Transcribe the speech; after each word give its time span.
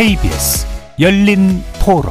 KBS 0.00 0.66
열린 0.98 1.62
토론 1.78 2.04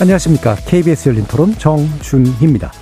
안녕하십니까. 0.00 0.56
KBS 0.66 1.10
열린 1.10 1.24
토론 1.26 1.54
정준희입니다. 1.56 2.72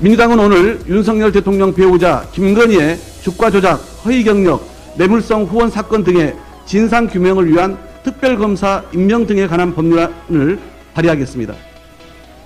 민주당은 0.00 0.38
오늘 0.38 0.80
윤석열 0.86 1.32
대통령 1.32 1.72
배우자 1.72 2.28
김건희의 2.32 2.98
주가 3.22 3.50
조작, 3.50 3.76
허위 4.04 4.22
경력, 4.22 4.62
뇌물성 4.98 5.44
후원 5.44 5.70
사건 5.70 6.04
등의 6.04 6.36
진상 6.66 7.06
규명을 7.06 7.50
위한 7.50 7.78
특별검사 8.02 8.84
임명 8.92 9.26
등에 9.26 9.46
관한 9.46 9.74
법률안을 9.74 10.58
발의하겠습니다. 10.92 11.54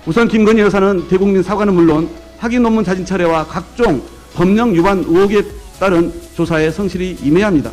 우선 0.05 0.29
김건희 0.29 0.61
여사는 0.61 1.09
대국민 1.09 1.43
사과는 1.43 1.73
물론 1.73 2.07
학위 2.37 2.59
논문 2.59 2.85
자진 2.85 3.05
철회와 3.05 3.45
각종 3.47 4.14
법령 4.35 4.73
위반 4.73 4.99
의혹에 4.99 5.43
따른 5.79 6.13
조사에 6.35 6.69
성실히 6.69 7.17
임해야 7.23 7.47
합니다. 7.47 7.71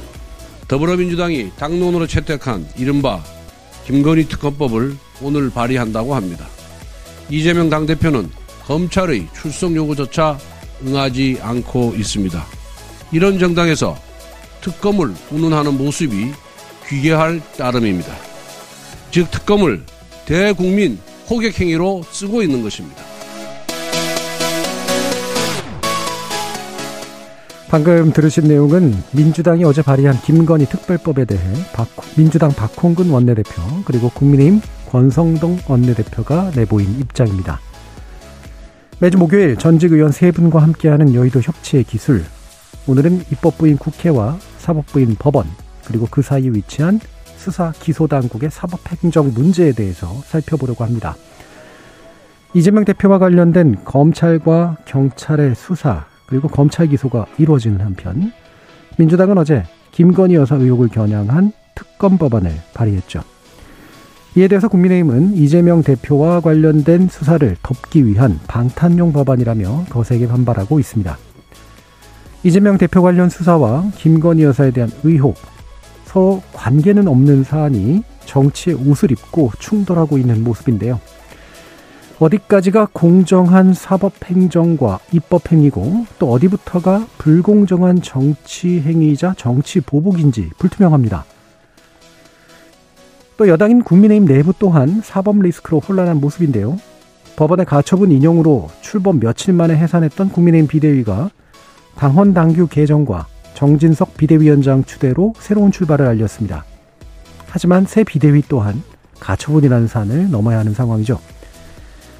더불어민주당이 0.69 1.51
당론으로 1.59 2.07
채택한 2.07 2.67
이른바 2.77 3.23
김건희 3.85 4.29
특검법을 4.29 4.97
오늘 5.21 5.51
발의한다고 5.51 6.15
합니다. 6.15 6.47
이재명 7.29 7.69
당대표는 7.69 8.31
검찰의 8.65 9.29
출석 9.35 9.75
요구조차 9.75 10.39
응하지 10.87 11.39
않고 11.43 11.95
있습니다. 11.97 12.47
이런 13.11 13.39
정당에서 13.39 13.99
특검을 14.61 15.15
운운하는 15.31 15.77
모습이 15.77 16.33
귀계할 16.89 17.43
따름입니다. 17.57 18.15
즉 19.11 19.31
특검을 19.31 19.85
대국민 20.27 20.99
호객행위로 21.29 22.05
쓰고 22.11 22.43
있는 22.43 22.63
것입니다. 22.63 23.12
방금 27.73 28.13
들으신 28.13 28.49
내용은 28.49 28.93
민주당이 29.15 29.65
어제 29.65 29.81
발의한 29.81 30.15
김건희 30.21 30.67
특별법에 30.67 31.25
대해 31.25 31.41
박, 31.73 31.89
민주당 32.19 32.51
박홍근 32.51 33.09
원내대표 33.09 33.63
그리고 33.87 34.11
국민의힘 34.11 34.61
권성동 34.91 35.61
원내대표가 35.67 36.51
내보인 36.55 37.01
입장입니다. 37.01 37.61
매주 39.01 39.17
목요일 39.17 39.57
전직 39.57 39.93
의원 39.93 40.13
세 40.13 40.33
분과 40.33 40.61
함께하는 40.61 41.15
여의도 41.15 41.41
협치의 41.41 41.85
기술. 41.85 42.23
오늘은 42.87 43.25
입법부인 43.33 43.79
국회와 43.79 44.37
사법부인 44.59 45.17
법원 45.19 45.47
그리고 45.87 46.07
그 46.11 46.21
사이에 46.21 46.51
위치한 46.51 47.01
수사 47.39 47.73
기소 47.73 48.07
당국의 48.07 48.51
사법 48.51 48.81
행정 49.03 49.33
문제에 49.33 49.73
대해서 49.73 50.09
살펴보려고 50.27 50.85
합니다. 50.85 51.17
이재명 52.53 52.85
대표와 52.85 53.19
관련된 53.19 53.83
검찰과 53.87 54.77
경찰의 54.85 55.55
수사 55.55 56.12
그리고 56.33 56.49
검찰 56.49 56.87
기소가 56.87 57.27
이루어지는 57.37 57.83
한편 57.83 58.33
민주당은 58.97 59.37
어제 59.37 59.65
김건희 59.91 60.35
여사 60.35 60.57
의혹을 60.57 60.89
겨냥한 60.89 61.53
특검 61.75 62.17
법안을 62.17 62.51
발의했죠. 62.73 63.21
이에 64.37 64.49
대해서 64.49 64.69
국민의힘은 64.69 65.35
이재명 65.35 65.83
대표와 65.83 66.41
관련된 66.41 67.09
수사를 67.09 67.55
덮기 67.63 68.07
위한 68.07 68.41
방탄용 68.49 69.13
법안이라며 69.13 69.85
거세게 69.91 70.27
반발하고 70.27 70.81
있습니다. 70.81 71.19
이재명 72.45 72.79
대표 72.79 73.03
관련 73.03 73.29
수사와 73.29 73.91
김건희 73.97 74.43
여사에 74.45 74.71
대한 74.71 74.91
의혹, 75.05 75.37
서로 76.07 76.43
관계는 76.55 77.09
없는 77.09 77.45
사안이 77.45 78.05
정치에 78.25 78.73
옷을 78.73 79.13
입고 79.13 79.51
충돌하고 79.59 80.17
있는 80.17 80.43
모습인데요. 80.43 80.99
어디까지가 82.23 82.91
공정한 82.93 83.75
사법행정과 83.75 85.01
입법행위고 85.11 86.07
또 86.21 86.31
어디부터가 86.31 87.09
불공정한 87.19 88.01
정치행위이자 88.01 89.35
정치보복인지 89.37 90.51
불투명합니다. 90.57 91.25
또 93.37 93.49
여당인 93.49 93.83
국민의힘 93.83 94.29
내부 94.29 94.53
또한 94.57 95.01
사법 95.03 95.41
리스크로 95.43 95.81
혼란한 95.81 96.21
모습인데요. 96.21 96.79
법원의 97.35 97.67
가처분 97.67 98.13
인용으로 98.13 98.69
출범 98.83 99.19
며칠 99.19 99.53
만에 99.53 99.77
해산했던 99.77 100.29
국민의힘 100.29 100.69
비대위가 100.69 101.31
당헌 101.97 102.35
당규 102.35 102.69
개정과 102.69 103.27
정진석 103.55 104.17
비대위원장 104.17 104.85
추대로 104.85 105.35
새로운 105.41 105.73
출발을 105.73 106.07
알렸습니다. 106.07 106.65
하지만 107.49 107.85
새 107.85 108.05
비대위 108.05 108.43
또한 108.49 108.81
가처분이라는 109.19 109.89
산을 109.89 110.31
넘어야 110.31 110.61
하는 110.61 110.73
상황이죠. 110.73 111.19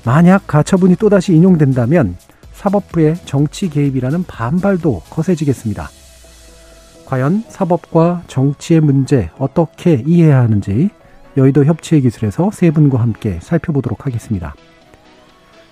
만약 0.05 0.47
가처분이 0.47 0.97
또다시 0.97 1.35
인용된다면 1.35 2.17
사법부의 2.55 3.17
정치 3.25 3.69
개입이라는 3.69 4.25
반발도 4.25 5.03
거세지겠습니다. 5.11 5.91
과연 7.07 7.45
사법과 7.49 8.23
정치의 8.27 8.81
문제 8.81 9.31
어떻게 9.39 10.03
이해해야 10.07 10.41
하는지 10.41 10.91
여의도 11.37 11.65
협치의 11.65 12.03
기술에서 12.03 12.51
세 12.53 12.71
분과 12.71 13.01
함께 13.01 13.39
살펴보도록 13.43 14.07
하겠습니다. 14.07 14.55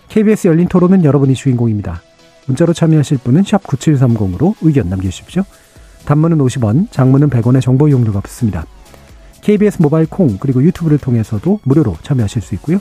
KBS 0.09 0.49
열린 0.49 0.69
토론은 0.69 1.05
여러분이 1.05 1.35
주인공입니다. 1.35 2.03
문자로 2.47 2.73
참여하실 2.73 3.19
분은 3.19 3.43
9730으로 3.43 4.55
의견 4.63 4.89
남겨주십시오. 4.89 5.45
단문은 6.05 6.39
50원, 6.39 6.91
장문은 6.91 7.31
100원의 7.31 7.61
정보 7.61 7.89
이용료가 7.89 8.21
붙습니다. 8.21 8.67
KBS 9.43 9.81
모바일 9.83 10.07
콩 10.07 10.39
그리고 10.39 10.63
유튜브를 10.63 10.99
통해서도 10.99 11.61
무료로 11.63 11.97
참여하실 12.03 12.43
수 12.43 12.55
있고요. 12.57 12.81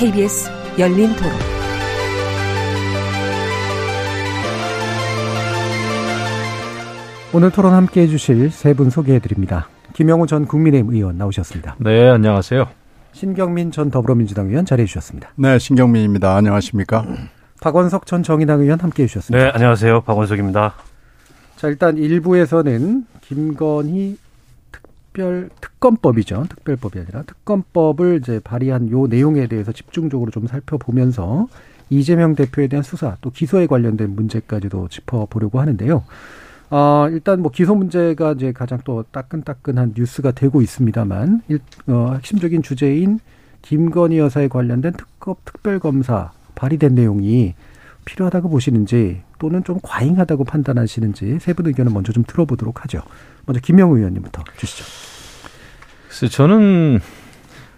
KBS 0.00 0.48
열린 0.78 1.14
토론. 1.14 1.30
오늘 7.32 7.50
토론 7.50 7.74
함께 7.74 8.02
해주실 8.02 8.50
세 8.50 8.74
분 8.74 8.90
소개해 8.90 9.18
드립니다. 9.20 9.68
김영우 9.92 10.26
전 10.26 10.46
국민의힘 10.46 10.92
의원 10.92 11.18
나오셨습니다. 11.18 11.76
네, 11.78 12.08
안녕하세요. 12.08 12.66
신경민 13.12 13.70
전 13.72 13.90
더불어민주당 13.90 14.48
의원 14.48 14.64
자리해 14.64 14.86
주셨습니다. 14.86 15.30
네, 15.36 15.58
신경민입니다. 15.58 16.34
안녕하십니까? 16.36 17.04
박원석 17.60 18.06
전 18.06 18.22
정의당 18.22 18.60
의원 18.60 18.80
함께 18.80 19.02
해주셨습니다. 19.04 19.44
네, 19.44 19.50
안녕하세요. 19.52 20.00
박원석입니다. 20.02 20.74
자, 21.56 21.68
일단 21.68 21.98
일부에서는 21.98 23.04
김건희 23.20 24.16
특별 25.20 25.50
특검법이죠. 25.60 26.46
특별법이 26.48 26.98
아니라 26.98 27.22
특검법을 27.22 28.20
이제 28.22 28.40
발의한 28.42 28.90
요 28.90 29.06
내용에 29.06 29.46
대해서 29.48 29.70
집중적으로 29.70 30.30
좀 30.30 30.46
살펴보면서 30.46 31.46
이재명 31.90 32.34
대표에 32.34 32.68
대한 32.68 32.82
수사 32.82 33.16
또 33.20 33.30
기소에 33.30 33.66
관련된 33.66 34.14
문제까지도 34.14 34.88
짚어보려고 34.88 35.60
하는데요. 35.60 36.04
어, 36.70 37.06
일단 37.10 37.42
뭐 37.42 37.50
기소 37.50 37.74
문제가 37.74 38.32
이제 38.32 38.52
가장 38.52 38.78
또 38.84 39.04
따끈따끈한 39.10 39.94
뉴스가 39.96 40.30
되고 40.30 40.62
있습니다만, 40.62 41.42
일, 41.48 41.60
어, 41.88 42.12
핵심적인 42.14 42.62
주제인 42.62 43.18
김건희 43.62 44.18
여사에 44.18 44.48
관련된 44.48 44.92
특검 44.92 45.34
특별검사 45.44 46.30
발의된 46.54 46.94
내용이 46.94 47.54
필요하다고 48.06 48.48
보시는지 48.48 49.22
또는 49.38 49.62
좀 49.64 49.78
과잉하다고 49.82 50.44
판단하시는지 50.44 51.38
세 51.40 51.52
분 51.52 51.66
의견을 51.66 51.92
먼저 51.92 52.12
좀 52.12 52.24
들어보도록 52.26 52.84
하죠. 52.84 53.02
먼저 53.46 53.60
김영우 53.60 53.96
의원님부터 53.98 54.44
주시죠. 54.56 55.19
글쎄, 56.10 56.26
저는 56.26 56.98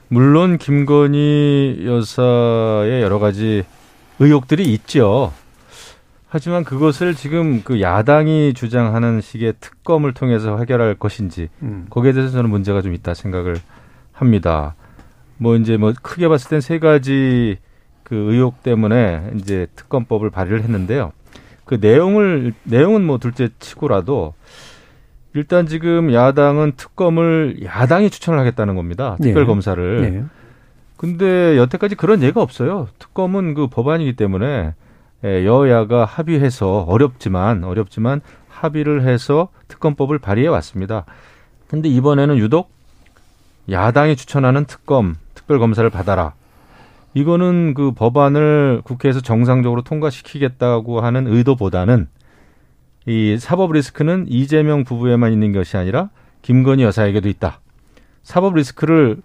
물론 0.08 0.56
김건희 0.56 1.82
여사의 1.84 3.02
여러 3.02 3.18
가지 3.18 3.62
의혹들이 4.20 4.72
있죠. 4.72 5.34
하지만 6.28 6.64
그것을 6.64 7.14
지금 7.14 7.62
그 7.62 7.82
야당이 7.82 8.54
주장하는 8.54 9.20
식의 9.20 9.56
특검을 9.60 10.14
통해서 10.14 10.56
해결할 10.56 10.94
것인지 10.94 11.50
음. 11.60 11.84
거기에 11.90 12.12
대해서 12.12 12.32
저는 12.32 12.48
문제가 12.48 12.80
좀 12.80 12.94
있다 12.94 13.12
생각을 13.12 13.56
합니다. 14.12 14.76
뭐 15.36 15.56
이제 15.56 15.76
뭐 15.76 15.92
크게 16.00 16.26
봤을 16.28 16.48
땐 16.48 16.62
세 16.62 16.78
가지 16.78 17.58
그 18.02 18.14
의혹 18.16 18.62
때문에 18.62 19.32
이제 19.36 19.66
특검법을 19.76 20.30
발의를 20.30 20.62
했는데요. 20.62 21.12
그 21.66 21.76
내용을 21.78 22.54
내용은 22.64 23.04
뭐 23.04 23.18
둘째 23.18 23.50
치고라도 23.58 24.32
일단 25.34 25.66
지금 25.66 26.12
야당은 26.12 26.72
특검을 26.76 27.60
야당이 27.64 28.10
추천을 28.10 28.38
하겠다는 28.38 28.74
겁니다. 28.74 29.16
특별 29.20 29.46
검사를. 29.46 30.00
네. 30.00 30.10
네. 30.10 30.24
근데 30.96 31.56
여태까지 31.56 31.94
그런 31.94 32.22
예가 32.22 32.40
없어요. 32.40 32.88
특검은 32.98 33.54
그 33.54 33.66
법안이기 33.66 34.14
때문에 34.14 34.74
예, 35.24 35.46
여야가 35.46 36.04
합의해서 36.04 36.80
어렵지만 36.82 37.64
어렵지만 37.64 38.20
합의를 38.48 39.02
해서 39.02 39.48
특검법을 39.68 40.18
발의해 40.18 40.48
왔습니다. 40.48 41.04
근데 41.68 41.88
이번에는 41.88 42.36
유독 42.38 42.70
야당이 43.70 44.16
추천하는 44.16 44.64
특검, 44.64 45.16
특별 45.34 45.58
검사를 45.58 45.88
받아라. 45.88 46.34
이거는 47.14 47.74
그 47.74 47.92
법안을 47.92 48.82
국회에서 48.84 49.20
정상적으로 49.20 49.82
통과시키겠다고 49.82 51.00
하는 51.00 51.26
의도보다는 51.26 52.08
이 53.06 53.36
사법 53.38 53.72
리스크는 53.72 54.26
이재명 54.28 54.84
부부에만 54.84 55.32
있는 55.32 55.52
것이 55.52 55.76
아니라 55.76 56.10
김건희 56.42 56.82
여사에게도 56.82 57.28
있다. 57.28 57.60
사법 58.22 58.54
리스크를 58.54 59.18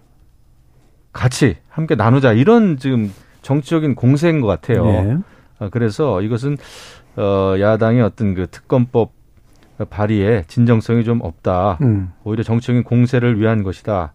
같이 1.12 1.56
함께 1.68 1.94
나누자 1.94 2.32
이런 2.32 2.76
지금 2.76 3.12
정치적인 3.42 3.94
공세인 3.94 4.40
것 4.40 4.46
같아요. 4.46 4.84
네. 4.84 5.16
아, 5.58 5.68
그래서 5.68 6.22
이것은 6.22 6.56
어, 7.16 7.54
야당의 7.58 8.02
어떤 8.02 8.34
그 8.34 8.46
특검법 8.50 9.12
발의에 9.90 10.44
진정성이 10.48 11.04
좀 11.04 11.20
없다. 11.22 11.78
음. 11.82 12.12
오히려 12.24 12.42
정치적인 12.42 12.82
공세를 12.82 13.40
위한 13.40 13.62
것이다 13.62 14.12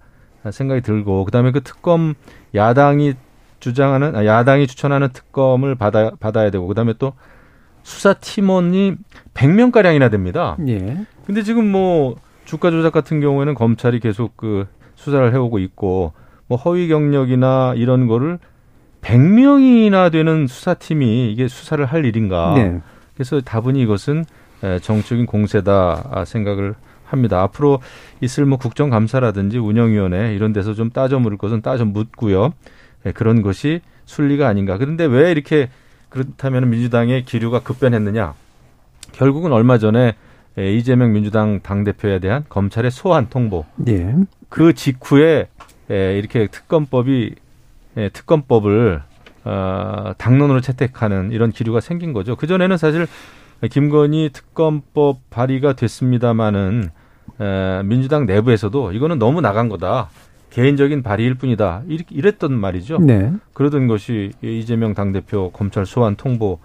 생각이 0.51 0.81
들고 0.81 1.23
그다음에 1.25 1.51
그 1.51 1.61
특검 1.61 2.15
야당이 2.53 3.13
주장하는 3.59 4.15
아, 4.15 4.25
야당이 4.25 4.67
추천하는 4.67 5.09
특검을 5.13 5.75
받아 5.75 6.11
받아야 6.19 6.49
되고 6.49 6.67
그다음에 6.67 6.93
또 6.99 7.13
수사 7.83 8.13
팀원이 8.13 8.95
100명 9.33 9.71
가량이나 9.71 10.09
됩니다. 10.09 10.57
예. 10.67 11.05
근데 11.25 11.43
지금 11.43 11.71
뭐 11.71 12.15
주가 12.45 12.71
조작 12.71 12.91
같은 12.91 13.19
경우에는 13.21 13.53
검찰이 13.53 13.99
계속 13.99 14.35
그 14.35 14.67
수사를 14.95 15.33
해오고 15.33 15.59
있고 15.59 16.13
뭐 16.47 16.57
허위 16.57 16.87
경력이나 16.87 17.73
이런 17.75 18.07
거를 18.07 18.39
100명이나 19.01 20.11
되는 20.11 20.47
수사팀이 20.47 21.31
이게 21.31 21.47
수사를 21.47 21.83
할 21.85 22.05
일인가? 22.05 22.53
네. 22.55 22.81
그래서 23.13 23.41
다분히 23.41 23.81
이것은 23.81 24.25
에, 24.63 24.79
정적인 24.79 25.25
공세다 25.25 26.09
아, 26.11 26.25
생각을 26.25 26.75
합니다. 27.05 27.41
앞으로 27.41 27.79
있을 28.21 28.45
뭐 28.45 28.57
국정감사라든지 28.57 29.57
운영위원회 29.57 30.33
이런 30.33 30.53
데서 30.53 30.73
좀 30.73 30.89
따져 30.89 31.19
물을 31.19 31.37
것은 31.37 31.61
따져 31.61 31.85
묻고요. 31.85 32.53
예, 33.05 33.11
그런 33.11 33.41
것이 33.41 33.81
순리가 34.05 34.47
아닌가. 34.47 34.77
그런데 34.77 35.05
왜 35.05 35.31
이렇게 35.31 35.69
그렇다면 36.13 36.69
민주당의 36.69 37.25
기류가 37.25 37.61
급변했느냐? 37.61 38.35
결국은 39.13 39.51
얼마 39.51 39.79
전에 39.79 40.13
예, 40.59 40.71
이재명 40.71 41.11
민주당 41.11 41.61
당대표에 41.61 42.19
대한 42.19 42.45
검찰의 42.49 42.91
소환 42.91 43.29
통보 43.29 43.65
예. 43.87 44.13
그 44.47 44.73
직후에 44.73 45.47
예, 45.89 46.17
이렇게 46.19 46.45
특검법이 46.45 47.33
예, 47.97 48.09
특검법을 48.09 49.01
어, 49.45 50.13
당론으로 50.19 50.61
채택하는 50.61 51.31
이런 51.31 51.51
기류가 51.51 51.81
생긴 51.81 52.13
거죠. 52.13 52.35
그 52.35 52.45
전에는 52.45 52.77
사실 52.77 53.07
김건희 53.71 54.29
특검법 54.33 55.17
발의가 55.31 55.73
됐습니다마는 55.73 56.91
에, 57.41 57.83
민주당 57.83 58.27
내부에서도 58.27 58.91
이거는 58.91 59.17
너무 59.17 59.41
나간 59.41 59.67
거다. 59.67 60.09
개인적인 60.53 61.01
발의일 61.01 61.33
뿐이다. 61.33 61.81
이렇게 61.87 62.13
이랬던 62.15 62.53
말이죠. 62.53 62.99
네. 62.99 63.33
그러던 63.53 63.87
것이 63.87 64.33
이재명 64.43 64.93
당대표 64.93 65.51
검찰 65.51 65.85
소환 65.87 66.15
통보와 66.15 66.59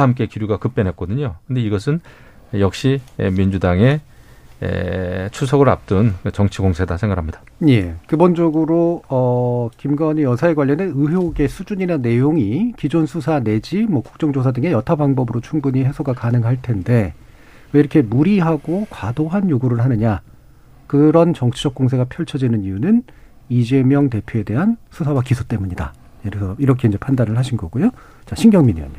함께 0.00 0.26
기류가 0.26 0.58
급변했거든요. 0.58 1.34
근데 1.46 1.60
이것은 1.60 2.00
역시 2.54 3.00
민주당의 3.18 4.00
에, 4.62 5.28
추석을 5.30 5.68
앞둔 5.68 6.14
정치 6.32 6.60
공세다 6.60 6.96
생각합니다. 6.96 7.42
예. 7.68 7.96
기본적으로 8.08 9.02
어 9.08 9.68
김건희 9.78 10.22
여사에 10.22 10.54
관련된 10.54 10.92
의혹의 10.94 11.48
수준이나 11.48 11.96
내용이 11.96 12.72
기존 12.78 13.04
수사 13.04 13.40
내지 13.40 13.82
뭐 13.82 14.02
국정조사 14.02 14.52
등의 14.52 14.70
여타 14.70 14.94
방법으로 14.94 15.40
충분히 15.40 15.84
해소가 15.84 16.12
가능할 16.12 16.62
텐데 16.62 17.14
왜 17.72 17.80
이렇게 17.80 18.00
무리하고 18.00 18.86
과도한 18.90 19.50
요구를 19.50 19.80
하느냐? 19.80 20.20
그런 20.86 21.34
정치적 21.34 21.74
공세가 21.74 22.04
펼쳐지는 22.04 22.62
이유는 22.62 23.02
이재명 23.48 24.10
대표에 24.10 24.42
대한 24.42 24.76
수사와 24.90 25.22
기소 25.22 25.44
때문이다. 25.44 25.92
그래서 26.22 26.56
이렇게 26.58 26.88
이제 26.88 26.96
판단을 26.96 27.36
하신 27.36 27.56
거고요. 27.56 27.90
자, 28.24 28.34
신경민 28.34 28.76
의원님. 28.76 28.98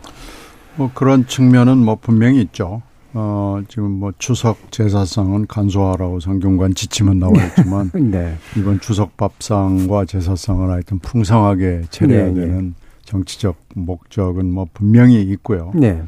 뭐 0.76 0.92
그런 0.94 1.26
측면은 1.26 1.78
뭐 1.78 1.96
분명히 1.96 2.42
있죠. 2.42 2.82
어, 3.14 3.62
지금 3.70 3.92
뭐 3.92 4.12
추석 4.18 4.72
제사상은 4.72 5.48
간소화라고 5.48 6.20
성경관 6.20 6.76
지침은 6.76 7.18
나와 7.18 7.34
있지만 7.46 7.90
네. 8.12 8.38
이번 8.58 8.82
추석 8.82 9.16
밥상과 9.16 10.04
제사상을 10.04 10.70
하여튼 10.70 11.00
풍성하게 11.00 11.84
차려야 11.90 12.26
네, 12.26 12.32
네. 12.32 12.42
되는 12.42 12.76
정치적 13.06 13.56
목적은 13.74 14.52
뭐 14.52 14.68
분명히 14.74 15.22
있고요. 15.22 15.72
네. 15.74 16.04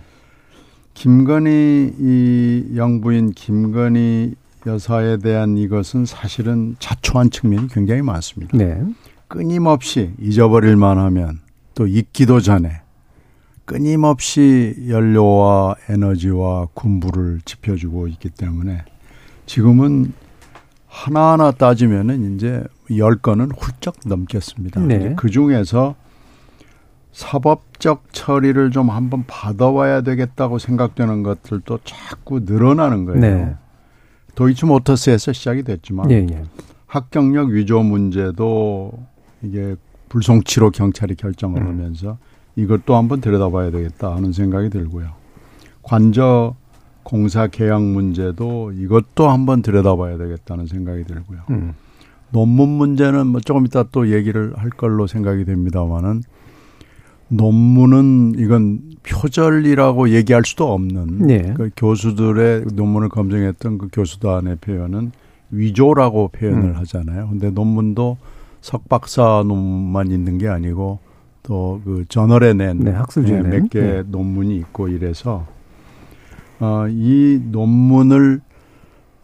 김건희 0.96 1.94
이 1.98 2.74
영부인 2.76 3.32
김건희 3.32 4.36
여사에 4.68 5.18
대한 5.18 5.58
이것은 5.58 6.06
사실은 6.06 6.76
자초한 6.80 7.32
측면이 7.32 7.70
굉장히 7.70 8.02
많습니다. 8.02 8.56
네. 8.58 8.80
끊임없이 9.28 10.14
잊어버릴 10.20 10.76
만하면 10.76 11.40
또 11.74 11.88
잊기도 11.88 12.40
전에 12.40 12.82
끊임없이 13.66 14.76
연료와 14.88 15.76
에너지와 15.90 16.68
군부를 16.74 17.42
지펴주고 17.44 18.08
있기 18.10 18.30
때문에 18.30 18.84
지금은 19.46 20.14
하나하나 20.88 21.52
따지면은 21.52 22.36
이제 22.36 22.64
열 22.98 23.18
건은 23.18 23.52
훌쩍 23.58 23.96
넘겠습니다. 24.06 24.82
네. 24.82 25.16
그 25.16 25.30
중에서 25.30 25.96
사법적 27.12 28.14
처리를 28.14 28.72
좀 28.72 28.90
한번 28.90 29.26
받아와야 29.28 30.02
되겠다고 30.02 30.60
생각되는 30.60 31.24
것들도 31.24 31.80
자꾸 31.84 32.42
늘어나는 32.46 33.06
거예요. 33.06 33.20
네. 33.20 33.56
도이치모터스에서 34.38 35.34
시작이 35.34 35.64
됐지만 35.64 36.12
예, 36.12 36.28
예. 36.30 36.44
합격력 36.86 37.50
위조 37.50 37.82
문제도 37.82 38.92
이게 39.42 39.76
불송치로 40.10 40.70
경찰이 40.72 41.16
결정을 41.16 41.62
음. 41.62 41.68
하면서 41.68 42.18
이것도 42.56 42.96
한번 42.96 43.20
들여다봐야 43.20 43.72
되겠다 43.72 44.16
하는 44.16 44.32
생각이 44.32 44.70
들고요. 44.70 45.10
관저 45.82 46.56
공사 47.02 47.48
계약 47.48 47.82
문제도 47.82 48.72
이것도 48.72 49.28
한번 49.28 49.64
들여다봐야 49.64 50.18
되겠다는 50.18 50.68
생각이 50.68 51.04
들고요. 51.06 51.40
음. 51.50 51.74
논문 52.30 52.70
문제는 52.70 53.26
뭐 53.28 53.42
조금 53.42 53.66
이따 53.66 53.84
또 53.84 54.12
얘기를 54.12 54.54
할 54.56 54.70
걸로 54.70 55.08
생각이 55.08 55.46
됩니다만은 55.46 56.22
논문은 57.30 58.36
이건 58.38 58.82
표절이라고 59.04 60.10
얘기할 60.10 60.44
수도 60.46 60.72
없는 60.74 61.28
네. 61.28 61.54
그 61.56 61.70
교수들의 61.76 62.66
논문을 62.74 63.10
검증했던 63.10 63.78
그 63.78 63.88
교수단의 63.92 64.58
표현은 64.58 65.12
위조라고 65.52 66.30
표현을 66.30 66.70
음. 66.70 66.76
하잖아요. 66.78 67.30
근데 67.30 67.50
논문도 67.50 68.18
석박사 68.62 69.44
논문만 69.48 70.12
있는 70.12 70.38
게 70.38 70.48
아니고 70.48 71.00
또 71.44 71.80
그 71.86 72.04
저널에 72.10 72.54
낸 72.54 72.80
네, 72.80 72.92
학술지에 72.92 73.42
낸. 73.42 73.50
몇개 73.64 73.80
네. 73.80 74.04
논문이 74.06 74.56
있고 74.58 74.90
이래서 74.90 75.46
어, 76.60 76.86
이 76.90 77.40
논문을 77.52 78.42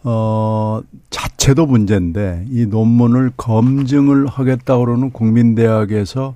어, 0.04 0.80
자체도 1.10 1.66
문제인데 1.66 2.46
이 2.48 2.66
논문을 2.66 3.32
검증을 3.36 4.26
하겠다 4.26 4.78
그러는 4.78 5.10
국민대학에서 5.10 6.34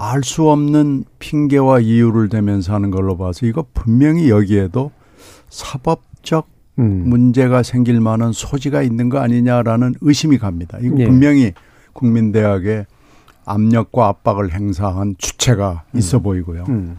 알 0.00 0.22
수 0.22 0.48
없는 0.48 1.04
핑계와 1.18 1.80
이유를 1.80 2.28
대면서 2.28 2.72
하는 2.72 2.92
걸로 2.92 3.16
봐서 3.16 3.46
이거 3.46 3.66
분명히 3.74 4.30
여기에도 4.30 4.92
사법적 5.50 6.46
음. 6.78 7.02
문제가 7.06 7.64
생길 7.64 8.00
만한 8.00 8.32
소지가 8.32 8.82
있는 8.82 9.08
거 9.08 9.18
아니냐라는 9.18 9.96
의심이 10.00 10.38
갑니다. 10.38 10.78
이거 10.80 11.00
예. 11.00 11.06
분명히 11.06 11.52
국민대학에 11.94 12.86
압력과 13.44 14.06
압박을 14.06 14.52
행사한 14.52 15.16
주체가 15.18 15.82
있어 15.96 16.20
보이고요. 16.20 16.64
음. 16.68 16.98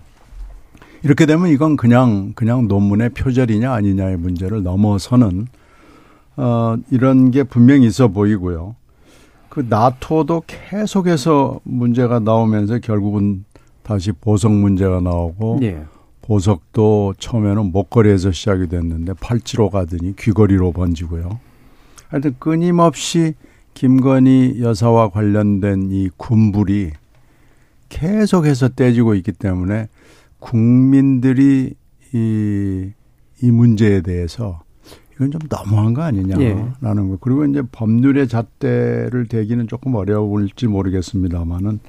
이렇게 1.03 1.25
되면 1.25 1.48
이건 1.48 1.77
그냥 1.77 2.34
그냥 2.36 2.68
논문의 2.68 3.12
표절이냐 3.12 3.72
아니냐의 3.72 4.18
문제를 4.18 4.63
넘어서는 4.63 5.48
어 6.36 6.75
이런 6.91 7.32
게 7.32 7.44
분명히 7.44 7.88
있어 7.88 8.10
보이고요. 8.10 8.75
그 9.50 9.65
나토도 9.68 10.44
계속해서 10.48 11.60
문제가 11.63 12.20
나오면서 12.20 12.79
결국은 12.79 13.46
다시 13.84 14.12
보석 14.12 14.51
문제가 14.51 15.01
나오고 15.01 15.60
예. 15.63 15.84
보석도 16.22 17.15
처음에는 17.18 17.72
목걸이에서 17.72 18.32
시작이 18.32 18.68
됐는데 18.68 19.13
팔찌로 19.20 19.72
가더니 19.72 20.15
귀걸이로 20.15 20.72
번지고요. 20.72 21.39
하여튼 22.10 22.36
끊임없이 22.38 23.34
김건희 23.74 24.62
여사와 24.62 25.10
관련된 25.10 25.89
이 25.91 26.10
군불이 26.18 26.91
계속해서 27.89 28.70
떼지고 28.70 29.15
있기 29.15 29.32
때문에 29.32 29.88
국민들이 30.39 31.74
이, 32.13 32.91
이 33.41 33.51
문제에 33.51 34.01
대해서 34.01 34.62
이건 35.20 35.32
좀 35.32 35.42
너무한 35.50 35.94
거 35.94 36.02
아니냐라는 36.04 36.44
예. 36.44 37.10
거. 37.10 37.18
그리고 37.20 37.46
이제 37.46 37.62
법률의 37.72 38.30
잣대를 38.30 39.28
대기는 39.28 39.68
조금 39.68 39.96
어려울지 39.96 40.68
모르겠습니다만은 40.68 41.80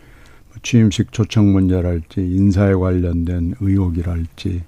취임식 0.63 1.13
초청 1.13 1.53
문제랄지 1.53 2.21
인사에 2.21 2.75
관련된 2.75 3.55
의혹이랄지 3.61 4.65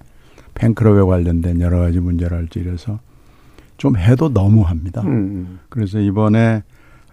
팬클럽에 0.54 1.02
관련된 1.02 1.61
여러 1.61 1.81
가지 1.81 1.99
문제랄지 1.99 2.61
이래서 2.61 3.00
좀 3.78 3.97
해도 3.97 4.28
너무합니다. 4.28 5.02
음. 5.02 5.59
그래서 5.69 5.99
이번에 5.99 6.62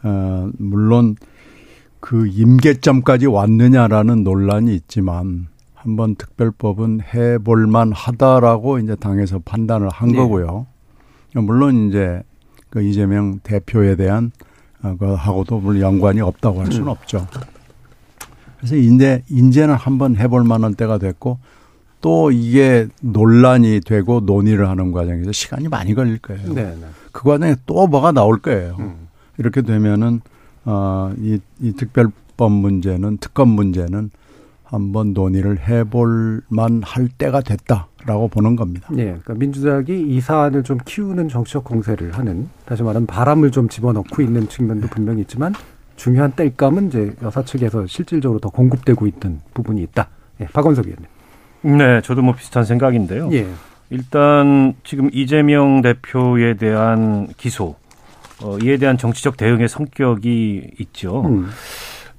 어 0.04 0.50
물론 0.60 1.16
그 2.00 2.28
임계점까지 2.28 3.26
왔느냐라는 3.26 4.24
논란이 4.24 4.76
있지만 4.76 5.48
한번 5.74 6.16
특별법은 6.16 7.02
해볼만 7.14 7.92
하다라고 7.92 8.80
이제 8.80 8.96
당에서 8.96 9.40
판단을 9.40 9.90
한 9.90 10.10
네. 10.10 10.18
거고요. 10.18 10.68
물론 11.34 11.90
이제 11.90 12.22
그 12.70 12.82
이재명 12.82 13.40
대표에 13.40 13.96
대한 13.96 14.32
어, 14.82 14.96
그하고도 14.98 15.60
물론 15.60 15.82
연관이 15.82 16.22
없다고 16.22 16.62
할 16.62 16.72
수는 16.72 16.88
음. 16.88 16.90
없죠. 16.90 17.28
그래서 18.58 18.76
이제 18.76 19.24
이제는 19.30 19.74
한번 19.76 20.16
해볼 20.16 20.44
만한 20.44 20.76
때가 20.76 20.98
됐고 20.98 21.40
또 22.02 22.32
이게 22.32 22.88
논란이 23.02 23.82
되고 23.82 24.22
논의를 24.22 24.70
하는 24.70 24.92
과정에서 24.92 25.32
시간이 25.32 25.68
많이 25.68 25.94
걸릴 25.94 26.20
거예요. 26.20 26.54
네, 26.54 26.64
네. 26.64 26.88
그 27.12 27.24
과정에 27.24 27.56
또 27.66 27.88
뭐가 27.88 28.12
나올 28.12 28.40
거예요. 28.40 28.78
음. 28.80 29.08
이렇게 29.38 29.62
되면은 29.62 30.22
어이 30.66 31.40
이 31.62 31.74
특별법 31.74 32.52
문제는 32.52 33.18
특검 33.18 33.50
문제는 33.50 34.12
한번 34.70 35.14
논의를 35.14 35.68
해볼 35.68 36.42
만할 36.48 37.10
때가 37.18 37.42
됐다라고 37.42 38.28
보는 38.28 38.56
겁니다. 38.56 38.88
예, 38.94 39.06
그러니까 39.06 39.34
민주당이 39.34 40.02
이 40.02 40.22
사안을 40.22 40.64
좀 40.64 40.78
키우는 40.86 41.28
정치적 41.28 41.64
공세를 41.64 42.12
하는 42.18 42.50
다시 42.66 42.84
말하면 42.84 43.08
바람을 43.08 43.50
좀 43.52 43.68
집어넣고 43.68 44.22
있는 44.22 44.48
측면도 44.48 44.88
분명히 44.90 45.22
있지만 45.22 45.54
중요한 45.96 46.34
땔감은 46.36 46.88
이제 46.88 47.16
여사 47.24 47.44
측에서 47.44 47.88
실질적으로 47.88 48.40
더 48.40 48.50
공급되고 48.50 49.08
있던 49.08 49.42
부분이 49.56 49.82
있다. 49.82 50.08
예, 50.42 50.46
박원석 50.46 50.86
의원님. 50.86 51.78
네, 51.78 52.02
저도 52.02 52.22
뭐 52.22 52.36
비슷한 52.36 52.64
생각인데요. 52.64 53.30
예, 53.34 53.48
일단 53.90 54.76
지금 54.84 55.10
이재명 55.12 55.82
대표에 55.82 56.54
대한 56.54 57.28
기소, 57.38 57.76
어, 58.44 58.58
이에 58.62 58.78
대한 58.78 58.98
정치적 59.00 59.36
대응의 59.36 59.68
성격이 59.68 60.72
있죠. 60.80 61.24
음, 61.26 61.48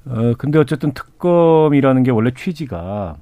어, 0.07 0.33
근데 0.39 0.59
어쨌든 0.59 0.93
특검이라는 0.93 2.03
게 2.03 2.11
원래 2.11 2.31
취지가 2.35 3.17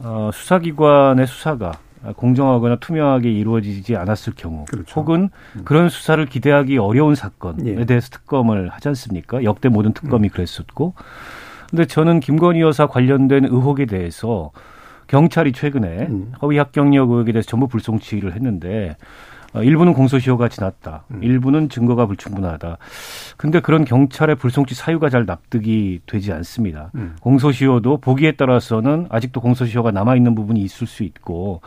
어, 0.00 0.30
수사기관의 0.32 1.26
수사가 1.26 1.72
공정하거나 2.16 2.76
투명하게 2.76 3.32
이루어지지 3.32 3.96
않았을 3.96 4.34
경우, 4.36 4.66
그렇죠. 4.66 5.00
혹은 5.00 5.30
그런 5.64 5.88
수사를 5.88 6.24
기대하기 6.26 6.76
어려운 6.76 7.14
사건에 7.14 7.76
예. 7.80 7.84
대해서 7.86 8.10
특검을 8.10 8.68
하지 8.68 8.88
않습니까? 8.88 9.42
역대 9.42 9.68
모든 9.70 9.92
특검이 9.92 10.28
그랬었고. 10.28 10.94
근데 11.70 11.86
저는 11.86 12.20
김건희 12.20 12.60
여사 12.60 12.86
관련된 12.86 13.46
의혹에 13.46 13.86
대해서 13.86 14.50
경찰이 15.06 15.52
최근에 15.52 16.06
음. 16.10 16.32
허위 16.42 16.58
합격력 16.58 17.10
의혹에 17.10 17.32
대해서 17.32 17.48
전부 17.48 17.68
불송치를 17.68 18.34
했는데 18.34 18.90
어, 18.90 19.33
일부는 19.62 19.92
공소시효가 19.92 20.48
지났다. 20.48 21.04
음. 21.12 21.22
일부는 21.22 21.68
증거가 21.68 22.06
불충분하다. 22.06 22.78
근데 23.36 23.60
그런 23.60 23.84
경찰의 23.84 24.36
불송치 24.36 24.74
사유가 24.74 25.08
잘 25.08 25.26
납득이 25.26 26.00
되지 26.06 26.32
않습니다. 26.32 26.90
음. 26.96 27.16
공소시효도 27.20 27.98
보기에 27.98 28.32
따라서는 28.32 29.06
아직도 29.10 29.40
공소시효가 29.40 29.90
남아 29.92 30.16
있는 30.16 30.34
부분이 30.34 30.60
있을 30.60 30.86
수 30.86 31.04
있고 31.04 31.60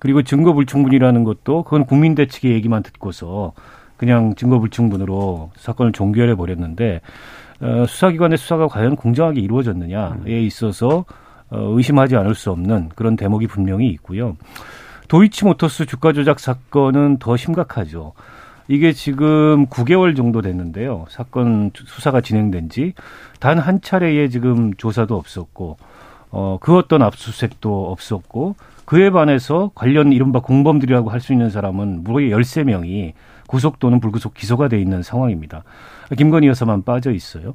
그리고 0.00 0.22
증거 0.22 0.52
불충분이라는 0.52 1.24
것도 1.24 1.62
그건 1.64 1.84
국민대 1.84 2.26
측의 2.26 2.52
얘기만 2.52 2.82
듣고서 2.82 3.52
그냥 3.96 4.34
증거 4.34 4.58
불충분으로 4.58 5.50
사건을 5.56 5.92
종결해 5.92 6.34
버렸는데 6.34 7.00
어, 7.60 7.86
수사기관의 7.88 8.36
수사가 8.36 8.68
과연 8.68 8.96
공정하게 8.96 9.40
이루어졌느냐에 9.40 10.40
있어서 10.42 11.04
어, 11.48 11.58
의심하지 11.58 12.16
않을 12.16 12.34
수 12.34 12.50
없는 12.50 12.90
그런 12.94 13.16
대목이 13.16 13.46
분명히 13.46 13.88
있고요. 13.88 14.36
도이치모터스 15.08 15.86
주가 15.86 16.12
조작 16.12 16.40
사건은 16.40 17.18
더 17.18 17.36
심각하죠. 17.36 18.12
이게 18.68 18.92
지금 18.92 19.66
9개월 19.66 20.16
정도 20.16 20.42
됐는데요. 20.42 21.06
사건 21.08 21.70
수사가 21.74 22.20
진행된 22.20 22.68
지 22.68 22.94
단 23.38 23.58
한 23.58 23.80
차례의 23.80 24.30
지금 24.30 24.74
조사도 24.74 25.14
없었고, 25.16 25.76
어, 26.30 26.58
그 26.60 26.76
어떤 26.76 27.02
압수수색도 27.02 27.92
없었고, 27.92 28.56
그에 28.84 29.10
반해서 29.10 29.70
관련 29.74 30.12
이른바 30.12 30.40
공범들이라고 30.40 31.10
할 31.10 31.20
수 31.20 31.32
있는 31.32 31.50
사람은 31.50 32.02
무려 32.04 32.36
13명이 32.36 33.12
구속 33.46 33.78
또는 33.78 34.00
불구속 34.00 34.34
기소가 34.34 34.68
돼 34.68 34.80
있는 34.80 35.02
상황입니다. 35.02 35.62
김건희 36.16 36.48
여사만 36.48 36.82
빠져 36.82 37.12
있어요. 37.12 37.54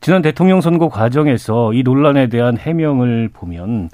지난 0.00 0.22
대통령 0.22 0.60
선거 0.60 0.88
과정에서 0.88 1.72
이 1.74 1.82
논란에 1.84 2.28
대한 2.28 2.56
해명을 2.56 3.30
보면 3.32 3.90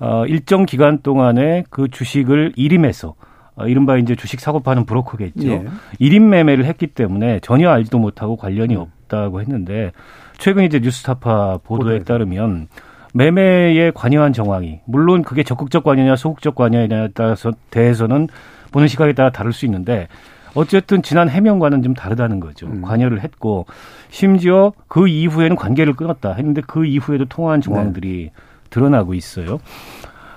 어, 0.00 0.24
일정 0.26 0.66
기간 0.66 1.00
동안에 1.02 1.64
그 1.70 1.88
주식을 1.88 2.52
일임해서 2.56 3.14
어, 3.56 3.66
이른바 3.66 3.96
이제 3.96 4.14
주식 4.14 4.40
사고 4.40 4.60
파는 4.60 4.84
브로커겠죠. 4.84 5.48
예. 5.48 5.64
일임 5.98 6.28
매매를 6.28 6.66
했기 6.66 6.86
때문에 6.86 7.40
전혀 7.40 7.70
알지도 7.70 7.98
못하고 7.98 8.36
관련이 8.36 8.76
없다고 8.76 9.40
했는데 9.40 9.92
최근 10.38 10.64
이제 10.64 10.78
뉴스타파 10.78 11.60
보도에 11.64 11.84
보도에서. 11.84 12.04
따르면 12.04 12.68
매매에 13.14 13.92
관여한 13.92 14.34
정황이 14.34 14.80
물론 14.86 15.22
그게 15.22 15.42
적극적 15.42 15.84
관여냐 15.84 16.16
소극적 16.16 16.54
관여냐에 16.54 17.08
따라서 17.14 17.50
대해서는 17.70 18.28
보는 18.72 18.88
시각에 18.88 19.14
따라 19.14 19.30
다를 19.30 19.54
수 19.54 19.64
있는데 19.64 20.08
어쨌든 20.54 21.02
지난 21.02 21.30
해명과는 21.30 21.82
좀 21.82 21.94
다르다는 21.94 22.40
거죠. 22.40 22.66
음. 22.66 22.82
관여를 22.82 23.22
했고 23.22 23.64
심지어 24.10 24.72
그 24.88 25.08
이후에는 25.08 25.56
관계를 25.56 25.94
끊었다 25.94 26.34
했는데 26.34 26.60
그 26.66 26.84
이후에도 26.84 27.24
통화한 27.24 27.62
정황들이 27.62 28.30
드러나고 28.76 29.14
있어요. 29.14 29.58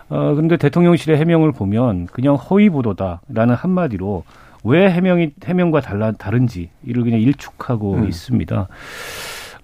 어, 0.08 0.34
근데 0.34 0.56
대통령실의 0.56 1.18
해명을 1.20 1.52
보면 1.52 2.08
그냥 2.08 2.36
허위 2.36 2.70
보도다라는 2.70 3.54
한마디로 3.54 4.24
왜 4.64 4.90
해명이 4.90 5.32
해명과 5.44 5.82
달라 5.82 6.14
다른지 6.14 6.70
이를 6.86 7.04
그냥 7.04 7.20
일축하고 7.20 7.96
음. 7.96 8.08
있습니다. 8.08 8.68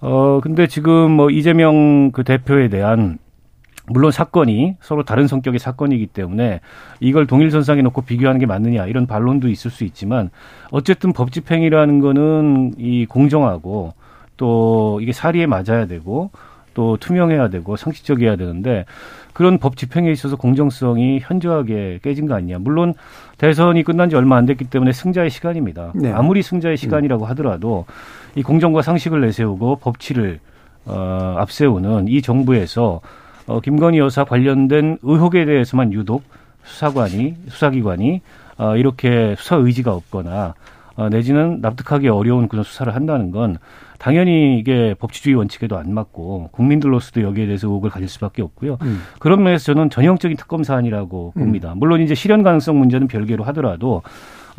어, 0.02 0.40
근데 0.44 0.68
지금 0.68 1.12
뭐 1.12 1.30
이재명 1.30 2.12
그 2.12 2.24
대표에 2.24 2.68
대한 2.68 3.18
물론 3.88 4.12
사건이 4.12 4.78
서로 4.82 5.04
다른 5.04 5.28
성격의 5.28 5.60
사건이기 5.60 6.08
때문에 6.08 6.60
이걸 7.00 7.28
동일선상에 7.28 7.82
놓고 7.84 8.02
비교하는 8.02 8.40
게 8.40 8.46
맞느냐 8.46 8.88
이런 8.88 9.08
반론도 9.08 9.48
있을 9.48 9.72
수 9.72 9.84
있지만 9.84 10.32
어쨌든 10.72 11.14
법 11.14 11.32
집행이라는 11.32 12.00
거는 12.00 12.74
이 12.78 13.06
공정하고 13.06 13.94
또 14.38 15.00
이게 15.02 15.14
사리에 15.14 15.46
맞아야 15.46 15.86
되고 15.88 16.32
또 16.76 16.98
투명해야 16.98 17.50
되고 17.50 17.76
상식적이어야 17.76 18.36
되는데 18.36 18.86
그런 19.34 19.58
법 19.58 19.76
집행에 19.76 20.12
있어서 20.12 20.36
공정성이 20.36 21.20
현저하게 21.20 22.00
깨진 22.04 22.28
거 22.28 22.36
아니냐. 22.36 22.60
물론 22.60 22.94
대선이 23.40 23.84
끝난 23.84 24.10
지 24.10 24.16
얼마 24.16 24.38
안 24.38 24.46
됐기 24.46 24.66
때문에 24.66 24.92
승자의 24.92 25.32
시간입니다. 25.32 25.92
네. 25.96 26.12
아무리 26.12 26.44
승자의 26.44 26.78
시간이라고 26.78 27.26
하더라도 27.28 27.86
이 28.36 28.44
공정과 28.44 28.84
상식을 28.84 29.22
내세우고 29.22 29.78
법치를 29.78 30.40
어, 30.86 31.36
앞세우는 31.40 32.08
이 32.08 32.22
정부에서 32.22 33.02
어, 33.48 33.60
김건희 33.60 33.98
여사 33.98 34.24
관련된 34.24 35.00
의혹에 35.02 35.46
대해서만 35.46 35.94
유독 35.94 36.24
수사관이 36.64 37.36
수사기관이 37.50 38.22
어, 38.58 38.78
이렇게 38.78 39.36
수사 39.38 39.56
의지가 39.56 39.94
없거나 39.94 40.54
어, 40.96 41.10
내지는 41.10 41.60
납득하기 41.62 42.08
어려운 42.08 42.48
그런 42.48 42.64
수사를 42.64 42.94
한다는 42.94 43.32
건 43.32 43.58
당연히 44.06 44.60
이게 44.60 44.94
법치주의 45.00 45.36
원칙에도 45.36 45.80
안 45.80 45.92
맞고 45.92 46.50
국민들로서도 46.52 47.24
여기에 47.24 47.48
대해서 47.48 47.68
의혹을 47.68 47.90
가질 47.90 48.08
수밖에 48.08 48.44
없고요. 48.44 48.78
음. 48.84 49.02
그런 49.18 49.42
면에서 49.42 49.74
저는 49.74 49.90
전형적인 49.90 50.38
특검 50.38 50.64
사안이라고 50.64 51.32
봅니다. 51.32 51.74
물론 51.76 52.02
이제 52.02 52.14
실현 52.14 52.44
가능성 52.44 52.78
문제는 52.78 53.08
별개로 53.08 53.44
하더라도 53.46 54.04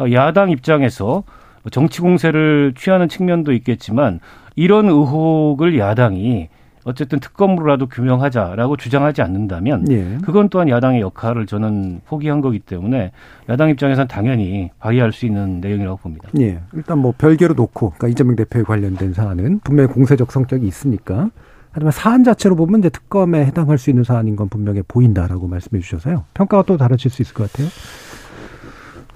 어, 0.01 0.11
야당 0.11 0.51
입장에서 0.51 1.23
정치 1.71 2.01
공세를 2.01 2.75
취하는 2.77 3.09
측면도 3.09 3.53
있겠지만 3.53 4.19
이런 4.57 4.89
의혹을 4.89 5.79
야당이 5.79 6.49
어쨌든 6.87 7.19
특검으로라도 7.19 7.87
규명하자라고 7.89 8.77
주장하지 8.77 9.21
않는다면 9.21 9.91
예. 9.91 10.19
그건 10.23 10.49
또한 10.49 10.69
야당의 10.69 11.01
역할을 11.01 11.47
저는 11.47 12.01
포기한 12.07 12.41
거기 12.41 12.61
때문에 12.61 13.11
야당 13.49 13.71
입장에서는 13.71 14.07
당연히 14.07 14.71
발휘할 14.79 15.13
수 15.13 15.27
있는 15.27 15.61
내용이라고 15.61 15.97
봅니다. 15.97 16.29
예. 16.39 16.61
일단 16.75 16.99
뭐 16.99 17.13
별개로 17.19 17.55
놓고, 17.55 17.91
그러니까 17.91 18.07
이재명 18.07 18.37
대표에 18.37 18.63
관련된 18.63 19.15
사안은 19.15 19.61
분명히 19.65 19.93
공세적 19.93 20.31
성격이 20.31 20.65
있으니까. 20.65 21.31
하지만 21.73 21.91
사안 21.91 22.23
자체로 22.23 22.55
보면 22.55 22.79
이제 22.81 22.89
특검에 22.89 23.45
해당할 23.45 23.79
수 23.79 23.91
있는 23.91 24.05
사안인 24.05 24.37
건 24.37 24.49
분명해 24.49 24.83
보인다라고 24.87 25.49
말씀해 25.49 25.83
주셔서요. 25.83 26.23
평가가 26.35 26.63
또 26.63 26.77
다르실 26.77 27.11
수 27.11 27.21
있을 27.21 27.35
것 27.35 27.51
같아요. 27.51 27.69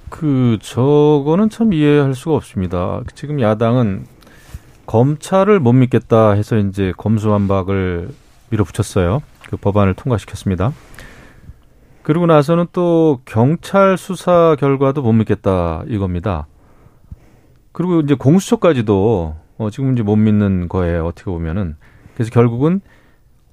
그 0.09 0.59
저거는 0.61 1.51
참 1.51 1.73
이해할 1.73 2.15
수가 2.15 2.35
없습니다. 2.35 3.01
지금 3.15 3.41
야당은 3.41 4.07
검찰을 4.91 5.61
못 5.61 5.73
믿겠다 5.73 6.33
해서 6.33 6.57
이제 6.57 6.93
검수완박을 6.97 8.09
밀어붙였어요. 8.49 9.23
그 9.49 9.57
법안을 9.57 9.95
통과시켰습니다. 9.95 10.73
그리고 12.03 12.27
나서는 12.27 12.67
또 12.73 13.21
경찰 13.25 13.97
수사 13.97 14.57
결과도 14.59 15.03
못 15.03 15.13
믿겠다 15.13 15.85
이겁니다. 15.87 16.49
그리고 17.71 18.01
이제 18.01 18.15
공수처까지도 18.15 19.37
어, 19.59 19.71
지금 19.71 19.93
이제 19.93 20.03
못 20.03 20.17
믿는 20.17 20.69
거예요. 20.69 21.07
어떻게 21.07 21.31
보면은 21.31 21.77
그래서 22.15 22.33
결국은 22.33 22.81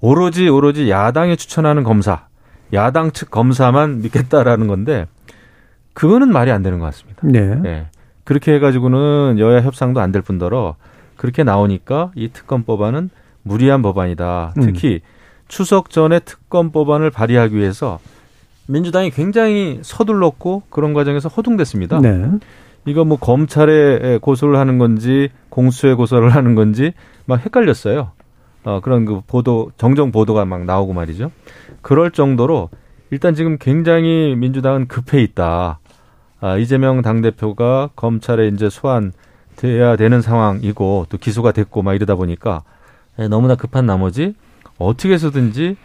오로지 0.01 0.50
오로지 0.50 0.89
야당이 0.89 1.38
추천하는 1.38 1.84
검사, 1.84 2.25
야당 2.74 3.12
측 3.12 3.29
검사만 3.29 4.01
믿겠다라는 4.01 4.65
건데 4.65 5.06
그거는 5.94 6.32
말이 6.32 6.50
안 6.50 6.63
되는 6.63 6.79
것 6.79 6.86
같습니다. 6.86 7.22
네. 7.22 7.62
예. 7.63 7.88
그렇게 8.24 8.56
해가지고는 8.56 9.38
여야 9.38 9.62
협상도 9.62 10.00
안 10.00 10.12
될 10.12 10.24
뿐더러 10.24 10.77
그렇게 11.17 11.43
나오니까 11.43 12.12
이 12.15 12.29
특검 12.31 12.63
법안은 12.63 13.09
무리한 13.43 13.81
법안이다. 13.81 14.53
음. 14.57 14.62
특히 14.62 15.01
추석 15.47 15.89
전에 15.89 16.19
특검 16.19 16.71
법안을 16.71 17.09
발의하기 17.09 17.55
위해서 17.55 18.00
민주당이 18.67 19.12
굉장히 19.12 19.79
서둘렀고 19.81 20.63
그런 20.69 20.93
과정에서 20.93 21.29
허둥댔습니다. 21.29 22.00
네. 22.01 22.29
이거 22.86 23.03
뭐 23.03 23.17
검찰에 23.17 24.19
고소를 24.21 24.57
하는 24.57 24.77
건지 24.77 25.29
공수에 25.50 25.93
고소를 25.93 26.29
하는 26.29 26.55
건지 26.55 26.93
막 27.25 27.43
헷갈렸어요. 27.43 28.12
어, 28.63 28.79
그런 28.81 29.05
그 29.05 29.21
보도, 29.25 29.71
정정 29.77 30.12
보도가 30.12 30.45
막 30.45 30.65
나오고 30.65 30.93
말이죠. 30.93 31.31
그럴 31.81 32.12
정도로 32.12 32.69
일단 33.12 33.33
지금 33.33 33.57
굉장히 33.57 34.36
민주당은 34.36 34.88
급해 34.88 35.21
있다. 35.21 35.79
아, 36.39 36.57
이재명 36.57 37.01
당대표가 37.01 37.89
검찰에 37.95 38.47
이제 38.50 38.69
소환 38.69 39.13
돼야 39.57 39.95
되는 39.97 40.21
상황이고 40.21 41.07
또 41.09 41.17
기소가 41.17 41.51
됐고 41.51 41.81
막 41.81 41.93
이러다 41.93 42.15
보니까 42.15 42.63
예, 43.19 43.27
너무나 43.27 43.55
급한 43.55 43.85
나머지 43.85 44.35
어떻게 44.77 45.13
해서든지 45.13 45.75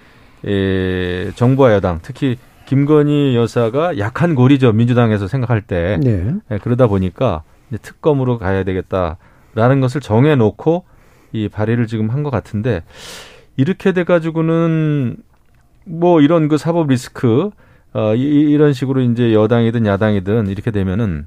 에, 0.45 1.31
정부와 1.33 1.73
여당 1.73 1.99
특히 2.03 2.37
김건희 2.67 3.35
여사가 3.35 3.99
약한 3.99 4.35
고리죠 4.35 4.73
민주당에서 4.73 5.27
생각할 5.27 5.63
때 5.63 5.99
네. 6.03 6.35
예, 6.51 6.59
그러다 6.59 6.87
보니까 6.87 7.43
이제 7.69 7.79
특검으로 7.79 8.39
가야 8.39 8.63
되겠다라는 8.65 9.81
것을 9.81 10.01
정해놓고 10.01 10.85
이 11.33 11.49
발의를 11.49 11.87
지금 11.87 12.11
한 12.11 12.23
것 12.23 12.31
같은데 12.31 12.83
이렇게 13.57 13.93
돼가지고는 13.93 15.17
뭐 15.85 16.21
이런 16.21 16.49
그 16.49 16.59
사법 16.59 16.89
리스크 16.89 17.51
어, 17.95 18.15
이, 18.15 18.21
이런 18.23 18.73
식으로 18.73 19.01
이제 19.03 19.33
여당이든 19.35 19.87
야당이든 19.87 20.47
이렇게 20.49 20.71
되면은 20.71 21.27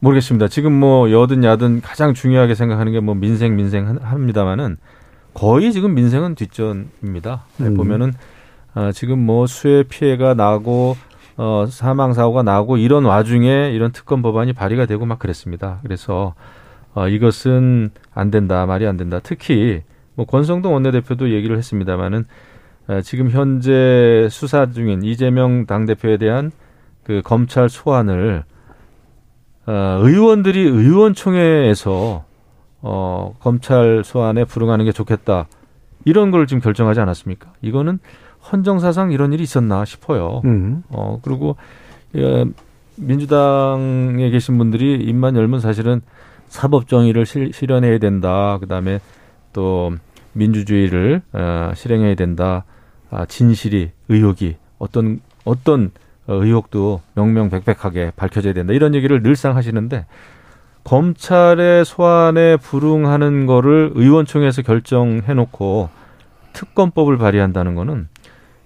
모르겠습니다. 0.00 0.48
지금 0.48 0.72
뭐 0.72 1.10
여든 1.10 1.42
야든 1.44 1.80
가장 1.80 2.14
중요하게 2.14 2.54
생각하는 2.54 2.92
게 2.92 3.00
뭐 3.00 3.14
민생 3.14 3.56
민생 3.56 3.86
한- 3.88 3.98
합니다마는 3.98 4.76
거의 5.34 5.72
지금 5.72 5.94
민생은 5.94 6.34
뒷전입니다. 6.34 7.44
네, 7.58 7.66
음. 7.68 7.74
보면은 7.76 8.12
어, 8.74 8.90
지금 8.92 9.18
뭐 9.18 9.46
수해 9.46 9.82
피해가 9.84 10.34
나고 10.34 10.96
어, 11.38 11.66
사망 11.68 12.12
사고가 12.14 12.42
나고 12.42 12.76
이런 12.76 13.04
와중에 13.04 13.70
이런 13.72 13.92
특검 13.92 14.22
법안이 14.22 14.52
발의가 14.52 14.86
되고 14.86 15.04
막 15.06 15.18
그랬습니다. 15.18 15.80
그래서 15.82 16.34
어, 16.94 17.08
이것은 17.08 17.90
안 18.14 18.30
된다 18.30 18.64
말이 18.66 18.86
안 18.86 18.96
된다. 18.96 19.20
특히 19.22 19.82
뭐 20.14 20.24
권성동 20.26 20.72
원내대표도 20.74 21.30
얘기를 21.32 21.56
했습니다마는 21.58 22.24
어, 22.88 23.00
지금 23.02 23.30
현재 23.30 24.28
수사 24.30 24.70
중인 24.70 25.02
이재명 25.02 25.66
당 25.66 25.84
대표에 25.86 26.16
대한 26.18 26.52
그 27.02 27.20
검찰 27.24 27.68
소환을 27.68 28.44
어, 29.66 29.98
의원들이 30.02 30.60
의원총회에서 30.60 32.24
어, 32.82 33.34
검찰 33.40 34.02
소환에 34.04 34.44
불응하는 34.44 34.84
게 34.84 34.92
좋겠다. 34.92 35.48
이런 36.04 36.30
걸 36.30 36.46
지금 36.46 36.60
결정하지 36.60 37.00
않았습니까? 37.00 37.52
이거는 37.62 37.98
헌정사상 38.52 39.10
이런 39.10 39.32
일이 39.32 39.42
있었나 39.42 39.84
싶어요. 39.84 40.40
음. 40.44 40.84
어, 40.88 41.18
그리고, 41.22 41.56
예, 42.14 42.44
민주당에 42.94 44.30
계신 44.30 44.56
분들이 44.56 44.94
입만 45.02 45.36
열면 45.36 45.58
사실은 45.60 46.00
사법 46.46 46.86
정의를 46.86 47.26
실, 47.26 47.52
실현해야 47.52 47.98
된다. 47.98 48.58
그 48.60 48.68
다음에 48.68 49.00
또 49.52 49.92
민주주의를, 50.32 51.22
어, 51.32 51.72
실행해야 51.74 52.14
된다. 52.14 52.64
아, 53.10 53.26
진실이, 53.26 53.90
의혹이, 54.08 54.56
어떤, 54.78 55.20
어떤 55.44 55.86
어, 55.86 55.90
의혹도 56.28 57.00
명명백백하게 57.14 58.12
밝혀져야 58.16 58.52
된다. 58.52 58.72
이런 58.72 58.94
얘기를 58.94 59.22
늘상 59.22 59.56
하시는데, 59.56 60.06
검찰의 60.84 61.84
소환에 61.84 62.56
불응하는 62.58 63.46
거를 63.46 63.90
의원총회에서 63.94 64.62
결정해 64.62 65.34
놓고 65.34 65.88
특검법을 66.52 67.18
발의한다는 67.18 67.74
거는 67.74 68.08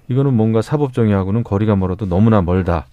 이거는 0.08 0.34
뭔가 0.34 0.60
사법 0.60 0.92
정의하고는 0.92 1.44
거리가 1.44 1.76
멀어도 1.76 2.06
너무나 2.06 2.42
멀다. 2.42 2.86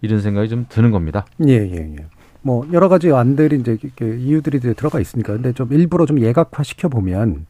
이런 0.00 0.20
생각이 0.20 0.48
좀 0.48 0.66
드는 0.68 0.90
겁니다. 0.90 1.24
예, 1.46 1.52
예, 1.52 1.76
예. 1.76 2.06
뭐 2.42 2.66
여러 2.72 2.88
가지 2.88 3.12
안들이 3.12 3.60
이제 3.60 3.78
이유들이 4.00 4.58
들어가 4.74 4.98
있으니까 4.98 5.34
근데 5.34 5.52
좀 5.52 5.72
일부러 5.72 6.06
좀 6.06 6.20
예각화 6.20 6.64
시켜 6.64 6.88
보면 6.88 7.46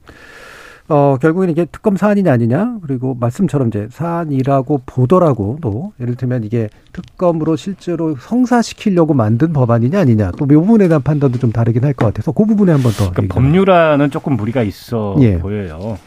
어 0.89 1.17
결국엔 1.21 1.49
이게 1.51 1.65
특검 1.65 1.97
사안이냐 1.97 2.33
아니냐 2.33 2.79
그리고 2.83 3.15
말씀처럼 3.19 3.69
이제 3.69 3.89
사안이라고 3.91 4.83
보더라고도 4.85 5.93
예를 6.01 6.17
들면 6.17 6.45
이게 6.45 6.69
특검으로 6.93 7.57
실제로 7.57 8.17
성사시키려고 8.17 9.15
만든 9.15 9.53
법안이냐 9.53 10.01
아니냐 10.01 10.33
또 10.33 10.45
이 10.45 10.49
부분에 10.55 10.89
대한 10.89 11.03
판단도 11.03 11.39
좀 11.39 11.53
다르긴 11.53 11.85
할 11.85 11.95
것 11.95 12.07
같아서 12.07 12.33
그 12.33 12.45
부분에 12.47 12.73
한번 12.73 12.93
더 12.93 13.11
그러니까 13.11 13.35
법률안은 13.35 14.11
조금 14.11 14.37
무리가 14.37 14.63
있어 14.63 15.17
예. 15.21 15.39
보여요. 15.39 15.99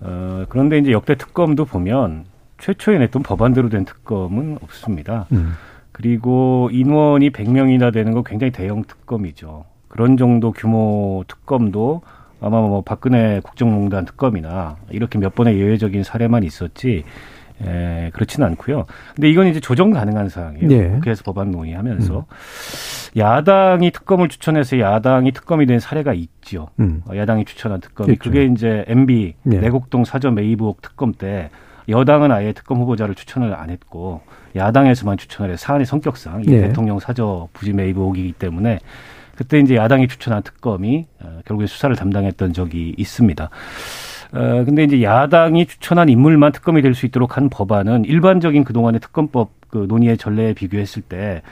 어, 0.00 0.44
그런데 0.48 0.78
이제 0.78 0.90
역대 0.92 1.14
특검도 1.16 1.64
보면 1.66 2.24
최초에 2.58 2.98
냈던 2.98 3.22
법안대로 3.22 3.68
된 3.68 3.84
특검은 3.84 4.58
없습니다. 4.62 5.26
음. 5.32 5.52
그리고 5.92 6.68
인원이 6.72 7.30
100명이나 7.30 7.92
되는 7.92 8.12
거 8.12 8.22
굉장히 8.22 8.50
대형 8.50 8.82
특검이죠. 8.84 9.64
그런 9.88 10.16
정도 10.16 10.52
규모 10.52 11.22
특검도 11.28 12.02
아마 12.42 12.60
뭐 12.60 12.82
박근혜 12.82 13.40
국정농단 13.40 14.04
특검이나 14.04 14.76
이렇게 14.90 15.18
몇 15.18 15.34
번의 15.34 15.58
예외적인 15.58 16.02
사례만 16.02 16.42
있었지 16.42 17.04
에, 17.64 18.10
그렇지는 18.12 18.48
않고요. 18.48 18.86
근데 19.14 19.30
이건 19.30 19.46
이제 19.46 19.60
조정 19.60 19.92
가능한 19.92 20.28
사항이에요. 20.28 20.70
예. 20.70 20.88
국회에서 20.88 21.22
법안 21.22 21.52
논의하면서 21.52 22.26
야당이 23.16 23.92
특검을 23.92 24.28
추천해서 24.28 24.80
야당이 24.80 25.32
특검이 25.32 25.66
된 25.66 25.78
사례가 25.78 26.12
있죠. 26.14 26.68
음. 26.80 27.02
어, 27.08 27.16
야당이 27.16 27.44
추천한 27.44 27.80
특검이 27.80 28.14
있죠. 28.14 28.24
그게 28.24 28.44
이제 28.46 28.84
MB 28.88 29.34
네. 29.44 29.58
내곡동 29.60 30.04
사전 30.04 30.34
매입 30.34 30.60
의혹 30.60 30.82
특검 30.82 31.12
때 31.12 31.50
여당은 31.88 32.32
아예 32.32 32.52
특검 32.52 32.78
후보자를 32.78 33.14
추천을 33.14 33.54
안 33.54 33.70
했고 33.70 34.22
야당에서만 34.56 35.16
추천을 35.16 35.52
해 35.52 35.56
사안의 35.56 35.86
성격상 35.86 36.42
이 36.42 36.46
네. 36.46 36.62
대통령 36.62 36.98
사저 36.98 37.48
부지 37.52 37.72
매입 37.72 37.96
의혹이기 37.98 38.32
때문에 38.32 38.78
그때 39.42 39.58
이제 39.58 39.74
야당이 39.74 40.06
추천한 40.08 40.42
특검이 40.42 41.06
어, 41.20 41.40
결국에 41.44 41.66
수사를 41.66 41.94
담당했던 41.96 42.52
적이 42.52 42.94
있습니다. 42.96 43.50
어, 44.34 44.64
근데 44.64 44.84
이제 44.84 45.02
야당이 45.02 45.66
추천한 45.66 46.08
인물만 46.08 46.52
특검이 46.52 46.80
될 46.80 46.94
수 46.94 47.06
있도록 47.06 47.36
한 47.36 47.48
법안은 47.48 48.04
일반적인 48.04 48.64
그동안의 48.64 49.00
특검법 49.00 49.50
그 49.68 49.86
논의의 49.88 50.16
전례에 50.16 50.54
비교했을 50.54 51.02
때 51.02 51.42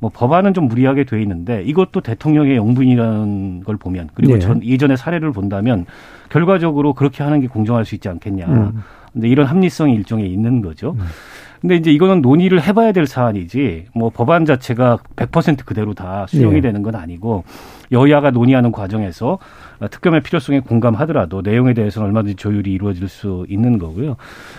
뭐 0.00 0.10
법안은 0.12 0.54
좀 0.54 0.66
무리하게 0.66 1.04
돼 1.04 1.20
있는데 1.22 1.62
이것도 1.62 2.00
대통령의 2.00 2.56
영분이라는 2.56 3.64
걸 3.64 3.76
보면 3.76 4.08
그리고 4.14 4.34
네. 4.34 4.38
전 4.38 4.64
예전의 4.64 4.96
사례를 4.96 5.30
본다면 5.32 5.84
결과적으로 6.30 6.94
그렇게 6.94 7.22
하는 7.22 7.40
게 7.40 7.46
공정할 7.48 7.84
수 7.84 7.94
있지 7.94 8.08
않겠냐. 8.08 8.46
음. 8.46 8.82
근데 9.12 9.28
이런 9.28 9.46
합리성이 9.46 9.94
일종의 9.94 10.32
있는 10.32 10.62
거죠. 10.62 10.96
근데 11.60 11.76
이제 11.76 11.90
이거는 11.90 12.22
논의를 12.22 12.62
해봐야 12.62 12.92
될 12.92 13.06
사안이지 13.06 13.86
뭐 13.94 14.10
법안 14.10 14.46
자체가 14.46 14.98
100% 15.16 15.64
그대로 15.66 15.94
다 15.94 16.26
수용이 16.28 16.56
네. 16.56 16.60
되는 16.62 16.82
건 16.82 16.94
아니고 16.94 17.44
여야가 17.92 18.30
논의하는 18.30 18.72
과정에서 18.72 19.38
특검의 19.90 20.22
필요성에 20.22 20.60
공감하더라도 20.60 21.42
내용에 21.42 21.74
대해서는 21.74 22.08
얼마든지 22.08 22.36
조율이 22.36 22.72
이루어질 22.72 23.08
수 23.08 23.44
있는 23.48 23.78
거고요. 23.78 24.16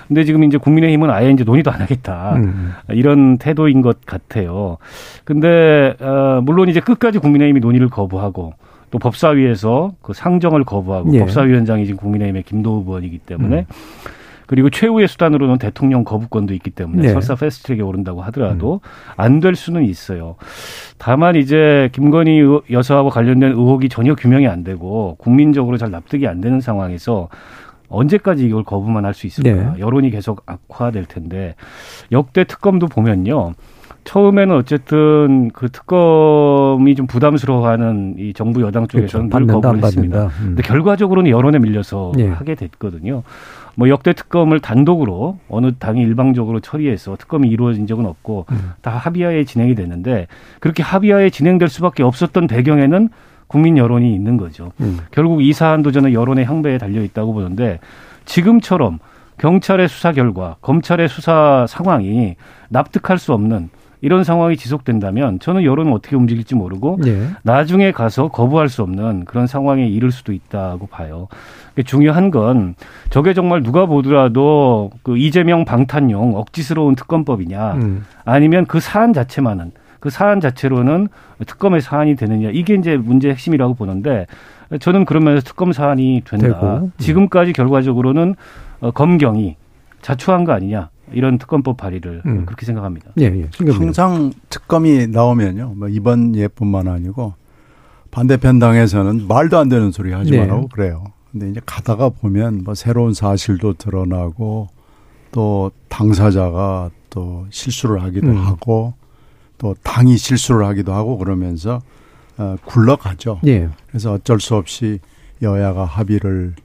근데 0.08 0.24
지금 0.24 0.44
이제 0.44 0.58
국민의힘은 0.58 1.10
아예 1.10 1.32
이제 1.32 1.44
논의도 1.44 1.72
안 1.72 1.82
하겠다. 1.82 2.36
음. 2.36 2.74
이런 2.90 3.38
태도인 3.38 3.82
것 3.82 4.06
같아요. 4.06 4.78
근데 5.24 5.96
어 6.00 6.42
물론 6.44 6.70
이제 6.70 6.80
끝까지 6.80 7.20
국민의힘이 7.20 7.62
논의를 7.62 7.90
거부하고 7.90 8.54
또 8.92 9.00
법사위에서 9.00 9.94
그 10.02 10.14
상정을 10.14 10.66
거부하고 10.66 11.14
예. 11.14 11.20
법사위원장이 11.20 11.86
지금 11.86 12.00
국민의힘의 12.00 12.44
김도우 12.44 12.84
의원이기 12.86 13.20
때문에 13.20 13.60
음. 13.60 13.66
그리고 14.52 14.70
최후의 14.70 15.08
수단으로는 15.08 15.60
대통령 15.60 16.04
거부권도 16.04 16.54
있기 16.56 16.72
때문에 16.72 17.04
네. 17.04 17.08
설사 17.14 17.36
패스트트랙에 17.36 17.82
오른다고 17.82 18.22
하더라도 18.24 18.82
안 19.16 19.40
될 19.40 19.56
수는 19.56 19.86
있어요. 19.86 20.36
다만 20.98 21.38
이제 21.38 21.88
김건희 21.94 22.38
의- 22.42 22.60
여사하고 22.70 23.10
관련된 23.10 23.52
의혹이 23.54 23.88
전혀 23.88 24.14
규명이 24.14 24.48
안 24.48 24.66
되고 24.66 25.16
국민적으로 25.20 25.78
잘 25.78 25.90
납득이 25.90 26.28
안 26.28 26.42
되는 26.42 26.60
상황에서 26.60 27.30
언제까지 27.88 28.46
이걸 28.46 28.64
거부만 28.66 29.06
할 29.06 29.14
수 29.14 29.26
있을까? 29.26 29.50
네. 29.74 29.80
여론이 29.80 30.10
계속 30.12 30.44
악화될 30.46 31.06
텐데 31.06 31.56
역대 32.12 32.44
특검도 32.44 32.88
보면요. 32.88 33.54
처음에는 34.04 34.56
어쨌든 34.56 35.50
그 35.54 35.70
특검이 35.70 36.96
좀 36.96 37.06
부담스러워하는 37.08 38.16
이 38.18 38.34
정부 38.34 38.62
여당 38.64 38.88
쪽에서는 38.88 39.30
늘 39.30 39.46
그렇죠. 39.46 39.54
안 39.54 39.62
거부를 39.62 39.84
했습니다. 39.86 40.24
음. 40.26 40.30
근데 40.48 40.64
결과적으로는 40.64 41.30
여론에 41.32 41.60
밀려서 41.60 42.12
예. 42.18 42.28
하게 42.28 42.56
됐거든요. 42.56 43.22
뭐 43.76 43.90
역대 43.90 44.14
특검을 44.14 44.60
단독으로 44.60 45.40
어느 45.50 45.72
당이 45.78 46.02
일방적으로 46.02 46.60
처리해서 46.60 47.16
특검이 47.18 47.50
이루어진 47.50 47.88
적은 47.88 48.06
없고 48.06 48.46
음. 48.52 48.72
다 48.82 48.92
합의하에 48.92 49.44
진행이 49.46 49.76
됐는데 49.76 50.28
그렇게 50.60 50.84
합의하에 50.84 51.30
진행될 51.30 51.70
수밖에 51.70 52.04
없었던 52.04 52.48
배경에는 52.48 53.10
국민 53.48 53.78
여론이 53.78 54.14
있는 54.14 54.38
거죠. 54.38 54.72
음. 54.80 55.00
결국 55.12 55.44
이 55.44 55.52
사안도 55.52 55.92
저는 55.92 56.14
여론의 56.14 56.46
향배에 56.46 56.78
달려 56.78 57.04
있다고 57.04 57.34
보는데 57.34 57.80
지금처럼 58.26 59.00
경찰의 59.38 59.90
수사 59.90 60.12
결과, 60.12 60.56
검찰의 60.62 61.10
수사 61.10 61.66
상황이 61.68 62.36
납득할 62.70 63.18
수 63.18 63.34
없는 63.34 63.70
이런 64.02 64.24
상황이 64.24 64.58
지속된다면 64.58 65.40
저는 65.40 65.64
여론은 65.64 65.94
어떻게 65.94 66.16
움직일지 66.16 66.56
모르고 66.56 67.00
예. 67.06 67.28
나중에 67.44 67.92
가서 67.92 68.28
거부할 68.28 68.68
수 68.68 68.82
없는 68.82 69.26
그런 69.26 69.48
상황에 69.48 69.88
이를 69.88 70.12
수도 70.12 70.34
있다고 70.34 70.88
봐요. 70.88 71.28
중요한 71.86 72.32
건 72.32 72.76
저게 73.10 73.34
정말 73.34 73.64
누가 73.64 73.86
보더라도 73.86 74.92
그 75.04 75.18
이재명 75.18 75.66
방탄용 75.66 76.36
억지스러운 76.36 76.96
특검법이냐 76.96 77.74
음. 77.74 78.06
아니면 78.26 78.66
그 78.66 78.80
사안 78.80 79.14
자체만은 79.14 79.72
그 80.00 80.10
사안 80.10 80.40
자체로는 80.42 81.08
특검의 81.46 81.82
사안이 81.82 82.16
되느냐 82.16 82.50
이게 82.52 82.74
이제 82.74 82.98
문제의 82.98 83.34
핵심이라고 83.34 83.76
보는데 83.76 84.26
저는 84.80 85.06
그러면서 85.06 85.42
특검 85.44 85.74
사안이 85.74 86.24
된다. 86.26 86.48
되고, 86.48 86.66
음. 86.78 86.92
지금까지 86.98 87.54
결과적으로는 87.54 88.36
어, 88.80 88.92
검경이 88.92 89.58
자초한 90.02 90.44
거 90.44 90.54
아니냐 90.54 90.90
이런 91.14 91.38
특검법 91.38 91.78
발의를 91.78 92.22
음. 92.26 92.46
그렇게 92.46 92.66
생각합니다. 92.66 93.12
예, 93.20 93.26
예. 93.26 93.50
항상 93.72 94.32
특검이 94.50 95.08
나오면요. 95.08 95.74
뭐 95.78 95.88
이번 95.88 96.36
예뿐만 96.36 96.88
아니고 96.88 97.34
반대편 98.12 98.60
당에서는 98.60 99.28
말도 99.28 99.58
안 99.58 99.70
되는 99.70 99.92
소리 99.92 100.12
하지 100.12 100.32
네. 100.32 100.40
말라고 100.40 100.68
그래요. 100.68 101.06
근데 101.32 101.50
이제 101.50 101.62
가다가 101.66 102.10
보면 102.10 102.64
뭐 102.64 102.76
새로운 102.76 103.14
사실도 103.14 103.74
드러나고 103.74 104.68
또 105.32 105.72
당사자가 105.88 106.92
또 107.10 107.46
실수를 107.50 108.02
하기도 108.04 108.28
음. 108.28 108.38
하고 108.38 108.94
또 109.58 109.76
당이 109.84 110.18
실수를 110.18 110.66
하기도 110.66 110.94
하고 110.94 111.18
그러면서 111.18 111.82
어, 112.38 112.56
굴러가죠. 112.66 113.40
예. 113.46 113.70
그래서 113.88 114.14
어쩔 114.14 114.40
수 114.40 114.56
없이 114.56 115.00
여야가 115.42 115.86
합의를 115.86 116.56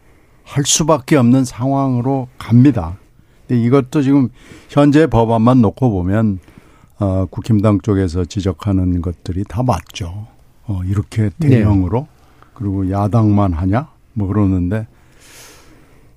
할 0.42 0.64
수밖에 0.64 1.16
없는 1.16 1.44
상황으로 1.44 2.28
갑니다. 2.38 2.96
근데 3.46 3.62
이것도 3.62 4.02
지금 4.02 4.28
현재 4.68 5.06
법안만 5.06 5.60
놓고 5.62 5.90
보면 5.90 6.38
어, 6.98 7.26
국힘당 7.26 7.80
쪽에서 7.82 8.24
지적하는 8.24 9.02
것들이 9.02 9.44
다 9.44 9.62
맞죠. 9.62 10.26
어, 10.66 10.80
이렇게 10.84 11.30
대형으로 11.38 12.08
그리고 12.54 12.90
야당만 12.90 13.52
하냐 13.52 13.88
뭐 14.14 14.28
그러는데 14.28 14.86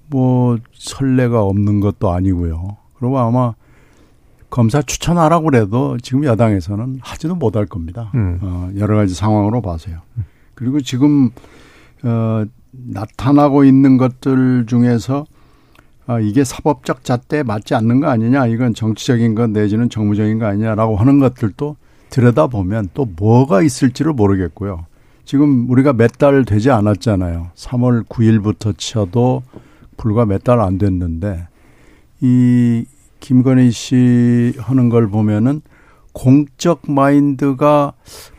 뭐 0.07 0.57
선례가 0.73 1.43
없는 1.43 1.81
것도 1.81 2.11
아니고요. 2.11 2.77
그리고 2.97 3.19
아마 3.19 3.53
검사 4.49 4.81
추천하라고 4.81 5.45
그래도 5.45 5.97
지금 5.99 6.23
야당에서는 6.25 6.99
하지도 7.01 7.35
못할 7.35 7.65
겁니다. 7.67 8.11
음. 8.15 8.39
어, 8.41 8.71
여러 8.77 8.95
가지 8.95 9.13
상황으로 9.13 9.61
봐서요. 9.61 9.99
그리고 10.55 10.81
지금 10.81 11.29
어, 12.03 12.45
나타나고 12.71 13.63
있는 13.63 13.97
것들 13.97 14.65
중에서 14.65 15.25
아, 16.09 16.19
이게 16.19 16.43
사법적 16.43 17.03
잣대에 17.03 17.43
맞지 17.43 17.75
않는 17.75 17.99
거 17.99 18.07
아니냐, 18.07 18.47
이건 18.47 18.73
정치적인 18.73 19.35
것 19.35 19.51
내지는 19.51 19.91
정무적인 19.91 20.39
거 20.39 20.47
아니냐라고 20.47 20.95
하는 20.95 21.19
것들도 21.19 21.75
들여다보면 22.09 22.89
또 22.95 23.05
뭐가 23.15 23.61
있을지를 23.61 24.13
모르겠고요. 24.13 24.87
지금 25.23 25.69
우리가 25.69 25.93
몇 25.93 26.13
달 26.17 26.45
되지 26.45 26.71
않았잖아요. 26.71 27.51
3월 27.55 28.07
9일부터 28.07 28.73
쳐도 28.75 29.43
불과 29.97 30.25
몇 30.25 30.43
달 30.43 30.59
안 30.61 30.79
됐는데 30.79 31.47
이 32.21 32.85
김건희 33.19 33.69
씨 33.69 34.53
하는 34.57 34.89
걸 34.89 35.09
보면은 35.09 35.61
공적 36.13 36.81
마인드가 36.91 37.93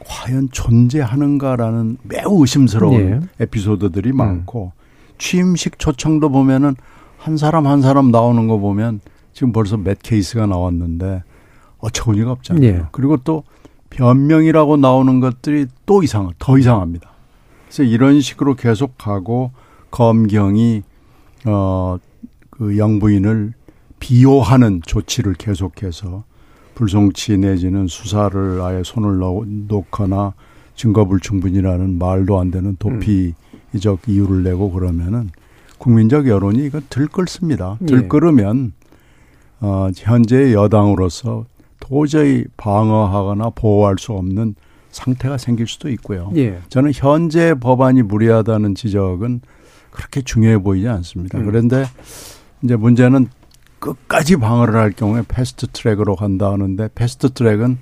과연 0.05 0.49
존재하는가라는 0.51 1.99
매우 2.03 2.41
의심스러운 2.41 2.95
예. 2.95 3.21
에피소드들이 3.45 4.13
많고 4.13 4.73
취임식 5.19 5.79
초청도 5.79 6.31
보면은 6.31 6.75
한 7.21 7.37
사람 7.37 7.67
한 7.67 7.83
사람 7.83 8.11
나오는 8.11 8.47
거 8.49 8.59
보면 8.59 9.01
지금 9.33 9.53
벌써 9.53 9.77
몇 9.77 9.99
케이스가 10.03 10.47
나왔는데 10.47 11.23
어처구니가 11.79 12.31
없잖아요. 12.33 12.65
예. 12.65 12.83
그리고 12.93 13.17
또 13.19 13.45
변명이라고 13.91 14.77
나오는 14.79 15.21
것들이 15.21 15.67
또 15.85 16.03
이상 16.03 16.31
더 16.39 16.59
이상합니다. 16.59 17.11
그래서 17.67 17.83
이런 17.83 18.21
식으로 18.21 18.55
계속 18.55 18.97
가고 18.97 19.51
검경이 19.91 20.83
어그 21.47 22.77
영부인을 22.79 23.53
비호하는 23.99 24.81
조치를 24.87 25.35
계속해서 25.35 26.25
불송치 26.75 27.37
내지는 27.39 27.87
수사를 27.87 28.61
아예 28.63 28.83
손을 28.85 29.19
넣- 29.19 29.45
놓거나 29.47 30.33
증거불충분이라는 30.77 31.99
말도 31.99 32.41
안 32.41 32.51
되는 32.51 32.77
도피적 32.79 34.01
이유를 34.09 34.43
내고 34.45 34.71
그러면은 34.71 35.31
국민적 35.81 36.29
여론이 36.29 36.64
이거 36.64 36.81
들끓습니다. 36.90 37.79
예. 37.81 37.87
들끓으면 37.87 38.73
어 39.61 39.90
현재 39.97 40.53
여당으로서 40.53 41.47
도저히 41.81 42.45
방어하거나 42.57 43.51
보호할 43.51 43.97
수 43.99 44.12
없는 44.12 44.55
상태가 44.90 45.38
생길 45.38 45.66
수도 45.66 45.88
있고요. 45.88 46.31
예. 46.37 46.59
저는 46.69 46.93
현재 46.95 47.55
법안이 47.55 48.03
무리하다는 48.03 48.75
지적은 48.75 49.40
그렇게 49.90 50.21
중요해 50.21 50.59
보이지 50.59 50.87
않습니다. 50.87 51.38
음. 51.38 51.47
그런데 51.47 51.87
이제 52.62 52.77
문제는 52.77 53.29
끝까지 53.79 54.37
방어를 54.37 54.77
할 54.77 54.93
경우에 54.93 55.23
패스트 55.27 55.66
트랙으로 55.73 56.14
간다 56.14 56.53
하는데 56.53 56.88
패스트 56.95 57.31
트랙은 57.31 57.79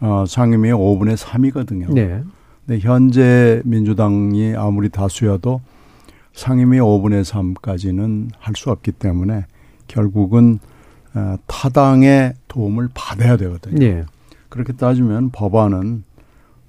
어, 0.00 0.24
상임위의 0.26 0.74
5분의 0.74 1.16
3이거든요. 1.16 1.92
네. 1.94 2.22
근데 2.66 2.80
현재 2.80 3.62
민주당이 3.64 4.54
아무리 4.56 4.88
다수여도 4.88 5.60
상임위 6.32 6.78
5분의 6.78 7.24
3까지는 7.24 8.30
할 8.38 8.54
수 8.56 8.70
없기 8.70 8.92
때문에 8.92 9.46
결국은 9.86 10.58
어, 11.14 11.36
타당의 11.46 12.34
도움을 12.48 12.88
받아야 12.94 13.36
되거든요. 13.36 13.84
예. 13.84 14.04
그렇게 14.48 14.72
따지면 14.72 15.30
법안은 15.30 16.04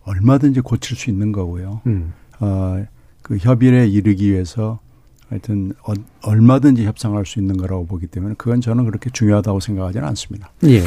얼마든지 0.03 0.61
고칠 0.61 0.97
수 0.97 1.09
있는 1.09 1.31
거고요. 1.31 1.81
음. 1.85 2.13
어, 2.39 2.83
그 3.21 3.37
협의에 3.37 3.87
이르기 3.87 4.31
위해서 4.31 4.79
하여튼 5.29 5.73
어, 5.87 5.93
얼마든지 6.23 6.85
협상할 6.85 7.25
수 7.25 7.39
있는 7.39 7.55
거라고 7.55 7.85
보기 7.85 8.07
때문에 8.07 8.33
그건 8.37 8.61
저는 8.61 8.85
그렇게 8.85 9.09
중요하다고 9.11 9.59
생각하지는 9.59 10.07
않습니다. 10.09 10.51
예. 10.65 10.81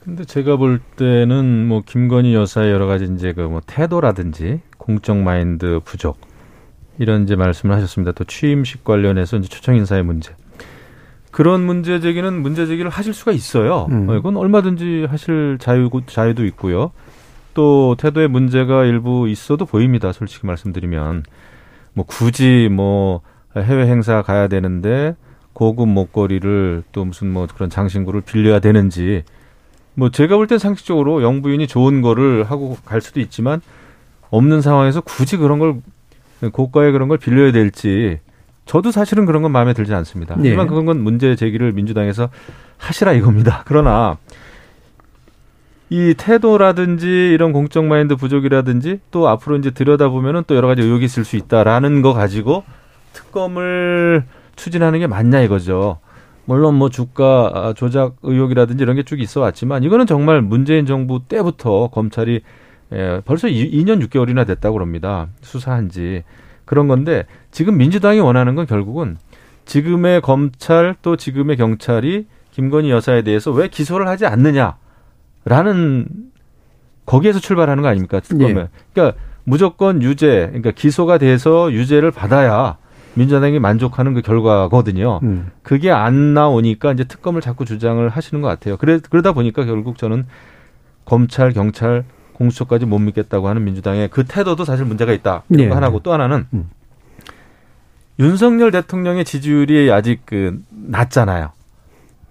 근데 0.00 0.24
제가 0.24 0.56
볼 0.56 0.80
때는 0.96 1.66
뭐 1.66 1.82
김건희 1.84 2.34
여사의 2.34 2.70
여러 2.72 2.86
가지 2.86 3.04
이제 3.14 3.32
그 3.32 3.42
뭐 3.48 3.60
태도라든지 3.66 4.60
공적 4.76 5.16
마인드 5.16 5.80
부족 5.84 6.18
이런 6.98 7.22
이제 7.24 7.36
말씀을 7.36 7.74
하셨습니다. 7.76 8.12
또 8.12 8.24
취임식 8.24 8.84
관련해서 8.84 9.36
이제 9.36 9.48
초청 9.48 9.76
인사의 9.76 10.02
문제. 10.02 10.34
그런 11.30 11.64
문제 11.64 12.00
제기는 12.00 12.40
문제 12.40 12.66
제기를 12.66 12.90
하실 12.90 13.14
수가 13.14 13.32
있어요. 13.32 13.86
음. 13.90 14.08
어, 14.08 14.16
이건 14.16 14.36
얼마든지 14.36 15.06
하실 15.08 15.58
자유 15.60 15.90
자유도 16.06 16.44
있고요. 16.46 16.90
또 17.54 17.96
태도에 17.98 18.26
문제가 18.26 18.84
일부 18.84 19.28
있어도 19.28 19.64
보입니다. 19.66 20.12
솔직히 20.12 20.46
말씀드리면 20.46 21.24
뭐 21.94 22.04
굳이 22.06 22.68
뭐 22.70 23.20
해외 23.56 23.86
행사 23.86 24.22
가야 24.22 24.48
되는데 24.48 25.16
고급 25.52 25.88
목걸이를 25.88 26.84
또 26.92 27.04
무슨 27.04 27.30
뭐 27.32 27.46
그런 27.52 27.68
장신구를 27.70 28.20
빌려야 28.22 28.60
되는지 28.60 29.24
뭐 29.94 30.10
제가 30.10 30.36
볼 30.36 30.46
땐 30.46 30.58
상식적으로 30.58 31.22
영부인이 31.22 31.66
좋은 31.66 32.00
거를 32.02 32.44
하고 32.44 32.76
갈 32.84 33.00
수도 33.00 33.18
있지만 33.20 33.60
없는 34.30 34.60
상황에서 34.60 35.00
굳이 35.00 35.36
그런 35.36 35.58
걸 35.58 35.80
고가의 36.52 36.92
그런 36.92 37.08
걸 37.08 37.18
빌려야 37.18 37.52
될지 37.52 38.20
저도 38.64 38.90
사실은 38.90 39.24
그런 39.26 39.42
건 39.42 39.50
마음에 39.50 39.72
들지 39.72 39.94
않습니다. 39.94 40.34
예. 40.44 40.48
하지만 40.48 40.66
그건 40.66 40.84
건 40.86 41.00
문제 41.00 41.34
제기를 41.36 41.72
민주당에서 41.72 42.28
하시라 42.76 43.12
이겁니다. 43.12 43.62
그러나 43.66 44.18
이 45.90 46.14
태도라든지 46.16 47.06
이런 47.32 47.52
공적 47.52 47.84
마인드 47.86 48.14
부족이라든지 48.16 49.00
또 49.10 49.26
앞으로 49.28 49.56
이제 49.56 49.70
들여다보면은 49.70 50.44
또 50.46 50.54
여러 50.54 50.68
가지 50.68 50.82
의혹이 50.82 51.06
있을 51.06 51.24
수 51.24 51.36
있다라는 51.36 52.02
거 52.02 52.12
가지고 52.12 52.62
특검을 53.14 54.24
추진하는 54.56 54.98
게 54.98 55.06
맞냐 55.06 55.40
이거죠. 55.40 55.98
물론 56.44 56.74
뭐 56.74 56.88
주가 56.90 57.50
아, 57.54 57.72
조작 57.74 58.16
의혹이라든지 58.22 58.82
이런 58.82 58.96
게 58.96 59.02
쭉 59.02 59.20
있어 59.20 59.40
왔지만 59.40 59.82
이거는 59.82 60.06
정말 60.06 60.42
문재인 60.42 60.84
정부 60.86 61.20
때부터 61.26 61.88
검찰이 61.88 62.42
예, 62.92 63.20
벌써 63.24 63.48
2, 63.48 63.84
년 63.84 64.00
6개월이나 64.00 64.46
됐다고 64.46 64.74
그럽니다. 64.74 65.28
수사한 65.42 65.90
지. 65.90 66.22
그런 66.64 66.88
건데 66.88 67.26
지금 67.50 67.76
민주당이 67.76 68.20
원하는 68.20 68.54
건 68.54 68.66
결국은 68.66 69.16
지금의 69.64 70.20
검찰 70.20 70.94
또 71.02 71.16
지금의 71.16 71.56
경찰이 71.56 72.26
김건희 72.52 72.90
여사에 72.90 73.22
대해서 73.22 73.50
왜 73.52 73.68
기소를 73.68 74.08
하지 74.08 74.26
않느냐라는 74.26 74.74
거기에서 77.06 77.38
출발하는 77.40 77.82
거 77.82 77.88
아닙니까? 77.88 78.20
특검에. 78.20 78.60
예. 78.60 78.68
그러니까 78.92 79.18
무조건 79.44 80.02
유죄, 80.02 80.46
그러니까 80.48 80.72
기소가 80.72 81.16
돼서 81.16 81.72
유죄를 81.72 82.10
받아야 82.10 82.76
민주당이 83.14 83.58
만족하는 83.58 84.14
그 84.14 84.20
결과거든요. 84.20 85.20
음. 85.22 85.50
그게 85.62 85.90
안 85.90 86.34
나오니까 86.34 86.92
이제 86.92 87.04
특검을 87.04 87.40
자꾸 87.40 87.64
주장을 87.64 88.06
하시는 88.08 88.42
것 88.42 88.48
같아요. 88.48 88.76
그래, 88.76 89.00
그러다 89.08 89.32
보니까 89.32 89.64
결국 89.64 89.96
저는 89.96 90.26
검찰, 91.04 91.52
경찰, 91.52 92.04
공수처까지 92.38 92.86
못 92.86 92.98
믿겠다고 93.00 93.48
하는 93.48 93.64
민주당의 93.64 94.08
그 94.08 94.24
태도도 94.24 94.64
사실 94.64 94.84
문제가 94.84 95.12
있다. 95.12 95.42
이거 95.50 95.64
예. 95.64 95.68
하나고 95.68 96.00
또 96.00 96.12
하나는 96.12 96.46
음. 96.54 96.70
윤석열 98.20 98.70
대통령의 98.70 99.24
지지율이 99.24 99.90
아직 99.92 100.22
그 100.24 100.60
낮잖아요. 100.70 101.50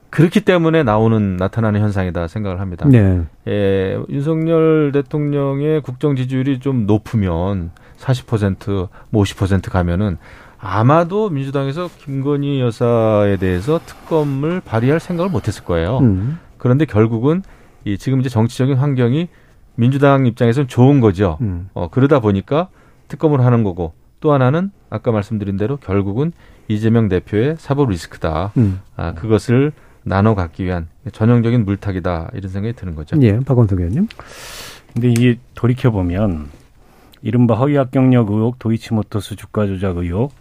그렇기 0.10 0.42
때문에 0.42 0.84
나오는 0.84 1.36
나타나는 1.38 1.82
현상이다 1.82 2.28
생각을 2.28 2.62
합니다. 2.62 2.88
네. 2.90 3.22
예, 3.48 4.00
윤석열 4.10 4.92
대통령의 4.94 5.82
국정 5.82 6.16
지지율이 6.16 6.60
좀 6.60 6.88
높으면 6.88 7.72
40%, 8.00 8.88
뭐 9.10 9.24
50% 9.24 9.70
가면은 9.70 10.18
아마도 10.60 11.30
민주당에서 11.30 11.90
김건희 12.00 12.62
여사에 12.62 13.38
대해서 13.38 13.80
특검을 13.86 14.62
발의할 14.62 15.00
생각을 15.00 15.30
못했을 15.30 15.64
거예요. 15.66 16.00
음. 16.00 16.40
그런데 16.58 16.86
결국은 16.86 17.44
이 17.86 17.98
지금 17.98 18.20
이제 18.22 18.30
정치적인 18.30 18.76
환경이 18.76 19.28
민주당 19.78 20.26
입장에서는 20.26 20.68
좋은 20.68 21.00
거죠. 21.00 21.38
음. 21.42 21.70
어, 21.74 21.90
그러다 21.90 22.20
보니까 22.20 22.68
특검을 23.08 23.42
하는 23.42 23.64
거고 23.64 23.94
또 24.20 24.34
하나는 24.34 24.72
아까 24.90 25.12
말씀드린 25.12 25.56
대로 25.58 25.78
결국은 25.78 26.32
이재명 26.68 27.08
대표의 27.08 27.56
사법 27.58 27.90
리스크다. 27.90 28.52
음. 28.58 28.82
아, 28.96 29.14
그것을 29.14 29.72
나눠 30.04 30.36
갖기 30.36 30.64
위한 30.66 30.88
전형적인 31.12 31.64
물타기다 31.66 32.32
이런 32.34 32.52
생각이 32.52 32.76
드는 32.76 32.96
거죠. 32.96 33.18
예, 33.22 33.40
박원석 33.40 33.80
의원님. 33.80 34.08
근데 34.94 35.10
이게 35.10 35.38
돌이켜 35.54 35.92
보면 35.92 36.48
이른바 37.22 37.56
허위 37.56 37.76
합격력 37.76 38.32
의혹, 38.32 38.60
도이치모터스 38.60 39.36
주가 39.36 39.66
조작 39.68 39.98
의혹, 39.98 40.32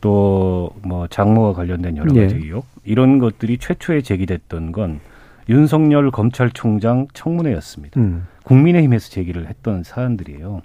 또 0.00 0.72
뭐 0.82 1.06
장모와 1.08 1.52
관련된 1.52 1.96
여러 1.96 2.12
가지 2.12 2.34
예. 2.34 2.38
의혹 2.38 2.66
이런 2.84 3.18
것들이 3.18 3.58
최초에 3.58 4.00
제기됐던 4.02 4.72
건 4.72 5.00
윤석열 5.48 6.10
검찰총장 6.10 7.08
청문회였습니다. 7.12 8.00
음. 8.00 8.26
국민의힘에서 8.44 9.10
제기를 9.10 9.48
했던 9.48 9.82
사안들이에요. 9.82 10.62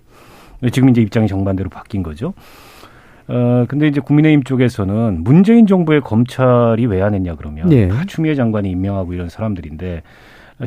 지금 0.72 0.90
이제 0.90 1.02
입장이 1.02 1.28
정반대로 1.28 1.70
바뀐 1.70 2.02
거죠. 2.04 2.34
어, 3.28 3.66
근데 3.68 3.88
이제 3.88 4.00
국민의힘 4.00 4.44
쪽에서는 4.44 5.24
문재인 5.24 5.66
정부의 5.68 6.02
검찰이 6.02 6.86
왜 6.86 7.02
안 7.02 7.14
했냐 7.16 7.36
그러면 7.36 7.72
예. 7.72 7.88
다 7.88 8.04
추미애 8.06 8.36
장관이 8.36 8.70
임명하고 8.70 9.14
이런 9.14 9.30
사람들인데 9.30 10.04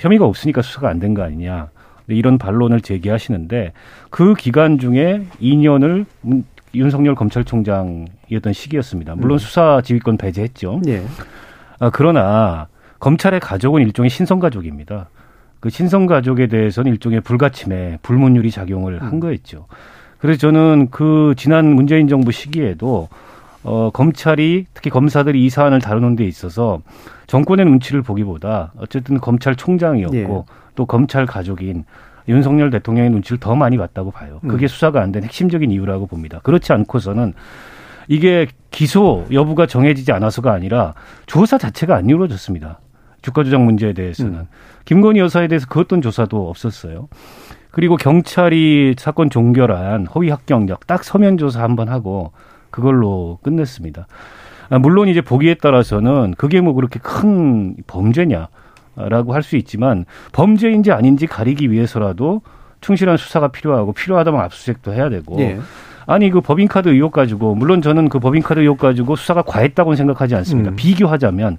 혐의가 0.01 0.25
없으니까 0.27 0.63
수사가 0.63 0.89
안 0.89 0.99
된 1.01 1.15
거 1.15 1.23
아니냐. 1.23 1.69
이런 2.09 2.39
반론을 2.39 2.81
제기하시는데 2.81 3.73
그 4.11 4.35
기간 4.35 4.79
중에 4.79 5.27
2년을 5.41 6.07
문- 6.23 6.45
윤석열 6.75 7.15
검찰총장이었던 7.15 8.53
시기였습니다. 8.53 9.15
물론 9.15 9.37
음. 9.37 9.39
수사 9.39 9.81
지휘권 9.83 10.17
배제했죠. 10.17 10.81
예. 10.89 11.03
아, 11.81 11.91
그러나 11.91 12.69
검찰의 12.99 13.41
가족은 13.41 13.83
일종의 13.83 14.11
신성 14.11 14.39
가족입니다. 14.39 15.09
그 15.61 15.71
신성 15.71 16.07
가족에 16.07 16.47
대해서는 16.47 16.93
일종의 16.93 17.21
불가침에 17.21 17.99
불문율이 18.03 18.51
작용을 18.51 19.03
한 19.03 19.21
거였죠. 19.21 19.67
그래서 20.19 20.39
저는 20.41 20.89
그 20.91 21.35
지난 21.37 21.67
문재인 21.67 22.09
정부 22.09 22.33
시기에도 22.33 23.09
어, 23.65 23.91
검찰이 23.93 24.67
특히 24.73 24.91
검사들이 24.91 25.45
이 25.45 25.51
사안을 25.51 25.81
다루는 25.81 26.17
데 26.17 26.25
있어서 26.27 26.81
정권의 27.27 27.67
눈치를 27.67 28.03
보기보다 28.03 28.73
어쨌든 28.79 29.19
검찰총장이었고 29.21 30.17
예. 30.17 30.53
또 30.75 30.87
검찰 30.87 31.27
가족인 31.27 31.85
윤석열 32.29 32.71
대통령의 32.71 33.11
눈치를 33.11 33.39
더 33.39 33.55
많이 33.57 33.77
봤다고 33.79 34.11
봐요. 34.11 34.41
그게 34.47 34.67
음. 34.67 34.69
수사가 34.69 35.01
안 35.03 35.13
된 35.13 35.25
핵심적인 35.25 35.71
이유라고 35.71 36.07
봅니다. 36.07 36.41
그렇지 36.43 36.73
않고서는 36.73 37.35
이게 38.07 38.47
기소 38.71 39.27
여부가 39.33 39.67
정해지지 39.67 40.13
않아서가 40.13 40.53
아니라 40.53 40.95
조사 41.27 41.59
자체가 41.59 41.97
안 41.97 42.09
이루어졌습니다. 42.09 42.79
주가 43.23 43.45
조작 43.45 43.61
문제에 43.63 43.93
대해서는 43.93 44.33
음. 44.35 44.47
김건희 44.85 45.21
여사에 45.21 45.49
대해서 45.49 45.67
그 45.69 45.81
어떤 45.81 46.01
조사도 46.03 46.49
없었어요. 46.49 47.09
그리고 47.71 47.97
경찰이 47.97 48.95
사건 48.99 49.31
종결한 49.31 50.07
허위 50.07 50.31
합격력 50.31 50.87
딱 50.87 51.05
서면 51.05 51.37
조사 51.37 51.63
한번 51.63 51.89
하고 51.89 52.33
그걸로 52.71 53.39
끝냈습니다. 53.43 54.07
아, 54.71 54.79
물론 54.79 55.09
이제 55.09 55.21
보기에 55.21 55.55
따라서는 55.55 56.35
그게 56.37 56.61
뭐 56.61 56.73
그렇게 56.75 56.99
큰 57.03 57.75
범죄냐라고 57.87 59.35
할 59.35 59.43
수 59.43 59.57
있지만 59.57 60.05
범죄인지 60.33 60.93
아닌지 60.93 61.27
가리기 61.27 61.71
위해서라도 61.71 62.43
충실한 62.81 63.17
수사가 63.17 63.49
필요하고 63.49 63.93
필요하다면 63.93 64.41
압수수색도 64.41 64.93
해야 64.93 65.09
되고 65.09 65.39
예. 65.41 65.59
아니 66.07 66.31
그 66.31 66.41
법인카드 66.41 66.89
의혹 66.89 67.13
가지고 67.13 67.55
물론 67.55 67.83
저는 67.83 68.09
그 68.09 68.19
법인카드 68.19 68.61
의혹 68.61 68.79
가지고 68.79 69.17
수사가 69.17 69.43
과했다고는 69.43 69.97
생각하지 69.97 70.35
않습니다. 70.37 70.71
음. 70.71 70.77
비교하자면 70.77 71.59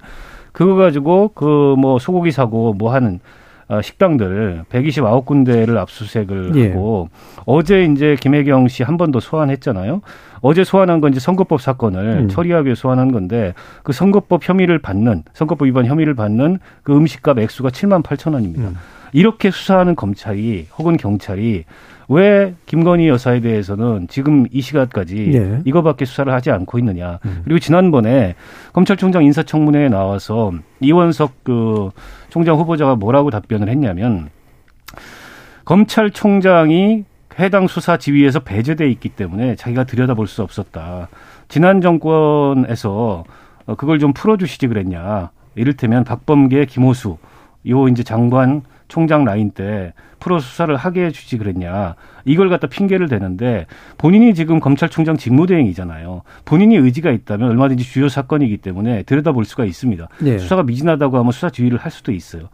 그거 0.52 0.74
가지고 0.74 1.32
그 1.34 1.74
뭐 1.78 1.98
소고기 1.98 2.30
사고 2.32 2.72
뭐 2.74 2.92
하는 2.92 3.20
어, 3.68 3.80
식당들 3.82 4.64
129군데를 4.68 5.76
압수수색을 5.76 6.52
예. 6.56 6.68
하고 6.70 7.08
어제 7.46 7.84
이제 7.84 8.16
김혜경 8.20 8.66
씨 8.68 8.82
한 8.82 8.96
번 8.96 9.12
더 9.12 9.20
소환했잖아요. 9.20 10.00
어제 10.42 10.64
소환한 10.64 11.00
건 11.00 11.12
이제 11.12 11.20
선거법 11.20 11.60
사건을 11.60 12.22
음. 12.22 12.28
처리하기 12.28 12.66
위해 12.66 12.74
소환한 12.74 13.12
건데 13.12 13.54
그 13.84 13.92
선거법 13.92 14.46
혐의를 14.48 14.78
받는 14.78 15.22
선거법 15.34 15.66
위반 15.66 15.86
혐의를 15.86 16.14
받는 16.14 16.58
그 16.82 16.96
음식값 16.96 17.38
액수가 17.38 17.68
7만 17.70 18.02
8천 18.02 18.34
원입니다. 18.34 18.68
음. 18.70 18.76
이렇게 19.12 19.50
수사하는 19.50 19.94
검찰이 19.96 20.66
혹은 20.78 20.96
경찰이 20.96 21.64
왜 22.10 22.56
김건희 22.66 23.06
여사에 23.06 23.40
대해서는 23.40 24.08
지금 24.10 24.44
이 24.50 24.60
시간까지 24.60 25.30
예. 25.32 25.60
이거밖에 25.64 26.04
수사를 26.04 26.32
하지 26.32 26.50
않고 26.50 26.76
있느냐. 26.80 27.20
음. 27.24 27.42
그리고 27.44 27.60
지난번에 27.60 28.34
검찰총장 28.72 29.22
인사청문회에 29.24 29.88
나와서 29.88 30.50
이원석 30.80 31.44
그 31.44 31.90
총장 32.28 32.56
후보자가 32.56 32.96
뭐라고 32.96 33.30
답변을 33.30 33.68
했냐면 33.68 34.28
검찰총장이 35.64 37.04
해당 37.38 37.68
수사 37.68 37.96
지휘에서 37.96 38.40
배제돼 38.40 38.90
있기 38.90 39.10
때문에 39.10 39.54
자기가 39.54 39.84
들여다볼 39.84 40.26
수 40.26 40.42
없었다. 40.42 41.08
지난 41.46 41.80
정권에서 41.80 43.22
어, 43.66 43.74
그걸 43.76 44.00
좀 44.00 44.12
풀어주시지 44.12 44.66
그랬냐. 44.66 45.30
이를테면 45.54 46.02
박범계, 46.02 46.64
김호수 46.64 47.18
요 47.68 47.88
이제 47.88 48.02
장관 48.02 48.62
총장 48.90 49.24
라인 49.24 49.52
때 49.52 49.94
프로 50.18 50.38
수사를 50.38 50.74
하게 50.76 51.06
해주지 51.06 51.38
그랬냐. 51.38 51.94
이걸 52.26 52.50
갖다 52.50 52.66
핑계를 52.66 53.08
대는데 53.08 53.66
본인이 53.96 54.34
지금 54.34 54.60
검찰총장 54.60 55.16
직무대행이잖아요. 55.16 56.22
본인이 56.44 56.76
의지가 56.76 57.10
있다면 57.10 57.48
얼마든지 57.48 57.84
주요 57.84 58.10
사건이기 58.10 58.58
때문에 58.58 59.04
들여다볼 59.04 59.46
수가 59.46 59.64
있습니다. 59.64 60.08
예. 60.26 60.38
수사가 60.38 60.64
미진하다고 60.64 61.18
하면 61.18 61.32
수사 61.32 61.48
지휘를 61.48 61.78
할 61.78 61.90
수도 61.90 62.12
있어요. 62.12 62.50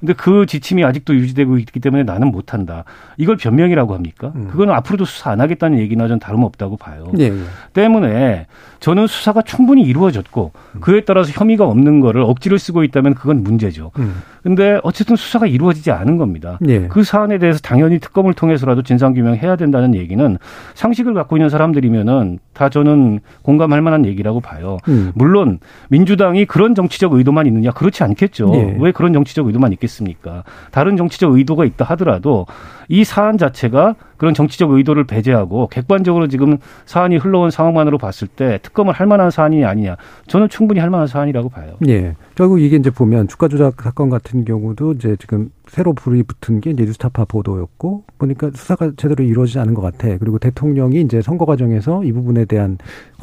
근데 0.00 0.12
그 0.12 0.46
지침이 0.46 0.84
아직도 0.84 1.14
유지되고 1.14 1.58
있기 1.58 1.80
때문에 1.80 2.04
나는 2.04 2.30
못한다. 2.30 2.84
이걸 3.16 3.36
변명이라고 3.36 3.94
합니까? 3.94 4.32
음. 4.36 4.48
그거는 4.48 4.74
앞으로도 4.74 5.04
수사 5.04 5.30
안 5.30 5.40
하겠다는 5.40 5.78
얘기나 5.78 6.08
전 6.08 6.18
다름없다고 6.18 6.76
봐요. 6.76 7.10
예. 7.18 7.24
예. 7.24 7.32
때문에 7.72 8.46
저는 8.80 9.06
수사가 9.06 9.42
충분히 9.42 9.82
이루어졌고 9.82 10.52
그에 10.80 11.00
따라서 11.00 11.32
혐의가 11.32 11.66
없는 11.66 12.00
거를 12.00 12.22
억지를 12.22 12.58
쓰고 12.58 12.84
있다면 12.84 13.14
그건 13.14 13.42
문제죠. 13.42 13.90
음. 13.98 14.22
근데 14.42 14.78
어쨌든 14.84 15.16
수사가 15.16 15.46
이루어지지 15.46 15.90
않은 15.90 16.16
겁니다. 16.16 16.58
예. 16.68 16.86
그 16.86 17.02
사안에 17.02 17.38
대해서 17.38 17.58
당연히 17.58 17.98
특검을 17.98 18.34
통해서라도 18.34 18.82
진상규명해야 18.82 19.56
된다는 19.56 19.94
얘기는 19.94 20.38
상식을 20.74 21.12
갖고 21.14 21.36
있는 21.36 21.48
사람들이면은 21.48 22.38
다 22.54 22.68
저는 22.68 23.20
공감할 23.42 23.82
만한 23.82 24.06
얘기라고 24.06 24.40
봐요. 24.40 24.78
음. 24.88 25.12
물론 25.14 25.58
민주당이 25.88 26.46
그런 26.46 26.74
정치적 26.74 27.14
의도만 27.14 27.46
있느냐 27.46 27.72
그렇지 27.72 28.04
않겠죠. 28.04 28.52
예. 28.54 28.76
왜 28.78 28.92
그런 28.92 29.12
정치적 29.12 29.46
의도만 29.46 29.72
있겠 29.72 29.87
습니까? 29.88 30.44
다른 30.70 30.96
정치적 30.96 31.32
의도가 31.32 31.64
있다 31.64 31.84
하더라도 31.84 32.46
이 32.88 33.04
사안 33.04 33.38
자체가 33.38 33.94
그런 34.16 34.34
정치적 34.34 34.72
의도를 34.72 35.04
배제하고 35.04 35.68
객관적으로 35.68 36.26
지금 36.26 36.58
사안이 36.86 37.18
흘러온 37.18 37.50
상황만으로 37.50 37.98
봤을 37.98 38.26
때 38.26 38.58
특검을 38.62 38.92
할 38.94 39.06
만한 39.06 39.30
사안이 39.30 39.64
아니냐. 39.64 39.96
저는 40.26 40.48
충분히 40.48 40.80
할 40.80 40.90
만한 40.90 41.06
사안이라고 41.06 41.50
봐요. 41.50 41.76
예. 41.86 42.16
결국 42.34 42.60
이게 42.60 42.76
이제 42.76 42.90
보면 42.90 43.28
주가 43.28 43.46
조작 43.46 43.80
사건 43.80 44.10
같은 44.10 44.44
경우도 44.44 44.92
이제 44.92 45.16
지금 45.20 45.50
새로 45.68 45.92
불이 45.92 46.22
붙은 46.24 46.60
게 46.60 46.70
이제 46.70 46.84
뉴스타파 46.84 47.26
보도였고 47.26 48.04
보니까 48.18 48.50
수사가 48.54 48.92
제대로 48.96 49.22
이루어지지 49.22 49.58
않은 49.60 49.74
것 49.74 49.82
같아. 49.82 50.08
그리고 50.18 50.38
대통령이 50.38 51.02
이제 51.02 51.20
선거 51.20 51.44
과정에서 51.44 52.02
이 52.04 52.12
부분에 52.12 52.46
대한 52.46 52.78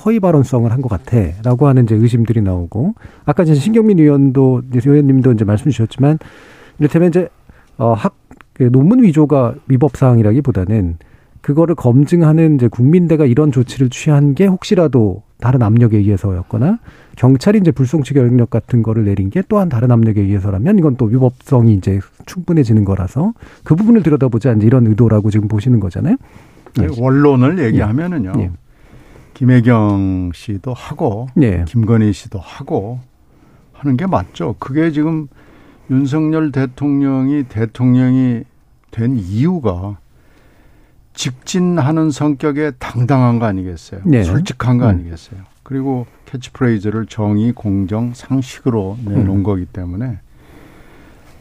허위 0.06 0.19
발언성을 0.19 0.71
한 0.71 0.86
것 0.86 0.89
같아라고 0.89 1.67
하는 1.67 1.86
이제 1.86 1.95
의심들이 1.95 2.41
나오고 2.41 2.93
아까 3.25 3.43
이제 3.43 3.56
신경민 3.56 3.97
의원도 3.97 4.63
의원님도 4.73 5.32
이제 5.32 5.45
말씀 5.45 5.71
주셨지만 5.71 6.19
이를테면 6.79 7.09
이제 7.09 7.29
어학 7.77 8.15
그 8.53 8.71
논문 8.71 9.03
위조가 9.03 9.55
위법 9.67 9.97
사항이라기보다는 9.97 10.97
그거를 11.41 11.75
검증하는 11.75 12.55
이제 12.55 12.67
국민대가 12.67 13.25
이런 13.25 13.51
조치를 13.51 13.89
취한 13.89 14.33
게 14.33 14.47
혹시라도 14.47 15.21
다른 15.39 15.61
압력에 15.61 15.97
의해서였거나 15.97 16.79
경찰이 17.17 17.59
이제 17.59 17.71
불송치 17.71 18.13
결력 18.13 18.49
같은 18.49 18.81
거를 18.81 19.05
내린 19.05 19.29
게 19.29 19.43
또한 19.47 19.69
다른 19.69 19.91
압력에 19.91 20.21
의해서라면 20.21 20.79
이건 20.79 20.95
또 20.95 21.05
위법성이 21.05 21.75
이제 21.75 21.99
충분해지는 22.25 22.83
거라서 22.83 23.33
그 23.63 23.75
부분을 23.75 24.01
들여다보자 24.01 24.53
이제 24.53 24.65
이런 24.65 24.88
의도라고 24.88 25.29
지금 25.29 25.47
보시는 25.47 25.79
거잖아요. 25.79 26.15
예. 26.81 26.88
원론을 26.97 27.59
얘기하면은요. 27.59 28.33
예. 28.39 28.51
김혜경 29.35 30.31
씨도 30.33 30.73
하고 30.73 31.27
예. 31.41 31.65
김건희 31.67 32.11
씨도 32.13 32.39
하고 32.39 32.99
하는 33.73 33.97
게 33.97 34.07
맞죠. 34.07 34.55
그게 34.57 34.91
지금 34.91 35.27
윤석열 35.89 36.52
대통령이 36.52 37.43
대통령이 37.43 38.43
된 38.91 39.17
이유가 39.17 39.98
직진하는 41.13 42.12
성격의 42.12 42.74
당당한 42.80 43.39
거 43.39 43.45
아니겠어요? 43.45 44.02
네. 44.06 44.24
솔직한 44.24 44.78
거 44.78 44.86
음. 44.86 44.89
아니겠어요? 44.89 45.41
그리고 45.63 46.06
캐치프레이즈를 46.26 47.06
정의, 47.08 47.52
공정, 47.52 48.13
상식으로 48.13 48.98
내놓은 49.04 49.39
음. 49.39 49.43
거기 49.43 49.65
때문에 49.65 50.19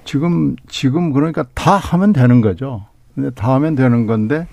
지금 0.05 0.57
지금 0.69 1.13
그러니까 1.13 1.45
다 1.55 1.77
하면 1.77 2.13
되는 2.13 2.41
거죠. 2.41 2.87
근데 3.15 3.31
다 3.31 3.55
하면 3.55 3.75
되는 3.75 4.07
건데 4.07 4.47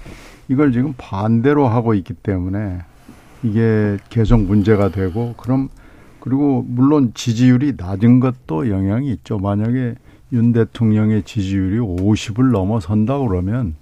이걸 0.47 0.71
지금 0.71 0.93
반대로 0.97 1.67
하고 1.67 1.93
있기 1.93 2.13
때문에 2.13 2.79
이게 3.43 3.97
계속 4.09 4.41
문제가 4.41 4.89
되고 4.89 5.33
그럼 5.37 5.69
그리고 6.21 6.63
물론 6.67 7.11
지지율이 7.13 7.73
낮은 7.77 8.19
것도 8.21 8.69
영향이 8.69 9.11
있죠. 9.11 9.37
만약에 9.39 9.95
윤 10.31 10.53
대통령의 10.53 11.23
지지율이 11.23 11.79
50을 11.79 12.51
넘어선다 12.51 13.19
그러면 13.19 13.75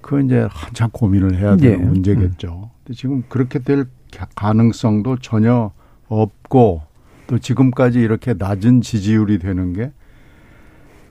그건 0.00 0.26
이제 0.26 0.46
한참 0.50 0.88
고민을 0.90 1.36
해야 1.36 1.56
되는 1.56 1.80
예. 1.80 1.84
문제겠죠. 1.84 2.70
근데 2.84 2.96
지금 2.96 3.22
그렇게 3.28 3.58
될 3.58 3.86
가- 4.16 4.26
가능성도 4.34 5.18
전혀 5.18 5.72
없고 6.08 6.82
또 7.26 7.38
지금까지 7.38 8.00
이렇게 8.00 8.34
낮은 8.34 8.80
지지율이 8.80 9.38
되는 9.40 9.72
게 9.72 9.90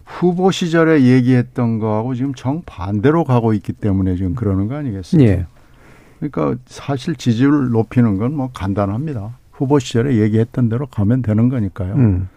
후보 0.05 0.51
시절에 0.51 1.03
얘기했던 1.03 1.79
거하고 1.79 2.13
지금 2.15 2.33
정반대로 2.33 3.23
가고 3.25 3.53
있기 3.53 3.73
때문에 3.73 4.15
지금 4.15 4.33
그러는 4.35 4.67
거 4.67 4.75
아니겠어요? 4.75 5.21
예. 5.23 5.45
그러니까 6.19 6.55
사실 6.65 7.15
지지율 7.15 7.69
높이는 7.71 8.17
건 8.17 8.33
뭐 8.33 8.49
간단합니다. 8.53 9.37
후보 9.63 9.79
시절에 9.79 10.17
얘기했던 10.17 10.69
대로 10.69 10.85
가면 10.87 11.21
되는 11.21 11.49
거니까요. 11.49 11.95
음. 11.95 12.29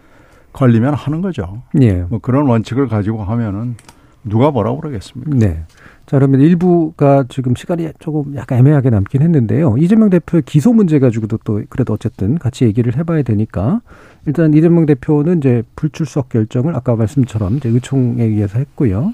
걸리면 0.53 0.93
하는 0.93 1.21
거죠. 1.21 1.61
예. 1.81 2.01
뭐 2.01 2.19
그런 2.19 2.47
원칙을 2.47 2.87
가지고 2.87 3.23
하면은 3.23 3.75
누가 4.23 4.51
뭐라고 4.51 4.81
그러겠습니까? 4.81 5.35
네. 5.35 5.63
자, 6.05 6.17
그러면 6.17 6.41
일부가 6.41 7.25
지금 7.27 7.53
시간이 7.55 7.89
조금 7.99 8.35
약간 8.35 8.59
애매하게 8.59 8.89
남긴 8.89 9.21
했는데요. 9.21 9.77
이재명 9.77 10.09
대표의 10.09 10.43
기소 10.45 10.73
문제 10.73 10.99
가지고도 10.99 11.39
또 11.43 11.61
그래도 11.69 11.93
어쨌든 11.93 12.39
같이 12.39 12.65
얘기를 12.65 12.95
해봐야 12.97 13.23
되니까 13.23 13.81
일단 14.25 14.53
이재명 14.53 14.85
대표는 14.85 15.39
이제 15.39 15.63
불출석 15.75 16.29
결정을 16.29 16.75
아까 16.75 16.95
말씀처럼 16.95 17.57
이제 17.57 17.69
의총에 17.69 18.23
의해서 18.23 18.57
했고요. 18.57 19.13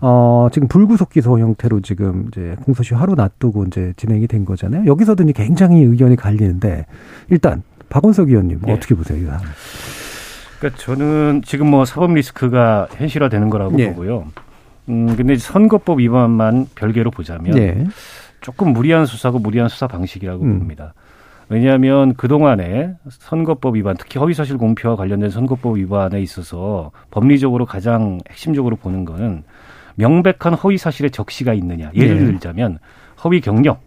어, 0.00 0.48
지금 0.52 0.68
불구속 0.68 1.10
기소 1.10 1.38
형태로 1.38 1.80
지금 1.80 2.26
이제 2.28 2.56
공소시 2.64 2.94
하루 2.94 3.14
놔두고 3.14 3.64
이제 3.64 3.92
진행이 3.96 4.26
된 4.26 4.44
거잖아요. 4.44 4.86
여기서도 4.86 5.24
이제 5.24 5.32
굉장히 5.32 5.82
의견이 5.82 6.16
갈리는데 6.16 6.86
일단 7.30 7.62
박원석 7.88 8.28
의원님 8.28 8.60
예. 8.68 8.72
어떻게 8.72 8.94
보세요? 8.94 9.18
이거? 9.18 9.32
그러니까 10.58 10.80
저는 10.80 11.42
지금 11.44 11.68
뭐 11.70 11.84
사법 11.84 12.12
리스크가 12.14 12.88
현실화되는 12.92 13.50
거라고 13.50 13.78
예. 13.78 13.88
보고요. 13.88 14.26
음, 14.88 15.16
근데 15.16 15.36
선거법 15.36 15.98
위반만 15.98 16.66
별개로 16.74 17.10
보자면 17.10 17.56
예. 17.58 17.86
조금 18.40 18.72
무리한 18.72 19.06
수사고 19.06 19.38
무리한 19.38 19.68
수사 19.68 19.86
방식이라고 19.86 20.42
음. 20.44 20.58
봅니다. 20.60 20.94
왜냐하면 21.48 22.14
그동안에 22.14 22.94
선거법 23.08 23.76
위반, 23.76 23.96
특히 23.96 24.18
허위사실 24.18 24.58
공표와 24.58 24.96
관련된 24.96 25.30
선거법 25.30 25.78
위반에 25.78 26.20
있어서 26.20 26.90
법리적으로 27.10 27.64
가장 27.64 28.18
핵심적으로 28.28 28.76
보는 28.76 29.06
거는 29.06 29.44
명백한 29.98 30.54
허위 30.54 30.78
사실의 30.78 31.10
적시가 31.10 31.52
있느냐. 31.54 31.90
예를 31.94 32.18
네. 32.18 32.24
들자면 32.26 32.78
허위 33.24 33.40
경력, 33.40 33.80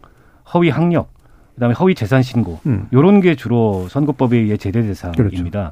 허위 0.54 0.70
학력, 0.70 1.10
그다음에 1.56 1.74
허위 1.76 1.96
재산 1.96 2.22
신고 2.22 2.60
음. 2.66 2.88
요런 2.94 3.22
게 3.22 3.36
주로 3.36 3.88
선거법에 3.88 4.38
의해 4.38 4.58
제대 4.58 4.82
대상입니다. 4.82 5.72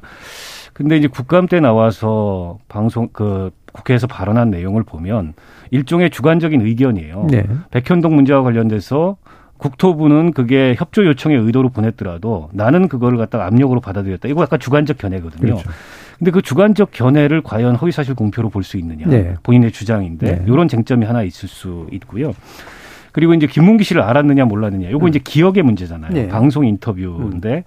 근데 0.72 0.96
이제 0.96 1.08
국감 1.08 1.46
때 1.46 1.60
나와서 1.60 2.58
방송 2.68 3.08
그 3.12 3.50
국회에서 3.72 4.06
발언한 4.06 4.50
내용을 4.50 4.82
보면 4.82 5.34
일종의 5.70 6.10
주관적인 6.10 6.62
의견이에요. 6.62 7.26
네. 7.30 7.46
백현동 7.70 8.14
문제와 8.14 8.42
관련돼서 8.42 9.16
국토부는 9.58 10.32
그게 10.32 10.74
협조 10.78 11.04
요청의 11.04 11.38
의도로 11.38 11.68
보냈더라도 11.68 12.48
나는 12.52 12.88
그거를 12.88 13.18
갖다가 13.18 13.46
압력으로 13.46 13.80
받아들였다. 13.80 14.28
이거 14.28 14.42
약간 14.42 14.58
주관적 14.58 14.96
견해거든요. 14.96 15.40
그렇죠. 15.40 15.68
근데 16.20 16.30
그 16.30 16.42
주관적 16.42 16.90
견해를 16.92 17.40
과연 17.42 17.76
허위사실 17.76 18.14
공표로 18.14 18.50
볼 18.50 18.62
수 18.62 18.76
있느냐. 18.76 19.06
네. 19.06 19.34
본인의 19.42 19.72
주장인데 19.72 20.36
네. 20.36 20.44
이런 20.46 20.68
쟁점이 20.68 21.06
하나 21.06 21.22
있을 21.22 21.48
수 21.48 21.86
있고요. 21.92 22.32
그리고 23.12 23.32
이제 23.34 23.46
김문기 23.46 23.84
씨를 23.84 24.02
알았느냐 24.02 24.44
몰랐느냐. 24.44 24.90
요거 24.90 25.06
음. 25.06 25.08
이제 25.08 25.18
기억의 25.18 25.62
문제잖아요. 25.62 26.12
네. 26.12 26.28
방송 26.28 26.66
인터뷰인데 26.66 27.64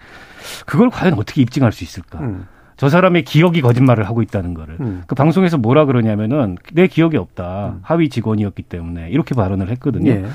그걸 0.67 0.89
과연 0.91 1.15
어떻게 1.15 1.41
입증할 1.41 1.71
수 1.71 1.83
있을까? 1.83 2.19
음. 2.19 2.45
저 2.77 2.89
사람의 2.89 3.23
기억이 3.23 3.61
거짓말을 3.61 4.05
하고 4.07 4.21
있다는 4.21 4.53
거를. 4.53 4.77
음. 4.81 5.01
그 5.07 5.15
방송에서 5.15 5.57
뭐라 5.57 5.85
그러냐면은 5.85 6.55
내 6.73 6.85
기억이 6.87 7.17
없다. 7.17 7.73
음. 7.75 7.79
하위 7.81 8.07
직원이었기 8.09 8.61
때문에 8.63 9.09
이렇게 9.09 9.33
발언을 9.35 9.69
했거든요. 9.71 10.11
예. 10.11 10.25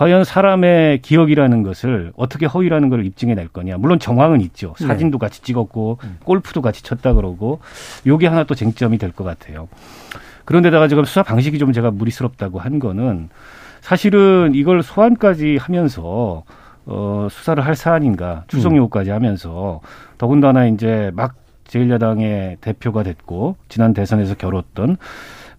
과연 0.00 0.24
사람의 0.24 1.02
기억이라는 1.02 1.62
것을 1.62 2.14
어떻게 2.16 2.46
허위라는 2.46 2.88
걸 2.88 3.04
입증해 3.04 3.34
낼 3.34 3.48
거냐. 3.48 3.76
물론 3.76 3.98
정황은 3.98 4.40
있죠. 4.40 4.72
네. 4.80 4.86
사진도 4.86 5.18
같이 5.18 5.42
찍었고 5.42 5.98
음. 6.02 6.16
골프도 6.24 6.62
같이 6.62 6.82
쳤다 6.82 7.12
그러고 7.12 7.60
요게 8.06 8.26
하나 8.26 8.44
또 8.44 8.54
쟁점이 8.54 8.96
될 8.96 9.12
것 9.12 9.24
같아요. 9.24 9.68
그런데다가 10.46 10.88
지금 10.88 11.04
수사 11.04 11.22
방식이 11.22 11.58
좀 11.58 11.74
제가 11.74 11.90
무리스럽다고 11.90 12.60
한 12.60 12.78
거는 12.78 13.28
사실은 13.82 14.52
이걸 14.54 14.82
소환까지 14.82 15.58
하면서 15.58 16.44
어 16.86 17.28
수사를 17.30 17.62
할 17.62 17.76
사안인가 17.76 18.44
출석 18.48 18.72
음. 18.72 18.78
요구까지 18.78 19.10
하면서 19.10 19.82
더군다나 20.16 20.64
이제 20.64 21.10
막 21.12 21.34
제1야당의 21.64 22.62
대표가 22.62 23.02
됐고 23.02 23.56
지난 23.68 23.92
대선에서 23.92 24.36
겨뤘던 24.36 24.96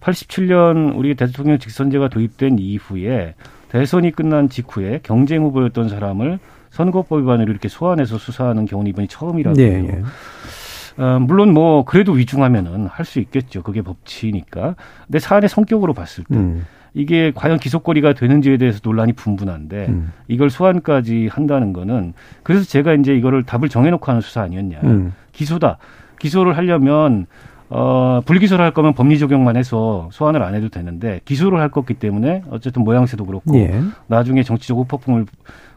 87년 0.00 0.96
우리 0.96 1.14
대통령 1.14 1.60
직선제가 1.60 2.08
도입된 2.08 2.58
이후에 2.58 3.34
대선이 3.72 4.10
끝난 4.10 4.50
직후에 4.50 5.00
경쟁 5.02 5.42
후보였던 5.44 5.88
사람을 5.88 6.38
선거법 6.68 7.20
위반으로 7.20 7.50
이렇게 7.50 7.68
소환해서 7.68 8.18
수사하는 8.18 8.66
경우는 8.66 8.90
이번이 8.90 9.08
처음이라고 9.08 9.58
예, 9.60 9.70
해요. 9.70 9.86
예. 9.88 11.02
어, 11.02 11.18
물론 11.20 11.54
뭐 11.54 11.84
그래도 11.86 12.12
위중하면은 12.12 12.86
할 12.86 13.06
수 13.06 13.18
있겠죠. 13.18 13.62
그게 13.62 13.80
법치니까. 13.80 14.74
근데 15.06 15.18
사안의 15.18 15.48
성격으로 15.48 15.94
봤을 15.94 16.22
때 16.24 16.36
음. 16.36 16.66
이게 16.92 17.32
과연 17.34 17.58
기소거리가 17.58 18.12
되는지에 18.12 18.58
대해서 18.58 18.80
논란이 18.84 19.14
분분한데 19.14 19.86
음. 19.88 20.12
이걸 20.28 20.50
소환까지 20.50 21.28
한다는 21.32 21.72
거는 21.72 22.12
그래서 22.42 22.66
제가 22.66 22.92
이제 22.92 23.16
이거를 23.16 23.44
답을 23.44 23.70
정해놓고 23.70 24.04
하는 24.06 24.20
수사 24.20 24.42
아니었냐. 24.42 24.80
음. 24.84 25.14
기소다. 25.32 25.78
기소를 26.18 26.58
하려면 26.58 27.26
어, 27.74 28.20
불기소를 28.26 28.62
할 28.62 28.74
거면 28.74 28.92
법리 28.92 29.18
적용만 29.18 29.56
해서 29.56 30.08
소환을 30.12 30.42
안 30.42 30.54
해도 30.54 30.68
되는데 30.68 31.20
기소를 31.24 31.58
할 31.58 31.70
거기 31.70 31.94
때문에 31.94 32.42
어쨌든 32.50 32.84
모양새도 32.84 33.24
그렇고 33.24 33.56
예. 33.58 33.80
나중에 34.08 34.42
정치적 34.42 34.76
후폭풍을 34.76 35.24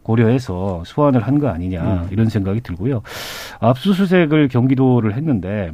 고려해서 0.04 0.84
소환을 0.86 1.22
한 1.26 1.40
거 1.40 1.48
아니냐 1.48 1.82
음. 1.84 2.08
이런 2.12 2.28
생각이 2.30 2.62
들고요. 2.62 3.02
압수수색을 3.60 4.50
경기도를 4.50 5.14
했는데 5.16 5.72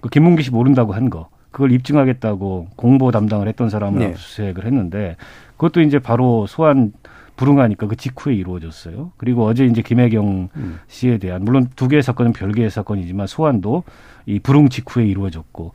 그 0.00 0.08
김문기 0.08 0.42
씨 0.42 0.50
모른다고 0.50 0.92
한 0.94 1.10
거 1.10 1.28
그걸 1.50 1.70
입증하겠다고 1.72 2.68
공보 2.76 3.10
담당을 3.12 3.46
했던 3.48 3.68
사람을 3.68 3.98
네. 4.00 4.06
압수수색을 4.06 4.64
했는데 4.64 5.16
그것도 5.56 5.82
이제 5.82 5.98
바로 5.98 6.46
소환 6.46 6.92
불응하니까 7.36 7.86
그 7.88 7.96
직후에 7.96 8.34
이루어졌어요. 8.34 9.10
그리고 9.16 9.44
어제 9.44 9.64
이제 9.66 9.82
김혜경 9.82 10.48
음. 10.56 10.78
씨에 10.88 11.18
대한 11.18 11.44
물론 11.44 11.68
두 11.76 11.88
개의 11.88 12.02
사건은 12.02 12.32
별개의 12.32 12.70
사건이지만 12.70 13.26
소환도 13.26 13.82
이 14.26 14.38
불응 14.38 14.68
직후에 14.68 15.06
이루어졌고 15.06 15.72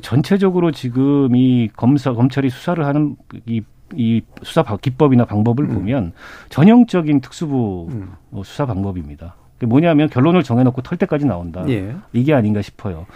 전체적으로 0.00 0.70
지금 0.72 1.34
이 1.36 1.68
검사 1.76 2.12
검찰이 2.12 2.50
수사를 2.50 2.84
하는 2.84 3.16
이, 3.46 3.62
이 3.94 4.22
수사 4.42 4.62
바- 4.62 4.76
기법이나 4.76 5.24
방법을 5.26 5.64
음. 5.66 5.74
보면 5.74 6.12
전형적인 6.48 7.20
특수부 7.20 7.88
음. 7.90 8.12
어, 8.30 8.42
수사 8.44 8.64
방법입니다. 8.66 9.36
뭐냐면 9.64 10.08
결론을 10.08 10.42
정해놓고 10.42 10.82
털 10.82 10.98
때까지 10.98 11.24
나온다. 11.26 11.64
예. 11.68 11.94
이게 12.12 12.34
아닌가 12.34 12.62
싶어요. 12.62 13.06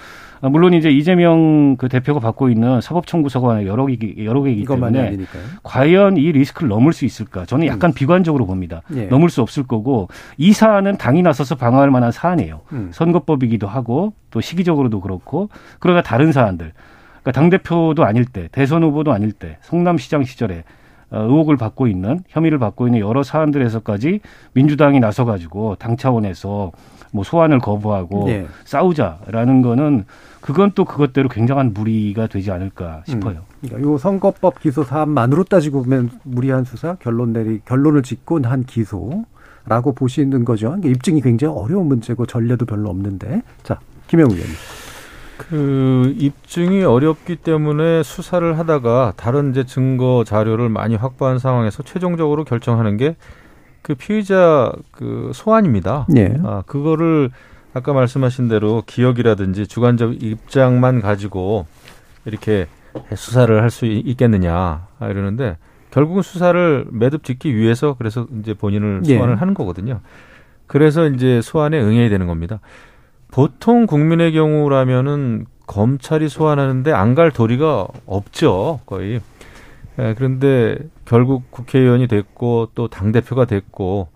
아, 0.41 0.49
물론 0.49 0.75
이제 0.75 0.91
이재명 0.91 1.77
그 1.77 1.89
대표가 1.89 2.21
받고 2.21 2.51
있는 2.51 2.81
사법청구서가 2.81 3.67
여러 3.67 3.87
개 3.87 4.15
여러 4.25 4.43
개이기 4.43 4.65
때문에 4.65 5.09
아니니까요. 5.09 5.43
과연 5.63 6.17
이 6.17 6.33
리스크를 6.33 6.69
넘을 6.69 6.93
수 6.93 7.05
있을까? 7.05 7.47
저는 7.47 7.67
약간 7.67 7.93
비관적으로 7.93 8.47
봅니다. 8.47 8.83
예. 8.95 9.07
넘을 9.07 9.31
수 9.31 9.43
없을 9.43 9.63
거고 9.63 10.09
이 10.37 10.53
사안은 10.53 10.99
당이 10.99 11.23
나서서 11.23 11.55
방어할 11.55 11.91
만한 11.91 12.13
사안이에요. 12.13 12.61
음. 12.73 12.91
선거법이기도 12.93 13.67
하고 13.67 14.13
또 14.31 14.41
시기적으로도 14.41 15.01
그렇고 15.01 15.49
그러나 15.79 16.03
다른 16.03 16.33
사안들 16.33 16.73
그러니까 17.23 17.33
당 17.33 17.51
대표도 17.51 18.05
아닐 18.05 18.25
때 18.25 18.49
대선 18.53 18.83
후보도 18.83 19.13
아닐 19.13 19.33
때 19.33 19.59
성남시장 19.63 20.25
시절에 20.25 20.65
어, 21.11 21.21
의혹을 21.21 21.57
받고 21.57 21.87
있는 21.87 22.21
혐의를 22.29 22.59
받고 22.59 22.89
있는 22.89 23.01
여러 23.01 23.23
사안들에서까지 23.23 24.21
민주당이 24.55 25.01
나서 25.01 25.25
가지고 25.25 25.77
당 25.77 25.97
차원에서 25.97 26.73
뭐 27.17 27.25
소환을 27.25 27.59
거부하고 27.59 28.29
예. 28.29 28.47
싸우자라는 28.65 29.63
거는 29.63 30.05
그건 30.41 30.71
또 30.75 30.85
그것대로 30.85 31.29
굉장한 31.29 31.75
무리가 31.75 32.29
되지 32.29 32.53
않을까 32.53 33.03
싶어요. 33.07 33.41
그러니까 33.61 33.91
요 33.91 33.99
선거법 33.99 34.61
기소 34.61 34.85
사안만으로 34.85 35.43
따지고 35.45 35.83
보면 35.83 36.11
무리한 36.23 36.65
수사 36.65 36.95
결론 36.95 37.33
내리 37.33 37.61
결론을 37.65 38.03
짓고 38.03 38.41
한 38.45 38.65
기소라고 38.65 39.95
보시는 39.97 40.45
거죠. 40.45 40.69
그러니까 40.69 40.91
입증이 40.91 41.21
굉장히 41.23 41.53
어려운 41.53 41.87
문제고 41.87 42.27
전례도 42.27 42.67
별로 42.67 42.91
없는데 42.91 43.43
자 43.65 43.81
김영우 44.07 44.31
의원님. 44.31 44.55
그 45.39 46.15
입증이 46.17 46.83
어렵기 46.85 47.37
때문에 47.37 48.03
수사를 48.03 48.59
하다가 48.59 49.15
다른 49.17 49.51
이제 49.51 49.65
증거 49.65 50.25
자료를 50.25 50.69
많이 50.69 50.97
확보한 50.97 51.39
상황에서 51.39 51.83
최종적으로 51.83 52.45
결정하는 52.45 52.97
게 52.97 53.17
그 53.87 53.95
피의자 53.95 54.73
그 54.91 55.31
소환입니다. 55.33 56.09
예. 56.17 56.37
아, 56.43 56.65
그거를 56.67 57.31
아까 57.73 57.93
말씀하신 57.93 58.49
대로 58.49 58.83
기억이라든지 58.85 59.69
주관적 59.69 60.21
입장만 60.25 61.01
가지고 61.01 61.67
이렇게 62.25 62.67
수사를 63.15 63.63
할 63.63 63.71
수 63.71 63.87
있겠느냐 63.87 64.89
아, 64.99 65.07
이러는데 65.09 65.57
결국은 65.93 66.23
수사를 66.23 66.85
매듭 66.91 67.23
짓기 67.23 67.55
위해서 67.55 67.95
그래서 67.97 68.27
이제 68.41 68.55
본인을 68.55 69.03
예. 69.07 69.15
소환을 69.19 69.41
하는 69.41 69.55
거거든요. 69.55 70.01
그래서 70.67 71.07
이제 71.07 71.41
소환에 71.41 71.81
응해야 71.81 72.09
되는 72.09 72.27
겁니다. 72.27 72.59
보통 73.31 73.87
국민의 73.87 74.33
경우라면은 74.33 75.47
검찰이 75.69 76.29
소환하는데 76.29 76.91
안 76.91 77.15
갈 77.15 77.31
도리가 77.31 77.87
없죠, 78.07 78.81
거의. 78.85 79.21
예, 80.01 80.15
그런데 80.19 80.77
결국 81.07 81.51
국회의원이 81.51 82.07
됐고 82.09 82.71
또 82.75 82.89
당 82.89 83.13
대표가 83.13 83.45
됐고 83.45 84.09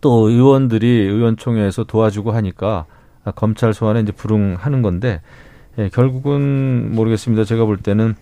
또 0.00 0.28
의원들이 0.28 0.86
의원총회에서 0.86 1.84
도와주고 1.84 2.32
하니까 2.32 2.84
검찰 3.36 3.72
소환에 3.72 4.00
이제 4.00 4.12
불응하는 4.12 4.82
건데 4.82 5.20
예, 5.78 5.88
결국은 5.88 6.94
모르겠습니다. 6.94 7.44
제가 7.44 7.64
볼 7.64 7.78
때는 7.78 8.14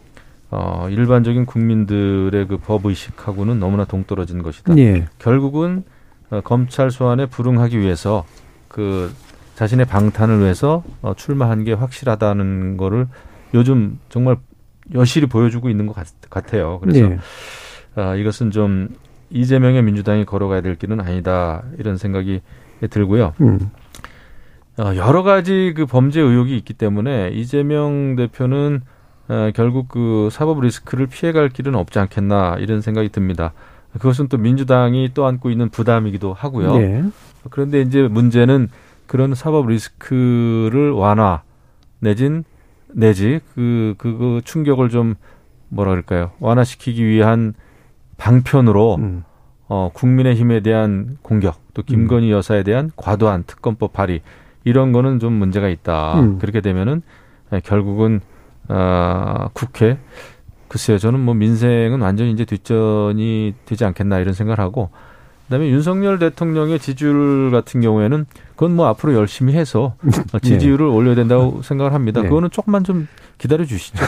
어, 0.51 0.87
일반적인 0.91 1.47
국민들의 1.47 2.47
그 2.47 2.59
법 2.59 2.87
의식하고는 2.87 3.59
너무나 3.59 3.85
동떨어진 3.85 4.43
것이다. 4.43 4.77
예. 4.79 5.07
결국은 5.19 5.83
어, 6.31 6.41
검찰 6.43 6.91
소환에 6.91 7.27
불응하기 7.27 7.79
위해서 7.81 8.25
그 8.69 9.13
자신의 9.57 9.87
방탄을 9.87 10.41
위해서 10.41 10.83
어, 11.03 11.15
출마한 11.15 11.65
게 11.65 11.73
확실하다는 11.73 12.77
거를 12.77 13.07
요즘 13.55 13.99
정말 14.09 14.37
여실히 14.95 15.27
보여주고 15.27 15.69
있는 15.69 15.87
것 15.87 15.95
같, 15.95 16.55
아요 16.55 16.79
그래서 16.81 17.01
예. 17.01 17.19
아, 17.95 18.15
이것은 18.15 18.51
좀 18.51 18.89
이재명의 19.31 19.83
민주당이 19.83 20.25
걸어가야 20.25 20.61
될 20.61 20.77
길은 20.77 21.01
아니다 21.01 21.63
이런 21.79 21.97
생각이 21.97 22.41
들고요. 22.91 23.35
음. 23.41 23.71
어, 24.79 24.97
여러 24.97 25.23
가지 25.23 25.73
그 25.77 25.87
범죄 25.87 26.21
의혹이 26.21 26.57
있기 26.57 26.75
때문에 26.75 27.31
이재명 27.31 28.17
대표는 28.17 28.81
어, 29.29 29.51
결국 29.55 29.89
그 29.89 30.29
사법 30.33 30.61
리스크를 30.61 31.07
피해갈 31.07 31.49
길은 31.49 31.75
없지 31.75 31.99
않겠나 31.99 32.57
이런 32.59 32.81
생각이 32.81 33.11
듭니다. 33.11 33.53
그것은 33.93 34.29
또 34.29 34.39
민주당이 34.39 35.11
또 35.15 35.27
안고 35.27 35.51
있는 35.51 35.69
부담이기도 35.69 36.33
하고요. 36.33 36.77
예. 36.77 37.05
그런데 37.51 37.83
이제 37.83 38.09
문제는 38.09 38.69
그런 39.07 39.35
사법 39.35 39.69
리스크를 39.69 40.93
완화 40.93 41.43
내진 41.99 42.45
내지 42.95 43.41
그 43.55 43.95
그거 43.99 44.41
충격을 44.45 44.89
좀 44.89 45.15
뭐라 45.69 45.91
그럴까요 45.91 46.31
완화시키기 46.41 47.05
위한 47.07 47.55
방편으로 48.23 48.97
음. 49.01 49.25
어 49.69 49.91
국민의힘에 49.93 50.61
대한 50.61 51.17
공격 51.23 51.57
또 51.75 51.83
김건희 51.83 52.31
여사에 52.31 52.63
대한 52.63 52.93
과도한 52.95 53.45
특검법 53.47 53.93
발의 53.93 54.21
이런 54.65 54.93
거는 54.93 55.19
좀 55.19 55.33
문제가 55.33 55.69
있다 55.69 56.21
음. 56.21 56.39
그렇게 56.39 56.61
되면은 56.61 57.03
에, 57.53 57.61
결국은 57.61 58.21
아 58.69 59.49
국회 59.55 59.99
글쎄요 60.69 60.99
저는 60.99 61.19
뭐 61.19 61.35
민생은 61.35 62.01
완전히 62.01 62.31
이제 62.31 62.45
뒷전이 62.45 63.55
되지 63.65 63.85
않겠나 63.85 64.21
이런 64.21 64.35
생각을 64.35 64.61
하고 64.61 64.91
그다음에 65.47 65.69
윤석열 65.69 66.19
대통령의 66.21 66.79
지지율 66.79 67.51
같은 67.51 67.81
경우에는 67.81 68.27
그건 68.53 68.77
뭐 68.77 68.87
앞으로 68.87 69.15
열심히 69.15 69.55
해서 69.55 69.97
어, 70.33 70.39
지지율을 70.41 70.87
올려야 70.87 71.15
된다고 71.15 71.61
생각을 71.63 71.93
합니다. 71.93 72.23
네. 72.23 72.29
그거는 72.29 72.51
조금만 72.51 72.85
좀 72.85 73.09
기다려 73.43 73.65
주시죠. 73.65 73.99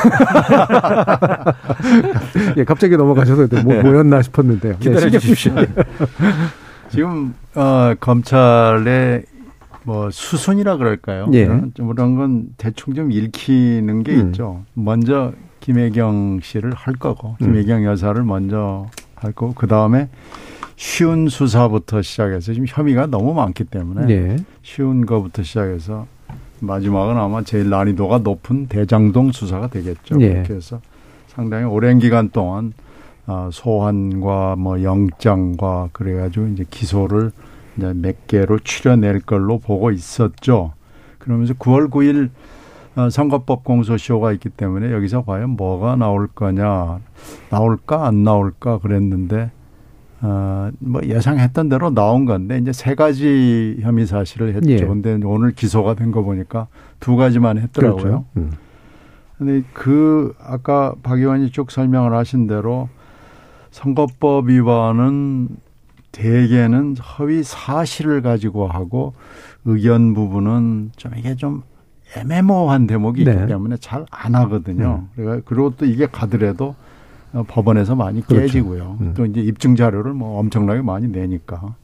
예, 2.56 2.62
갑자기 2.62 2.96
넘어가셔서 2.96 3.48
뭐, 3.64 3.82
뭐였나 3.82 4.22
싶었는데요. 4.22 4.74
예, 4.74 4.78
기다려 4.78 5.10
주십시오. 5.10 5.52
지금 6.88 7.34
어, 7.56 7.94
검찰의 7.98 9.24
뭐 9.82 10.08
수순이라 10.12 10.76
그럴까요? 10.76 11.26
예. 11.32 11.46
그런, 11.46 11.72
좀 11.74 11.88
그런 11.88 12.14
건 12.14 12.46
대충 12.58 12.94
좀 12.94 13.10
읽히는 13.10 14.04
게 14.04 14.14
음. 14.14 14.28
있죠. 14.28 14.62
먼저 14.72 15.32
김혜경 15.58 16.38
씨를 16.40 16.72
할 16.72 16.94
거고 16.94 17.36
음. 17.42 17.46
김혜경 17.46 17.84
여사를 17.84 18.22
먼저 18.22 18.86
할 19.16 19.32
거고 19.32 19.52
그 19.54 19.66
다음에 19.66 20.08
쉬운 20.76 21.28
수사부터 21.28 22.02
시작해서 22.02 22.52
지금 22.52 22.66
혐의가 22.68 23.06
너무 23.06 23.34
많기 23.34 23.64
때문에 23.64 24.14
예. 24.14 24.36
쉬운 24.62 25.04
거부터 25.04 25.42
시작해서 25.42 26.06
마지막은 26.66 27.16
아마 27.16 27.42
제일 27.42 27.70
난이도가 27.70 28.18
높은 28.18 28.66
대장동 28.66 29.32
수사가 29.32 29.68
되겠죠. 29.68 30.16
예. 30.20 30.32
그렇게 30.34 30.54
해서 30.54 30.80
상당히 31.28 31.64
오랜 31.64 31.98
기간 31.98 32.30
동안 32.30 32.72
아, 33.26 33.48
소환과 33.52 34.56
뭐 34.56 34.82
영장과 34.82 35.90
그래가지고 35.92 36.48
이제 36.48 36.64
기소를 36.68 37.32
이제 37.76 37.92
몇 37.94 38.26
개로 38.26 38.58
추려낼 38.58 39.20
걸로 39.20 39.58
보고 39.58 39.90
있었죠. 39.90 40.72
그러면서 41.18 41.54
9월 41.54 41.90
9일 41.90 42.30
어, 42.96 43.10
선거법 43.10 43.64
공소시효가 43.64 44.32
있기 44.32 44.50
때문에 44.50 44.92
여기서 44.92 45.24
과연 45.24 45.50
뭐가 45.50 45.96
나올 45.96 46.28
거냐, 46.28 47.00
나올까 47.50 48.06
안 48.06 48.22
나올까 48.22 48.78
그랬는데 48.78 49.50
어, 50.26 50.70
뭐 50.78 51.02
예상했던 51.04 51.68
대로 51.68 51.90
나온 51.92 52.24
건데 52.24 52.56
이제 52.58 52.72
세 52.72 52.94
가지 52.94 53.76
혐의 53.82 54.06
사실을 54.06 54.54
했죠. 54.54 54.70
예. 54.70 54.78
근데 54.78 55.18
오늘 55.22 55.52
기소가 55.52 55.94
된 55.94 56.10
거 56.10 56.22
보니까 56.22 56.66
두 56.98 57.16
가지만 57.16 57.58
했더라고요. 57.58 58.02
그렇죠. 58.02 58.24
음. 58.38 58.52
근데 59.36 59.62
그 59.74 60.32
아까 60.40 60.94
박 61.02 61.18
의원이 61.18 61.50
쭉 61.50 61.70
설명을 61.70 62.14
하신 62.14 62.46
대로 62.46 62.88
선거법 63.70 64.48
위반은 64.48 65.48
대개는 66.12 66.96
허위 67.18 67.42
사실을 67.42 68.22
가지고 68.22 68.68
하고 68.68 69.12
의견 69.64 70.14
부분은 70.14 70.92
좀 70.96 71.12
이게 71.16 71.34
좀 71.34 71.62
애매모호한 72.16 72.86
대목이 72.86 73.24
네. 73.24 73.32
있기 73.32 73.46
때문에 73.48 73.76
잘 73.78 74.06
안 74.10 74.34
하거든요. 74.36 75.06
그래가 75.16 75.40
그리고 75.44 75.74
또 75.76 75.84
이게 75.84 76.06
가더라도 76.06 76.68
어, 76.68 76.76
법원에서 77.42 77.96
많이 77.96 78.20
그렇죠. 78.22 78.42
깨지고요. 78.42 78.98
음. 79.00 79.14
또 79.16 79.26
이제 79.26 79.40
입증 79.40 79.74
자료를 79.76 80.12
뭐 80.12 80.38
엄청나게 80.38 80.82
많이 80.82 81.08
내니까. 81.08 81.74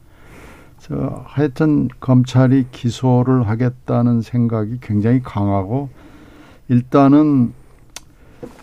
그래서 0.79 1.23
하여튼 1.27 1.89
검찰이 2.01 2.67
기소를 2.71 3.49
하겠다는 3.49 4.23
생각이 4.23 4.79
굉장히 4.81 5.21
강하고 5.23 5.89
일단은 6.69 7.53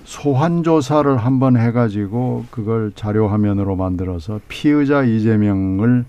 소환 0.06 0.64
조사를 0.64 1.18
한번 1.18 1.58
해가지고 1.58 2.46
그걸 2.50 2.92
자료 2.96 3.28
화면으로 3.28 3.76
만들어서 3.76 4.40
피의자 4.48 5.04
이재명을 5.04 6.06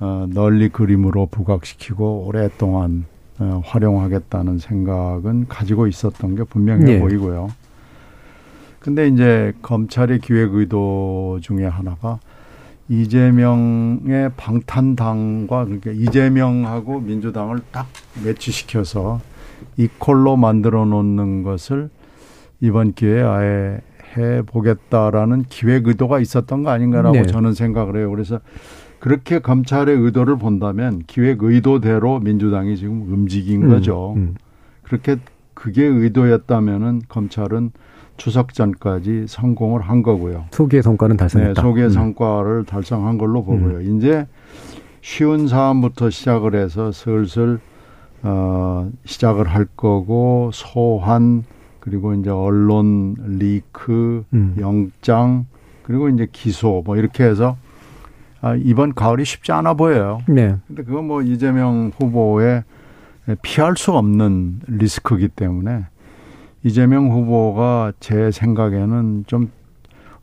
어, 0.00 0.26
널리 0.32 0.68
그림으로 0.68 1.26
부각시키고 1.26 2.26
오랫동안 2.26 3.06
어, 3.38 3.62
활용하겠다는 3.64 4.58
생각은 4.58 5.46
가지고 5.48 5.86
있었던 5.86 6.34
게 6.34 6.44
분명해 6.44 6.94
예. 6.94 7.00
보이고요. 7.00 7.48
근데 8.80 9.08
이제 9.08 9.52
검찰의 9.62 10.20
기획 10.20 10.54
의도 10.54 11.38
중에 11.42 11.66
하나가 11.66 12.20
이재명의 12.88 14.30
방탄당과 14.36 15.64
그러니까 15.64 15.90
이재명하고 15.90 17.00
민주당을 17.00 17.60
딱 17.70 17.86
매치시켜서 18.24 19.20
이콜로 19.76 20.36
만들어 20.36 20.84
놓는 20.84 21.42
것을 21.42 21.90
이번 22.60 22.92
기회에 22.94 23.22
아예 23.22 23.80
해 24.16 24.42
보겠다라는 24.42 25.44
기획 25.48 25.86
의도가 25.86 26.18
있었던 26.20 26.62
거 26.62 26.70
아닌가라고 26.70 27.14
네. 27.14 27.26
저는 27.26 27.52
생각을 27.52 27.98
해요. 27.98 28.10
그래서 28.10 28.40
그렇게 29.00 29.38
검찰의 29.38 29.96
의도를 29.96 30.38
본다면 30.38 31.02
기획 31.06 31.42
의도대로 31.42 32.20
민주당이 32.20 32.76
지금 32.76 33.02
움직인 33.12 33.64
음, 33.64 33.68
거죠. 33.68 34.14
음. 34.16 34.34
그렇게 34.82 35.18
그게 35.52 35.84
의도였다면은 35.84 37.02
검찰은 37.08 37.72
추석 38.18 38.52
전까지 38.52 39.24
성공을 39.26 39.80
한 39.80 40.02
거고요. 40.02 40.44
소기의 40.50 40.82
성과는 40.82 41.16
네, 41.16 41.20
달성했다. 41.20 41.62
소기의 41.62 41.86
음. 41.86 41.90
성과를 41.90 42.64
달성한 42.64 43.16
걸로 43.16 43.42
보고요. 43.44 43.80
이제 43.80 44.26
쉬운 45.00 45.48
사안부터 45.48 46.10
시작을 46.10 46.54
해서 46.54 46.92
슬슬 46.92 47.60
어, 48.22 48.90
시작을 49.06 49.48
할 49.48 49.64
거고 49.76 50.50
소환 50.52 51.44
그리고 51.80 52.12
이제 52.12 52.28
언론 52.28 53.14
리크, 53.38 54.24
음. 54.34 54.56
영장 54.58 55.46
그리고 55.84 56.08
이제 56.08 56.26
기소 56.30 56.82
뭐 56.84 56.96
이렇게 56.96 57.24
해서 57.24 57.56
아, 58.40 58.54
이번 58.56 58.94
가을이 58.94 59.24
쉽지 59.24 59.52
않아 59.52 59.74
보여요. 59.74 60.20
네. 60.28 60.56
근데 60.66 60.82
그건 60.82 61.06
뭐 61.06 61.22
이재명 61.22 61.92
후보의 61.98 62.64
피할 63.42 63.76
수 63.76 63.92
없는 63.92 64.60
리스크이기 64.66 65.28
때문에 65.28 65.86
이재명 66.64 67.10
후보가 67.10 67.92
제 68.00 68.30
생각에는 68.30 69.24
좀 69.26 69.50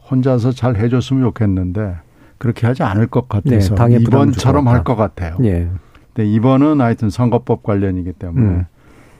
혼자서 0.09 0.51
잘 0.51 0.75
해줬으면 0.75 1.23
좋겠는데 1.23 1.95
그렇게 2.38 2.67
하지 2.67 2.83
않을 2.83 3.07
것 3.07 3.27
같아서 3.29 3.75
네, 3.75 3.97
이번처럼 3.97 4.67
할. 4.67 4.83
것 4.83 4.95
같아요. 4.95 5.38
예. 5.43 5.69
근데 6.13 6.29
이번은 6.29 6.81
하여튼 6.81 7.09
선거법 7.09 7.63
관련이기 7.63 8.13
때문에 8.13 8.45
음. 8.45 8.65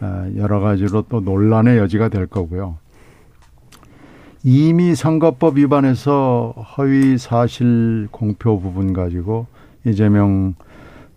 어, 0.02 0.28
여러 0.36 0.60
가지로 0.60 1.04
또 1.10 1.22
논란의 1.22 1.78
여지가 1.78 2.10
될 2.10 2.28
거고요. 2.28 2.78
이미 4.44 4.94
선거법 4.94 5.58
위반해서 5.58 6.54
허위 6.78 7.18
사실 7.18 8.08
공표 8.12 8.60
부분 8.60 8.94
가지고 8.94 9.48
이재명 9.86 10.54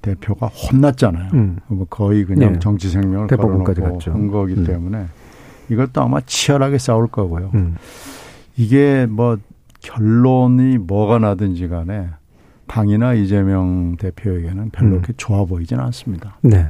대표가 0.01 0.47
혼났잖아요. 0.47 1.31
음. 1.35 1.59
뭐 1.67 1.87
거의 1.91 2.25
그냥 2.25 2.55
네. 2.55 2.59
정치 2.59 2.89
생명을 2.89 3.27
대법원까지 3.27 3.81
갔죠. 3.81 4.13
한 4.13 4.29
거기 4.29 4.55
음. 4.55 4.65
때문에 4.65 5.07
이것도 5.71 6.03
아마 6.03 6.21
치열하게 6.21 6.79
싸울 6.79 7.09
거고요. 7.09 7.51
음. 7.55 7.77
이게 8.57 9.07
뭐 9.07 9.39
결론이 9.81 10.79
뭐가 10.79 11.19
나든지 11.19 11.69
간에 11.69 12.09
당이나 12.67 13.15
이재명 13.15 13.97
대표에게는 13.97 14.71
별로 14.71 14.89
음. 14.89 14.93
그렇게 14.97 15.13
좋아 15.17 15.45
보이지는 15.45 15.83
않습니다. 15.85 16.37
네. 16.43 16.69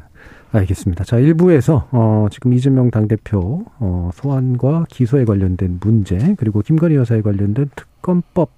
알겠습니다. 0.51 1.05
자, 1.05 1.19
1부에서, 1.19 1.85
어, 1.91 2.27
지금 2.31 2.55
이재명 2.55 2.91
당대표, 2.91 3.65
어, 3.81 4.11
소환과 4.15 4.87
기소에 4.89 5.27
관련된 5.27 5.79
문제, 5.81 6.35
그리고 6.39 6.63
김건희 6.63 6.95
여사에 6.95 7.21
관련된 7.21 7.69
특검법, 7.77 8.49
음, 8.51 8.58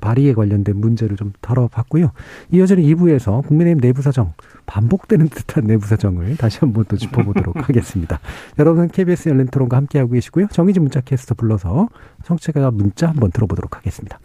발의에 0.00 0.34
관련된 0.34 0.76
문제를 0.76 1.16
좀 1.16 1.32
다뤄봤고요. 1.40 2.12
이어지는 2.50 2.82
2부에서 2.82 3.46
국민의힘 3.46 3.80
내부 3.80 4.02
사정, 4.02 4.34
반복되는 4.66 5.28
듯한 5.28 5.64
내부 5.66 5.86
사정을 5.86 6.36
다시 6.36 6.58
한번 6.60 6.84
또 6.88 6.96
짚어보도록 6.96 7.56
하겠습니다. 7.68 8.20
여러분은 8.58 8.88
KBS 8.88 9.28
열린 9.28 9.46
토론과 9.46 9.76
함께하고 9.76 10.12
계시고요. 10.12 10.48
정의진 10.50 10.82
문자 10.82 11.00
캐스터 11.00 11.34
불러서 11.34 11.88
정치가 12.24 12.70
문자 12.70 13.08
한번 13.08 13.30
들어보도록 13.30 13.76
하겠습니다. 13.76 14.18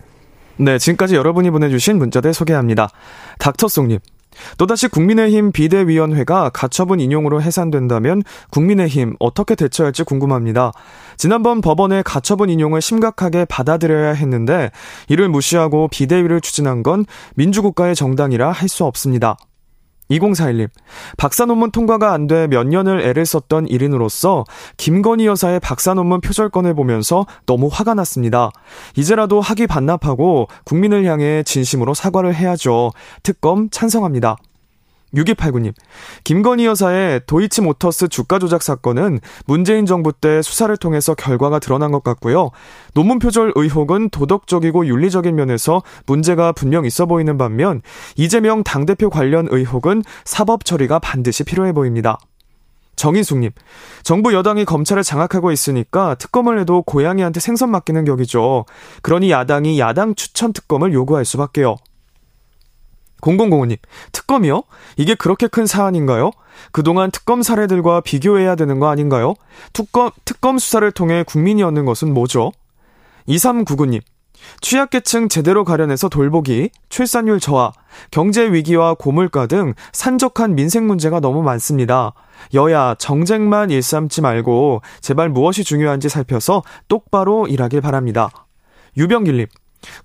네, 0.57 0.77
지금까지 0.77 1.15
여러분이 1.15 1.49
보내주신 1.51 1.97
문자들 1.97 2.33
소개합니다. 2.33 2.89
닥터송님. 3.39 3.99
또다시 4.57 4.87
국민의힘 4.87 5.51
비대위원회가 5.53 6.49
가처분 6.49 6.99
인용으로 6.99 7.41
해산된다면 7.41 8.23
국민의힘 8.51 9.15
어떻게 9.19 9.55
대처할지 9.55 10.03
궁금합니다. 10.03 10.73
지난번 11.17 11.61
법원의 11.61 12.03
가처분 12.03 12.49
인용을 12.49 12.81
심각하게 12.81 13.45
받아들여야 13.45 14.13
했는데 14.13 14.71
이를 15.07 15.29
무시하고 15.29 15.87
비대위를 15.87 16.41
추진한 16.41 16.83
건 16.83 17.05
민주국가의 17.35 17.95
정당이라 17.95 18.51
할 18.51 18.73
수 18.73 18.85
없습니다. 18.85 19.37
2041님, 20.19 20.69
박사 21.17 21.45
논문 21.45 21.71
통과가 21.71 22.11
안 22.13 22.27
돼 22.27 22.47
몇 22.47 22.67
년을 22.67 23.01
애를 23.01 23.25
썼던 23.25 23.67
일인으로서 23.67 24.45
김건희 24.77 25.25
여사의 25.27 25.59
박사 25.59 25.93
논문 25.93 26.21
표절권을 26.21 26.73
보면서 26.73 27.25
너무 27.45 27.69
화가 27.71 27.93
났습니다. 27.95 28.51
이제라도 28.95 29.41
학위 29.41 29.67
반납하고 29.67 30.47
국민을 30.65 31.05
향해 31.05 31.43
진심으로 31.43 31.93
사과를 31.93 32.33
해야죠. 32.35 32.91
특검 33.23 33.69
찬성합니다. 33.69 34.37
6289님, 35.13 35.73
김건희 36.23 36.65
여사의 36.65 37.21
도이치모터스 37.27 38.07
주가 38.07 38.39
조작 38.39 38.63
사건은 38.63 39.19
문재인 39.45 39.85
정부 39.85 40.11
때 40.11 40.41
수사를 40.41 40.75
통해서 40.77 41.13
결과가 41.13 41.59
드러난 41.59 41.91
것 41.91 42.03
같고요. 42.03 42.51
논문 42.93 43.19
표절 43.19 43.53
의혹은 43.55 44.09
도덕적이고 44.09 44.87
윤리적인 44.87 45.35
면에서 45.35 45.83
문제가 46.05 46.51
분명 46.51 46.85
있어 46.85 47.05
보이는 47.05 47.37
반면 47.37 47.81
이재명 48.15 48.63
당대표 48.63 49.09
관련 49.09 49.47
의혹은 49.49 50.03
사법 50.25 50.65
처리가 50.65 50.99
반드시 50.99 51.43
필요해 51.43 51.73
보입니다. 51.73 52.17
정인숙님, 52.95 53.51
정부 54.03 54.33
여당이 54.33 54.65
검찰을 54.65 55.03
장악하고 55.03 55.51
있으니까 55.51 56.15
특검을 56.15 56.59
해도 56.59 56.83
고양이한테 56.83 57.39
생선 57.39 57.71
맡기는 57.71 58.05
격이죠. 58.05 58.65
그러니 59.01 59.31
야당이 59.31 59.79
야당 59.79 60.15
추천 60.15 60.53
특검을 60.53 60.93
요구할 60.93 61.25
수밖에요. 61.25 61.75
0005님, 63.23 63.77
특검이요? 64.11 64.63
이게 64.97 65.15
그렇게 65.15 65.47
큰 65.47 65.65
사안인가요? 65.65 66.31
그동안 66.71 67.09
특검 67.09 67.41
사례들과 67.41 68.01
비교해야 68.01 68.55
되는 68.55 68.79
거 68.79 68.89
아닌가요? 68.89 69.33
특검, 69.71 70.11
특검 70.25 70.59
수사를 70.59 70.89
통해 70.91 71.23
국민이 71.25 71.63
얻는 71.63 71.85
것은 71.85 72.13
뭐죠? 72.13 72.51
2399님, 73.27 74.01
취약계층 74.61 75.29
제대로 75.29 75.63
가려내서 75.63 76.09
돌보기, 76.09 76.69
출산율 76.89 77.39
저하, 77.39 77.71
경제 78.11 78.51
위기와 78.51 78.93
고물가 78.93 79.47
등 79.47 79.73
산적한 79.93 80.55
민생 80.55 80.85
문제가 80.85 81.19
너무 81.21 81.41
많습니다. 81.43 82.13
여야 82.53 82.95
정쟁만 82.97 83.69
일삼지 83.69 84.21
말고 84.21 84.81
제발 84.99 85.29
무엇이 85.29 85.63
중요한지 85.63 86.09
살펴서 86.09 86.61
똑바로 86.89 87.47
일하길 87.47 87.79
바랍니다. 87.79 88.29
유병길님, 88.97 89.47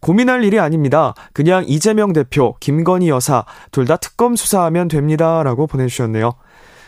고민할 0.01 0.45
일이 0.45 0.59
아닙니다. 0.59 1.15
그냥 1.33 1.65
이재명 1.67 2.13
대표, 2.13 2.57
김건희 2.61 3.09
여사 3.09 3.45
둘 3.71 3.89
다 3.89 3.97
특검 3.97 4.37
수사하면 4.37 4.89
됩니다. 4.89 5.43
라고 5.43 5.67
보내주셨네요. 5.67 6.33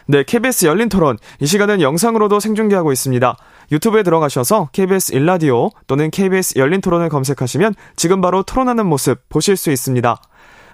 네, 0.07 0.25
KBS 0.25 0.67
열린 0.67 0.89
토론. 0.89 1.17
이 1.39 1.47
시간은 1.47 1.81
영상으로도 1.81 2.41
생중계하고 2.41 2.93
있습니다. 2.93 3.37
유튜브에 3.73 4.03
들어가셔서 4.03 4.69
KBS 4.73 5.15
일라디오 5.15 5.71
또는 5.87 6.11
KBS 6.11 6.59
열린 6.59 6.81
토론을 6.81 7.09
검색하시면 7.09 7.75
지금 7.97 8.21
바로 8.21 8.43
토론하는 8.43 8.87
모습 8.87 9.29
보실 9.29 9.57
수 9.57 9.71
있습니다. 9.71 10.21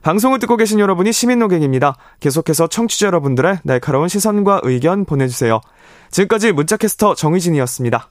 방송을 0.03 0.39
듣고 0.39 0.57
계신 0.57 0.79
여러분이 0.81 1.13
시민 1.13 1.39
노객입니다. 1.41 1.97
계속해서 2.21 2.69
청취자 2.69 3.09
여러분들의 3.09 3.59
날카로운 3.65 4.09
시선과 4.09 4.61
의견 4.63 5.05
보내주세요. 5.05 5.61
지금까지 6.11 6.53
문자캐스터 6.53 7.15
정의진이었습니다. 7.15 8.11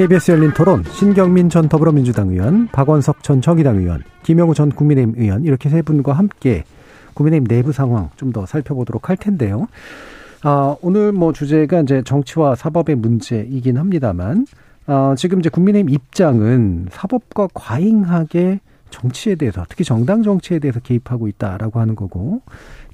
KBS 0.00 0.30
열린 0.30 0.50
토론 0.52 0.82
신경민 0.84 1.50
전 1.50 1.68
더불어민주당 1.68 2.30
의원, 2.30 2.68
박원석 2.68 3.22
전 3.22 3.42
정의당 3.42 3.76
의원, 3.76 4.02
김영우 4.22 4.54
전 4.54 4.70
국민의힘 4.70 5.12
의원 5.18 5.44
이렇게 5.44 5.68
세 5.68 5.82
분과 5.82 6.14
함께 6.14 6.64
국민의힘 7.12 7.46
내부 7.46 7.70
상황 7.70 8.08
좀 8.16 8.32
더 8.32 8.46
살펴보도록 8.46 9.10
할 9.10 9.18
텐데요. 9.18 9.68
아, 10.42 10.74
오늘 10.80 11.12
뭐 11.12 11.34
주제가 11.34 11.82
이제 11.82 12.00
정치와 12.02 12.54
사법의 12.54 12.96
문제이긴 12.96 13.76
합니다만 13.76 14.46
아, 14.86 15.14
지금 15.18 15.40
이제 15.40 15.50
국민의힘 15.50 15.92
입장은 15.92 16.86
사법과 16.90 17.48
과잉하게 17.52 18.60
정치에 18.88 19.34
대해서 19.34 19.66
특히 19.68 19.84
정당 19.84 20.22
정치에 20.22 20.60
대해서 20.60 20.80
개입하고 20.80 21.28
있다라고 21.28 21.78
하는 21.78 21.94
거고 21.94 22.40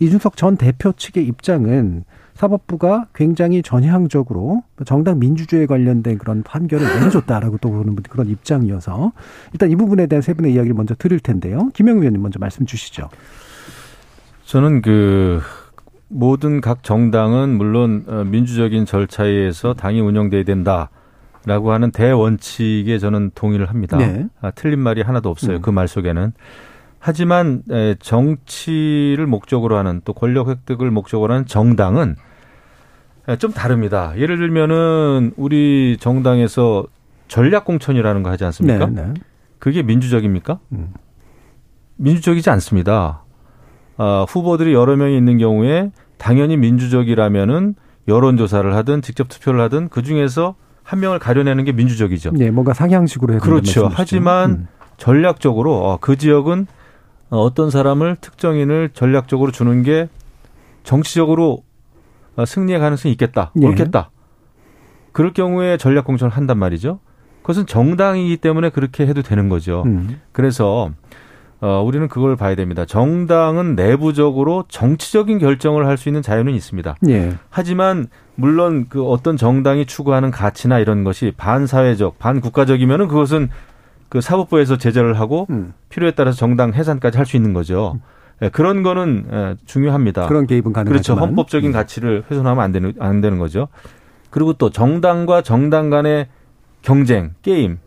이준석 0.01 0.37
전 0.37 0.57
대표 0.57 0.91
측의 0.91 1.25
입장은 1.25 2.03
사법부가 2.37 3.07
굉장히 3.15 3.63
전향적으로 3.63 4.63
정당 4.85 5.19
민주주의에 5.19 5.67
관련된 5.67 6.19
그런 6.19 6.43
판결을 6.43 6.87
내려줬다라고 6.87 7.59
또 7.59 7.71
보는 7.71 7.97
그런 8.09 8.29
입장이어서 8.29 9.13
일단 9.53 9.71
이 9.71 9.77
부분에 9.77 10.07
대한 10.07 10.23
세 10.23 10.35
분의 10.35 10.53
이야기를 10.53 10.75
먼저 10.75 10.95
들을 10.95 11.19
텐데요. 11.19 11.71
김영 11.75 11.99
의원님 11.99 12.23
먼저 12.23 12.39
말씀 12.39 12.67
주시죠. 12.67 13.09
저는 14.45 14.83
그 14.83 15.41
모든 16.09 16.61
각 16.61 16.83
정당은 16.83 17.57
물론 17.57 18.05
어, 18.07 18.25
민주적인 18.25 18.85
절차에 18.85 19.29
의해서 19.29 19.75
당이 19.75 20.01
운영돼야 20.01 20.45
된다 20.45 20.91
라고 21.47 21.73
하는 21.73 21.91
대원칙에 21.91 22.99
저는 22.99 23.31
동의를 23.35 23.71
합니다. 23.71 23.97
네. 23.97 24.27
아, 24.41 24.51
틀린 24.51 24.81
말이 24.81 25.03
하나도 25.03 25.31
없어요. 25.31 25.57
음. 25.57 25.63
그말 25.63 25.89
속에는. 25.89 26.33
하지만 27.07 27.63
에, 27.71 27.95
정치를 28.01 29.29
목적으로 29.29 29.77
하는 29.77 30.01
또 30.05 30.13
권력 30.13 30.49
획득을 30.49 30.91
목적으로 30.91 31.35
하는 31.35 31.47
정당은 31.47 32.17
에, 33.29 33.37
좀 33.37 33.53
다릅니다. 33.53 34.13
예를 34.17 34.39
들면은 34.39 35.33
우리 35.37 35.99
정당에서 36.01 36.85
전략 37.29 37.65
공천이라는 37.65 38.25
거 38.25 38.31
하지 38.31 38.45
않습니까? 38.47 38.87
네, 38.87 39.03
네. 39.03 39.15
그게 39.61 39.85
민주적입니까? 39.85 40.59
음. 40.73 40.95
민주적이지 41.95 42.51
않습니다. 42.51 43.23
아, 43.99 44.27
후보들이 44.29 44.75
여러 44.75 44.97
명이 44.97 45.17
있는 45.17 45.39
경우에 45.39 45.93
당연히 46.19 46.57
민주적이라면은 46.57 47.77
여론조사를 48.09 48.75
하든 48.75 49.03
직접 49.03 49.29
투표를 49.29 49.61
하든 49.61 49.91
그 49.91 50.03
중에서 50.03 50.57
한 50.83 50.99
명을 50.99 51.21
가려내는 51.21 51.63
게 51.63 51.71
민주적이죠. 51.71 52.33
네, 52.33 52.51
뭔가 52.51 52.75
상향식으로 52.75 53.35
해야 53.35 53.41
그렇죠. 53.41 53.89
하지만 53.93 54.51
음. 54.51 54.67
전략적으로 54.97 55.73
어, 55.85 55.99
그 56.01 56.17
지역은 56.17 56.67
어, 57.31 57.41
어떤 57.41 57.71
사람을 57.71 58.17
특정인을 58.21 58.91
전략적으로 58.95 59.51
주는 59.53 59.83
게 59.83 60.09
정치적으로 60.85 61.63
어, 62.37 62.45
승리의 62.45 62.79
가능성이 62.79 63.13
있겠다, 63.13 63.51
예. 63.61 63.67
옳겠다. 63.67 64.11
그럴 65.13 65.33
경우에 65.33 65.77
전략 65.79 66.05
공천을 66.05 66.31
한단 66.31 66.59
말이죠. 66.59 67.01
그것은 67.43 67.67
정당이기 67.67 68.37
때문에 68.39 68.71
그렇게 68.71 69.07
해도 69.07 69.23
되는 69.23 69.49
거죠. 69.49 69.83
음. 69.87 70.21
그래서 70.33 70.91
어, 71.61 71.83
우리는 71.83 72.07
그걸 72.09 72.37
봐야 72.37 72.55
됩니다. 72.55 72.85
정당은 72.85 73.77
내부적으로 73.77 74.65
정치적인 74.69 75.39
결정을 75.39 75.87
할 75.87 75.97
수 75.97 76.11
있는 76.11 76.21
자유는 76.21 76.53
있습니다. 76.55 76.97
예. 77.09 77.33
하지만 77.49 78.09
물론 78.35 78.87
그 78.91 79.03
어떤 79.07 79.39
정당이 79.39 79.87
추구하는 79.87 80.31
가치나 80.31 80.79
이런 80.81 81.03
것이 81.03 81.33
반사회적, 81.37 82.19
반국가적이면은 82.19 83.09
그것은 83.09 83.49
그 84.09 84.21
사법부에서 84.21 84.79
제재를 84.79 85.19
하고 85.19 85.47
음. 85.51 85.73
필요에 85.89 86.13
따라서 86.13 86.37
정당 86.39 86.73
해산까지 86.75 87.17
할 87.19 87.27
수 87.27 87.37
있는 87.37 87.53
거죠. 87.53 87.99
예, 88.43 88.49
그런 88.51 88.83
거는 88.83 89.27
예, 89.33 89.57
중요합니다. 89.67 90.27
그런 90.29 90.47
개입은 90.47 90.73
가능하지만 90.73 91.03
그렇죠. 91.03 91.15
헌법적인 91.15 91.71
음. 91.71 91.73
가치를 91.73 92.25
훼손하면 92.31 92.63
안 92.63 92.73
되는 92.73 92.93
안 92.99 93.21
되는 93.21 93.39
거죠. 93.39 93.69
그리고 94.31 94.53
또 94.53 94.71
정당과 94.71 95.43
정당 95.43 95.91
간의 95.91 96.29
경쟁, 96.83 97.35
게임 97.43 97.79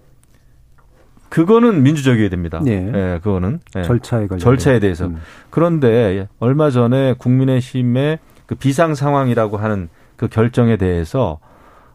그거는 1.29 1.83
민주적이어야 1.83 2.29
됩니다. 2.29 2.59
예. 2.65 2.71
예, 2.71 3.19
그거는 3.21 3.59
예. 3.77 3.83
절차에 3.83 4.27
관련 4.27 4.39
절차에 4.39 4.79
대해서. 4.79 5.05
음. 5.05 5.17
그런데 5.51 6.27
얼마 6.39 6.71
전에 6.71 7.13
국민의힘의 7.17 8.19
그 8.47 8.55
비상 8.55 8.95
상황이라고 8.95 9.57
하는 9.57 9.89
그 10.15 10.27
결정에 10.27 10.75
대해서 10.77 11.39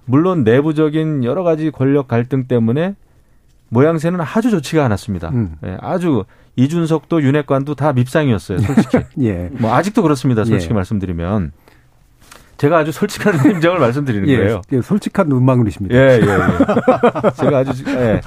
물론 0.05 0.45
내부적인 0.45 1.25
여러 1.25 1.43
가지 1.43 1.71
권력 1.71 2.07
갈등 2.07 2.47
때문에 2.47 2.95
모양새는 3.75 4.21
아주 4.21 4.51
좋지가 4.51 4.85
않았습니다. 4.85 5.29
음. 5.31 5.57
예, 5.67 5.77
아주 5.81 6.25
이준석도 6.57 7.23
윤핵관도 7.23 7.75
다 7.75 7.93
밉상이었어요, 7.93 8.59
솔직히. 8.59 8.99
예. 9.27 9.51
뭐 9.53 9.75
아직도 9.75 10.03
그렇습니다, 10.03 10.45
솔직히 10.45 10.71
예. 10.71 10.75
말씀드리면. 10.75 11.53
제가 12.57 12.79
아주 12.79 12.93
솔직한 12.93 13.37
심정을 13.43 13.81
말씀드리는 13.81 14.29
예. 14.29 14.37
거예요. 14.37 14.63
예, 14.73 14.81
솔직한 14.81 15.29
눈망울이십니다. 15.29 15.95
예, 15.95 16.01
예, 16.01 16.21
예. 16.21 17.31
제가 17.35 17.59
아주, 17.59 17.85
예. 17.89 18.21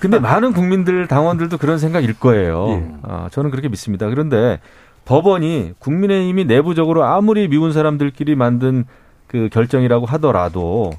근데 0.00 0.18
많은 0.18 0.54
국민들, 0.54 1.06
당원들도 1.06 1.58
그런 1.58 1.78
생각일 1.78 2.18
거예요. 2.18 2.68
예. 2.70 2.92
아, 3.02 3.28
저는 3.30 3.50
그렇게 3.50 3.68
믿습니다. 3.68 4.08
그런데 4.08 4.60
법원이 5.04 5.74
국민의힘이 5.78 6.46
내부적으로 6.46 7.04
아무리 7.04 7.48
미운 7.48 7.72
사람들끼리 7.72 8.34
만든 8.34 8.86
그 9.26 9.50
결정이라고 9.52 10.06
하더라도 10.06 10.92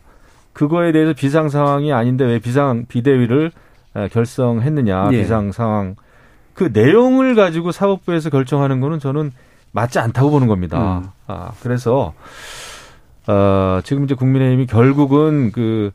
그거에 0.60 0.92
대해서 0.92 1.14
비상 1.14 1.48
상황이 1.48 1.94
아닌데 1.94 2.26
왜 2.26 2.38
비상 2.38 2.86
비대위를 2.86 3.54
에, 3.96 4.10
결성했느냐, 4.10 5.08
예. 5.14 5.22
비상 5.22 5.54
상황. 5.54 5.96
그 6.54 6.72
내용을 6.74 7.34
가지고 7.34 7.72
사법부에서 7.72 8.30
결정하는 8.30 8.82
거는 8.82 9.00
저는 9.00 9.32
맞지 9.72 10.00
않다고 10.00 10.32
보는 10.32 10.48
겁니다. 10.48 10.98
음. 10.98 11.10
아, 11.28 11.54
그래서 11.62 12.14
어, 13.26 13.80
지금 13.86 14.04
이제 14.04 14.16
국민의힘이 14.16 14.66
결국은 14.66 15.54
그 15.54 15.92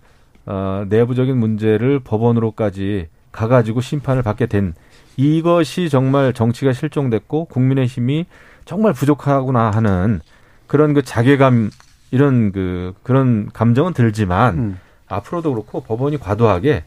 어, 0.46 0.86
내부적인 0.88 1.36
문제를 1.36 2.00
법원으로까지 2.00 3.08
가가지고 3.32 3.82
심판을 3.82 4.22
받게 4.22 4.46
된 4.46 4.72
이것이 5.18 5.90
정말 5.90 6.32
정치가 6.32 6.72
실종됐고 6.72 7.46
국민의힘이 7.46 8.24
정말 8.64 8.94
부족하구나 8.94 9.70
하는 9.72 10.22
그런 10.66 10.94
그 10.94 11.02
자괴감 11.02 11.70
이런 12.14 12.52
그 12.52 12.94
그런 13.02 13.50
감정은 13.52 13.92
들지만 13.92 14.54
음. 14.58 14.78
앞으로도 15.08 15.52
그렇고 15.52 15.80
법원이 15.80 16.18
과도하게 16.18 16.84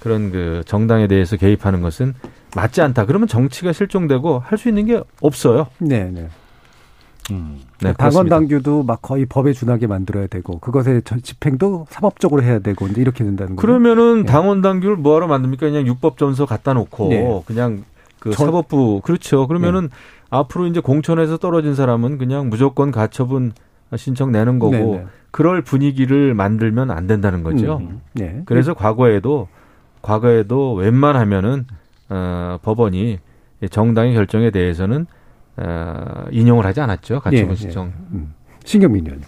그런 0.00 0.32
그 0.32 0.62
정당에 0.66 1.06
대해서 1.08 1.36
개입하는 1.36 1.82
것은 1.82 2.14
맞지 2.56 2.80
않다. 2.80 3.04
그러면 3.04 3.28
정치가 3.28 3.72
실종되고 3.72 4.38
할 4.40 4.56
수 4.58 4.68
있는 4.70 4.86
게 4.86 5.02
없어요. 5.20 5.66
네, 5.78 6.04
네. 6.10 6.28
네, 7.30 7.92
당원 7.94 8.26
그렇습니다. 8.26 8.36
당규도 8.36 8.82
막 8.82 9.00
거의 9.02 9.26
법에 9.26 9.52
준하게 9.52 9.86
만들어야 9.86 10.26
되고 10.26 10.58
그것의 10.58 11.02
저- 11.04 11.18
집행도 11.20 11.86
사법적으로 11.90 12.42
해야 12.42 12.58
되고 12.58 12.86
이제 12.88 13.00
이렇게 13.00 13.24
된다는 13.24 13.56
거죠. 13.56 13.66
그러면은 13.66 14.20
예. 14.20 14.24
당원 14.24 14.60
당규를 14.62 14.96
뭐하러 14.96 15.26
만듭니까? 15.28 15.66
그냥 15.66 15.86
육법 15.86 16.18
점서 16.18 16.46
갖다 16.46 16.72
놓고 16.72 17.08
네. 17.10 17.42
그냥 17.46 17.84
그 18.18 18.30
전- 18.32 18.46
사법부 18.46 19.02
그렇죠. 19.04 19.46
그러면은 19.46 19.90
앞으로 20.30 20.66
이제 20.66 20.80
공천에서 20.80 21.36
떨어진 21.36 21.74
사람은 21.74 22.18
그냥 22.18 22.48
무조건 22.48 22.90
가처분 22.90 23.52
신청 23.96 24.32
내는 24.32 24.58
거고 24.58 24.72
네, 24.72 24.84
네. 24.84 25.06
그럴 25.30 25.62
분위기를 25.62 26.34
만들면 26.34 26.90
안 26.90 27.06
된다는 27.06 27.42
거죠. 27.42 27.78
음, 27.78 28.00
네. 28.14 28.42
그래서 28.44 28.74
과거에도 28.74 29.48
과거에도 30.02 30.74
웬만하면은 30.74 31.66
어, 32.10 32.58
법원이 32.62 33.18
정당의 33.70 34.14
결정에 34.14 34.50
대해서는 34.50 35.06
어, 35.56 36.24
인용을 36.30 36.64
하지 36.66 36.80
않았죠. 36.80 37.20
가처분 37.20 37.50
예, 37.52 37.54
신청. 37.56 37.92
음. 38.12 38.34
신경민 38.64 39.06
의원님. 39.06 39.26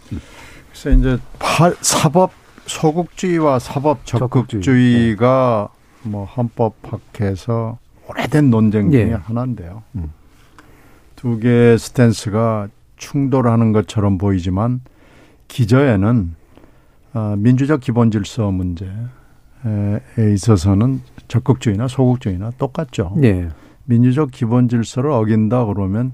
그래서 0.70 0.90
이제 0.90 1.18
파- 1.38 1.72
사법 1.80 2.32
소국주의와 2.66 3.58
사법 3.58 4.04
적극주의. 4.04 4.62
적극주의가 4.62 5.68
뭐 6.02 6.24
헌법 6.24 6.74
학회에서 6.82 7.78
오래된 8.08 8.50
논쟁 8.50 8.90
중에 8.90 9.08
예. 9.10 9.12
하나인데요. 9.12 9.82
음. 9.94 10.12
두 11.16 11.38
개의 11.38 11.78
스탠스가 11.78 12.68
충돌하는 12.96 13.72
것처럼 13.72 14.18
보이지만 14.18 14.80
기저에는 15.48 16.34
어, 17.14 17.34
민주적 17.38 17.80
기본 17.80 18.10
질서 18.10 18.50
문제에 18.50 18.88
있어서는 20.34 21.00
적극주의나 21.28 21.88
소극주의나 21.88 22.52
똑같죠. 22.58 23.14
예. 23.22 23.48
민주적 23.84 24.30
기본 24.30 24.68
질서를 24.68 25.10
어긴다 25.10 25.66
그러면 25.66 26.12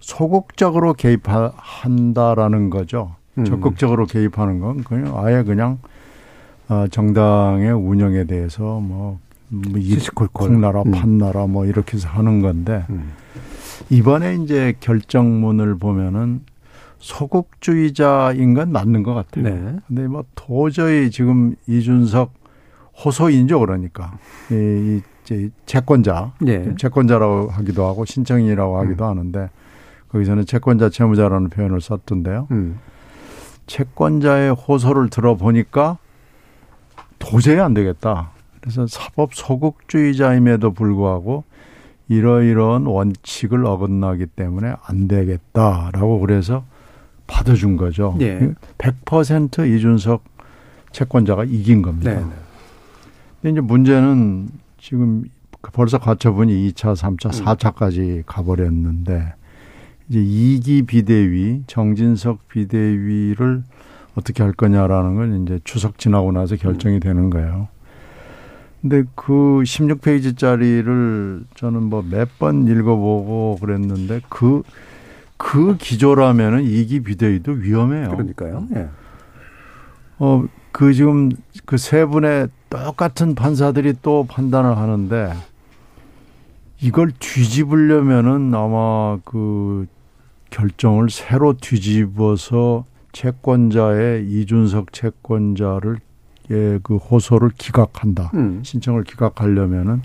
소극적으로 0.00 0.92
개입한다라는 0.94 2.70
거죠. 2.70 3.16
음. 3.38 3.44
적극적으로 3.44 4.06
개입하는 4.06 4.60
건 4.60 4.82
그냥 4.82 5.16
아예 5.18 5.42
그냥 5.42 5.78
어, 6.68 6.86
정당의 6.90 7.72
운영에 7.72 8.24
대해서 8.24 8.80
뭐, 8.80 9.20
뭐 9.48 9.78
이- 9.78 9.82
시시콜콜. 9.84 10.48
콩나라 10.48 10.82
음. 10.82 10.90
판나라 10.92 11.46
뭐 11.46 11.66
이렇게 11.66 11.96
해서 11.96 12.08
하는 12.08 12.40
건데 12.42 12.84
음. 12.90 13.12
이번에 13.90 14.36
이제 14.36 14.74
결정문을 14.80 15.76
보면은 15.78 16.40
소극주의자인 16.98 18.54
건 18.54 18.72
맞는 18.72 19.02
것 19.02 19.14
같아요. 19.14 19.44
네. 19.44 19.76
근데 19.86 20.06
뭐 20.08 20.24
도저히 20.34 21.10
지금 21.10 21.54
이준석 21.66 22.32
호소인죠 23.04 23.60
그러니까 23.60 24.18
이, 24.50 25.00
이 25.30 25.50
채권자 25.66 26.32
예. 26.46 26.74
채권자라고 26.78 27.48
하기도 27.50 27.84
하고 27.86 28.04
신청인이라고 28.06 28.78
하기도 28.78 29.04
음. 29.04 29.10
하는데 29.10 29.50
거기서는 30.08 30.46
채권자 30.46 30.88
채무자라는 30.88 31.50
표현을 31.50 31.80
썼던데요. 31.80 32.48
음. 32.52 32.78
채권자의 33.66 34.54
호소를 34.54 35.10
들어보니까 35.10 35.98
도저히 37.18 37.58
안 37.60 37.74
되겠다. 37.74 38.30
그래서 38.66 38.84
사법 38.88 39.32
소극주의자임에도 39.32 40.72
불구하고 40.72 41.44
이러이러한 42.08 42.86
원칙을 42.86 43.64
어긋나기 43.64 44.26
때문에 44.26 44.74
안 44.82 45.06
되겠다라고 45.06 46.18
그래서 46.18 46.64
받아준 47.28 47.76
거죠. 47.76 48.16
예. 48.20 48.52
100% 48.78 49.72
이준석 49.72 50.24
채권자가 50.90 51.44
이긴 51.44 51.80
겁니다. 51.80 52.12
네. 52.12 52.20
네. 52.20 52.32
근데 53.40 53.52
이제 53.52 53.60
문제는 53.60 54.48
지금 54.78 55.22
벌써 55.72 55.98
가처분이 55.98 56.72
2차, 56.72 56.96
3차, 56.96 57.38
음. 57.38 57.44
4차까지 57.44 58.24
가버렸는데 58.26 59.32
이제 60.08 60.18
2기 60.18 60.88
비대위, 60.88 61.62
정진석 61.68 62.48
비대위를 62.48 63.62
어떻게 64.16 64.42
할 64.42 64.52
거냐라는 64.52 65.14
건 65.14 65.44
이제 65.44 65.60
추석 65.62 65.98
지나고 65.98 66.32
나서 66.32 66.56
결정이 66.56 66.98
되는 66.98 67.30
거예요. 67.30 67.68
근데 68.88 69.02
그 69.16 69.32
16페이지짜리를 69.64 71.44
저는 71.56 71.82
뭐 71.84 72.02
몇 72.02 72.28
번 72.38 72.68
읽어보고 72.68 73.58
그랬는데 73.60 74.20
그, 74.28 74.62
그 75.36 75.76
기조라면은 75.76 76.62
2기 76.62 77.04
비대위도 77.04 77.52
위험해요. 77.52 78.10
그러니까요. 78.10 78.66
예. 78.76 78.88
어, 80.18 80.44
그 80.70 80.92
지금 80.94 81.30
그 81.64 81.76
세 81.76 82.04
분의 82.04 82.48
똑같은 82.70 83.34
판사들이 83.34 83.94
또 84.02 84.24
판단을 84.28 84.76
하는데 84.76 85.32
이걸 86.80 87.10
뒤집으려면은 87.18 88.54
아마 88.54 89.18
그 89.24 89.86
결정을 90.50 91.10
새로 91.10 91.54
뒤집어서 91.54 92.84
채권자의 93.12 94.28
이준석 94.30 94.92
채권자를 94.92 95.98
예, 96.50 96.78
그 96.82 96.96
호소를 96.96 97.50
기각한다. 97.56 98.30
음. 98.34 98.60
신청을 98.64 99.04
기각하려면은 99.04 100.02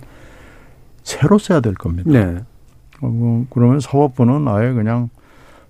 새로 1.03 1.37
써야 1.37 1.59
될 1.59 1.73
겁니다. 1.73 2.09
네. 2.11 2.39
어, 3.01 3.45
그러면 3.49 3.79
사법부는 3.79 4.47
아예 4.47 4.71
그냥 4.73 5.09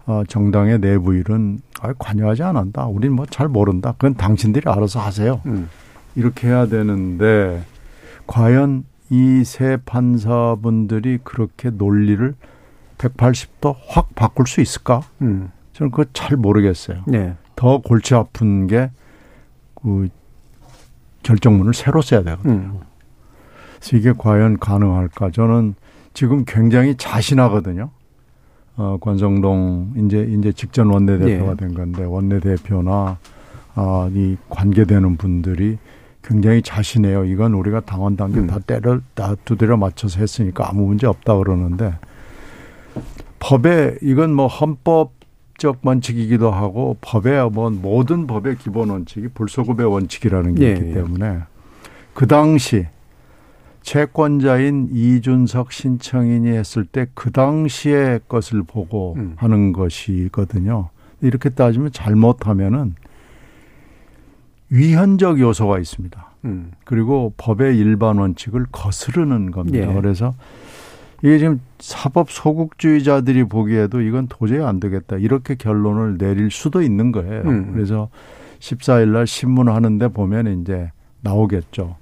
어, 0.05 0.23
정당의 0.27 0.79
내부 0.79 1.13
일은 1.15 1.59
아예 1.81 1.93
관여하지 1.97 2.43
않는다. 2.43 2.85
우린 2.87 3.13
뭐 3.13 3.25
잘 3.29 3.47
모른다. 3.47 3.93
그건 3.93 4.15
당신들이 4.15 4.69
알아서 4.69 4.99
하세요. 4.99 5.41
음. 5.45 5.69
이렇게 6.15 6.47
해야 6.47 6.65
되는데 6.67 7.63
과연 8.27 8.85
이 9.09 9.43
세 9.43 9.77
판사분들이 9.85 11.19
그렇게 11.23 11.69
논리를 11.69 12.33
180도 12.97 13.75
확 13.89 14.15
바꿀 14.15 14.47
수 14.47 14.61
있을까? 14.61 15.01
음. 15.21 15.51
저는 15.73 15.91
그거 15.91 16.05
잘 16.13 16.37
모르겠어요. 16.37 17.03
네. 17.07 17.35
더 17.57 17.79
골치 17.79 18.15
아픈 18.15 18.67
게그 18.67 20.09
결정문을 21.23 21.73
새로 21.73 22.01
써야 22.01 22.23
되거든요. 22.23 22.53
음. 22.53 22.79
그래서 23.79 23.97
이게 23.97 24.13
과연 24.17 24.59
가능할까? 24.59 25.31
저는 25.31 25.75
지금 26.13 26.43
굉장히 26.45 26.95
자신하거든요. 26.95 27.89
어, 28.77 28.97
권성동 29.01 29.93
이제 30.05 30.27
이제 30.37 30.51
직전 30.51 30.89
원내대표가 30.89 31.51
예. 31.51 31.55
된 31.55 31.73
건데 31.73 32.03
원내대표나 32.03 33.17
아, 33.75 34.09
이 34.13 34.37
관계되는 34.49 35.17
분들이 35.17 35.77
굉장히 36.23 36.61
자신해요. 36.61 37.25
이건 37.25 37.53
우리가 37.53 37.81
당원 37.81 38.15
단계 38.15 38.39
음. 38.39 38.47
다 38.47 38.59
때려 38.59 38.99
다 39.13 39.35
두드려 39.43 39.77
맞춰서 39.77 40.19
했으니까 40.19 40.69
아무 40.69 40.85
문제 40.85 41.07
없다 41.07 41.35
그러는데 41.37 41.93
법에 43.39 43.97
이건 44.01 44.33
뭐 44.33 44.47
헌법 44.47 45.13
적 45.61 45.77
원칙이기도 45.83 46.49
하고 46.49 46.97
법에 47.01 47.39
뭐 47.43 47.69
모든 47.69 48.25
법의 48.25 48.57
기본 48.57 48.89
원칙이 48.89 49.27
불소급의 49.27 49.85
원칙이라는 49.85 50.55
게 50.55 50.65
예, 50.65 50.71
있기 50.73 50.89
예. 50.89 50.93
때문에 50.93 51.41
그 52.15 52.25
당시 52.25 52.87
채권자인 53.83 54.89
이준석 54.91 55.71
신청인이 55.71 56.49
했을 56.49 56.85
때 56.85 57.05
그 57.13 57.31
당시의 57.31 58.21
것을 58.27 58.63
보고 58.63 59.13
음. 59.17 59.33
하는 59.35 59.71
것이거든요. 59.71 60.89
이렇게 61.21 61.49
따지면 61.49 61.91
잘못하면은 61.91 62.95
위헌적 64.71 65.39
요소가 65.39 65.77
있습니다. 65.77 66.25
음. 66.45 66.71
그리고 66.85 67.33
법의 67.37 67.77
일반 67.77 68.17
원칙을 68.17 68.65
거스르는 68.71 69.51
겁니다. 69.51 69.87
예. 69.87 69.93
그래서 69.93 70.33
이게 71.23 71.37
지금 71.37 71.61
사법 71.79 72.31
소극주의자들이 72.31 73.43
보기에도 73.45 74.01
이건 74.01 74.27
도저히 74.27 74.61
안 74.61 74.79
되겠다. 74.79 75.17
이렇게 75.17 75.55
결론을 75.55 76.17
내릴 76.17 76.49
수도 76.49 76.81
있는 76.81 77.11
거예요. 77.11 77.43
음. 77.43 77.73
그래서 77.73 78.09
14일 78.59 79.09
날 79.09 79.27
신문 79.27 79.69
하는데 79.69 80.07
보면 80.07 80.61
이제 80.61 80.91
나오겠죠. 81.21 81.95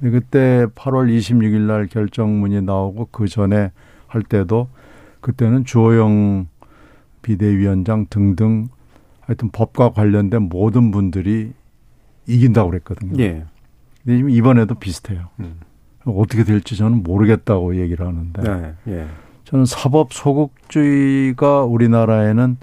그때 0.00 0.66
8월 0.74 1.16
26일 1.16 1.60
날 1.60 1.86
결정문이 1.86 2.62
나오고 2.62 3.08
그 3.12 3.28
전에 3.28 3.70
할 4.06 4.22
때도 4.22 4.68
그때는 5.20 5.64
주호영 5.64 6.48
비대위원장 7.22 8.06
등등 8.10 8.68
하여튼 9.20 9.50
법과 9.50 9.90
관련된 9.90 10.42
모든 10.42 10.90
분들이 10.90 11.52
이긴다고 12.26 12.70
그랬거든요. 12.70 13.22
예. 13.22 13.44
근데 14.02 14.16
지금 14.16 14.30
이번에도 14.30 14.74
비슷해요. 14.74 15.28
음. 15.40 15.60
어떻게 16.04 16.44
될지 16.44 16.76
저는 16.76 17.02
모르겠다고 17.02 17.76
얘기를 17.76 18.06
하는데 18.06 18.42
네. 18.42 18.74
예. 18.88 19.06
저는 19.44 19.66
사법 19.66 20.12
소극주의가 20.12 21.64
우리나라에는 21.64 22.56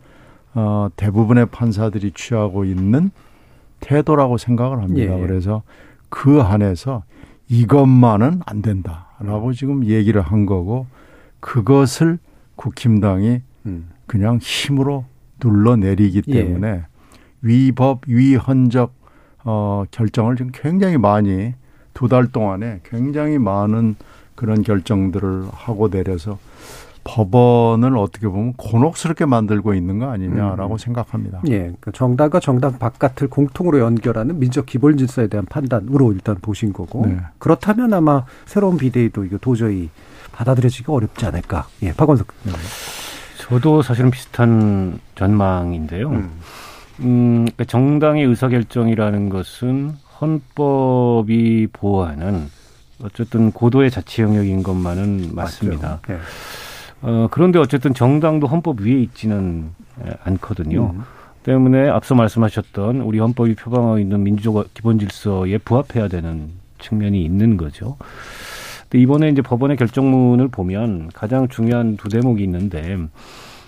어, 0.55 0.89
대부분의 0.95 1.45
판사들이 1.47 2.11
취하고 2.11 2.65
있는 2.65 3.11
태도라고 3.79 4.37
생각을 4.37 4.81
합니다. 4.81 5.17
예. 5.17 5.21
그래서 5.21 5.63
그 6.09 6.41
안에서 6.41 7.03
이것만은 7.47 8.41
안 8.45 8.61
된다라고 8.61 9.53
지금 9.53 9.85
얘기를 9.85 10.21
한 10.21 10.45
거고 10.45 10.87
그것을 11.39 12.19
국힘당이 12.55 13.41
음. 13.65 13.89
그냥 14.05 14.39
힘으로 14.41 15.05
눌러내리기 15.43 16.23
예. 16.27 16.43
때문에 16.45 16.83
위법 17.41 18.01
위헌적 18.07 18.93
어, 19.45 19.83
결정을 19.91 20.35
지금 20.35 20.51
굉장히 20.53 20.97
많이 20.97 21.53
두 21.99 22.07
달 22.07 22.27
동안에 22.27 22.79
굉장히 22.85 23.37
많은 23.37 23.97
그런 24.35 24.61
결정들을 24.61 25.47
하고 25.51 25.89
내려서 25.89 26.39
법원을 27.03 27.97
어떻게 27.97 28.29
보면 28.29 28.53
곤혹스럽게 28.53 29.25
만들고 29.25 29.73
있는 29.73 29.99
거 29.99 30.09
아니냐라고 30.09 30.75
음. 30.75 30.77
생각합니다. 30.77 31.41
예, 31.49 31.73
그 31.81 31.91
정당과 31.91 32.39
정당 32.39 32.79
바깥을 32.79 33.27
공통으로 33.29 33.79
연결하는 33.79 34.39
민족 34.39 34.65
기본 34.65 34.95
질서에 34.95 35.27
대한 35.27 35.45
판단으로 35.45 36.13
일단 36.13 36.37
보신 36.41 36.71
거고 36.71 37.05
네. 37.05 37.17
그렇다면 37.37 37.93
아마 37.93 38.23
새로운 38.45 38.77
비대위도 38.77 39.25
이거 39.25 39.37
도저히 39.37 39.89
받아들여지기가 40.31 40.93
어렵지 40.93 41.25
않을까. 41.25 41.67
예, 41.83 41.91
박원석. 41.91 42.27
네. 42.43 42.53
저도 43.39 43.81
사실은 43.81 44.09
비슷한 44.09 44.99
전망인데요. 45.15 46.09
음. 46.11 46.31
음, 47.01 47.35
그러니까 47.45 47.65
정당의 47.65 48.23
의사결정이라는 48.23 49.27
것은 49.27 49.95
헌법이 50.21 51.67
보호하는 51.71 52.47
어쨌든 53.03 53.51
고도의 53.51 53.91
자치 53.91 54.21
영역인 54.21 54.63
것만은 54.63 55.29
맞습니다. 55.33 56.01
예. 56.09 56.17
어, 57.01 57.27
그런데 57.31 57.59
어쨌든 57.59 57.93
정당도 57.93 58.47
헌법 58.47 58.81
위에 58.81 58.99
있지는 59.01 59.69
에, 60.05 60.11
않거든요. 60.23 60.91
음. 60.95 61.03
때문에 61.43 61.87
앞서 61.87 62.15
말씀하셨던 62.15 63.01
우리 63.01 63.19
헌법이 63.19 63.55
표방하고 63.55 63.99
있는 63.99 64.21
민주적 64.23 64.73
기본 64.73 64.99
질서에 64.99 65.57
부합해야 65.59 66.09
되는 66.09 66.49
측면이 66.79 67.23
있는 67.23 67.55
거죠. 67.55 67.95
근데 68.83 69.01
이번에 69.01 69.29
이제 69.29 69.41
법원의 69.41 69.77
결정문을 69.77 70.49
보면 70.49 71.09
가장 71.13 71.47
중요한 71.47 71.95
두 71.95 72.09
대목이 72.09 72.43
있는데 72.43 72.97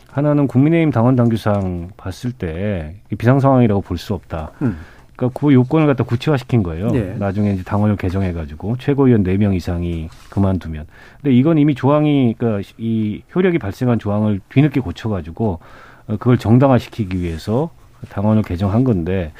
하나는 0.09 0.47
국민의힘 0.47 0.91
당원 0.91 1.15
당규상 1.15 1.91
봤을 1.95 2.33
때 2.33 2.95
비상 3.17 3.39
상황이라고 3.39 3.81
볼 3.81 3.97
수 3.97 4.13
없다. 4.13 4.51
음. 4.61 4.77
그러니까 5.21 5.39
그 5.39 5.53
요건을 5.53 5.85
갖다 5.85 6.03
구체화시킨 6.03 6.63
거예요. 6.63 6.87
네. 6.89 7.15
나중에 7.19 7.53
이제 7.53 7.63
당원을 7.63 7.95
개정해가지고 7.95 8.77
최고위원 8.77 9.21
네 9.23 9.37
명 9.37 9.53
이상이 9.53 10.09
그만두면. 10.31 10.87
근데 11.21 11.35
이건 11.35 11.57
이미 11.59 11.75
조항이 11.75 12.33
그러니까 12.37 12.67
이 12.79 13.21
효력이 13.35 13.59
발생한 13.59 13.99
조항을 13.99 14.41
뒤늦게 14.49 14.79
고쳐가지고 14.79 15.59
어, 16.07 16.17
그걸 16.17 16.37
정당화시키기 16.37 17.19
위해서 17.21 17.69
당원을 18.09 18.41
개정한 18.41 18.83
건데 18.83 19.31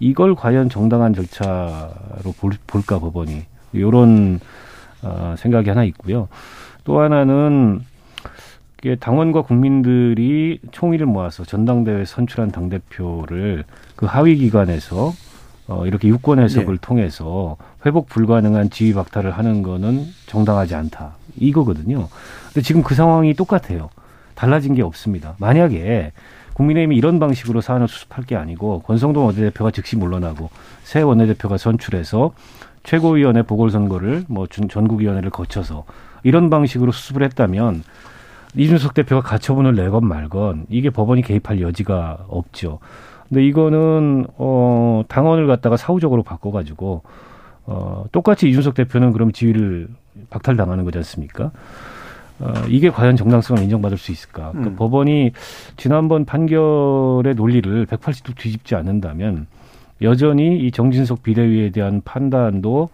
이걸 0.00 0.34
과연 0.34 0.70
정당한 0.70 1.12
절차로 1.12 2.32
볼, 2.40 2.52
볼까 2.66 2.98
법원이 2.98 3.42
이런 3.74 4.40
어, 5.02 5.34
생각이 5.36 5.68
하나 5.68 5.84
있고요. 5.84 6.28
또 6.84 7.00
하나는 7.00 7.80
당원과 9.00 9.42
국민들이 9.42 10.60
총의를 10.70 11.06
모아서 11.06 11.44
전당대회 11.44 12.04
선출한 12.04 12.50
당 12.52 12.68
대표를 12.68 13.64
그 13.96 14.06
하위 14.06 14.36
기관에서 14.36 15.12
어, 15.68 15.84
이렇게 15.86 16.08
유권 16.08 16.38
해석을 16.38 16.74
네. 16.76 16.80
통해서 16.80 17.56
회복 17.84 18.06
불가능한 18.08 18.70
지위 18.70 18.94
박탈을 18.94 19.32
하는 19.32 19.62
거는 19.62 20.06
정당하지 20.26 20.74
않다 20.76 21.14
이거거든요. 21.38 22.08
근데 22.48 22.62
지금 22.62 22.82
그 22.82 22.94
상황이 22.94 23.34
똑같아요. 23.34 23.90
달라진 24.34 24.74
게 24.74 24.82
없습니다. 24.82 25.34
만약에 25.38 26.12
국민의힘이 26.54 26.96
이런 26.96 27.18
방식으로 27.18 27.60
사안을 27.60 27.88
수습할 27.88 28.24
게 28.24 28.36
아니고 28.36 28.82
권성동 28.82 29.26
원내대표가 29.26 29.70
즉시 29.70 29.96
물러나고 29.96 30.50
새 30.84 31.02
원내대표가 31.02 31.58
선출해서 31.58 32.32
최고위원회 32.84 33.42
보궐선거를 33.42 34.24
뭐 34.28 34.46
준- 34.46 34.68
전국위원회를 34.68 35.30
거쳐서 35.30 35.84
이런 36.22 36.48
방식으로 36.48 36.92
수습을 36.92 37.22
했다면 37.24 37.82
이준석 38.54 38.94
대표가 38.94 39.20
가처분을 39.28 39.74
내건 39.74 40.06
말건 40.06 40.66
이게 40.70 40.88
법원이 40.90 41.22
개입할 41.22 41.60
여지가 41.60 42.26
없죠. 42.28 42.78
근데 43.28 43.44
이거는 43.46 44.26
어 44.38 45.02
당원을 45.08 45.46
갖다가 45.46 45.76
사후적으로 45.76 46.22
바꿔가지고 46.22 47.02
어 47.66 48.04
똑같이 48.12 48.48
이준석 48.48 48.74
대표는 48.74 49.12
그럼 49.12 49.32
지위를 49.32 49.88
박탈당하는 50.30 50.84
거지 50.84 50.98
않습니까? 50.98 51.50
어, 52.38 52.52
이게 52.68 52.90
과연 52.90 53.16
정당성을 53.16 53.62
인정받을 53.62 53.96
수 53.96 54.12
있을까? 54.12 54.50
그러니까 54.50 54.70
음. 54.72 54.76
법원이 54.76 55.32
지난번 55.78 56.24
판결의 56.26 57.34
논리를 57.34 57.86
180도 57.86 58.36
뒤집지 58.36 58.74
않는다면 58.74 59.46
여전히 60.02 60.58
이 60.58 60.70
정진석 60.70 61.22
비대위에 61.22 61.70
대한 61.70 62.02
판단도 62.04 62.90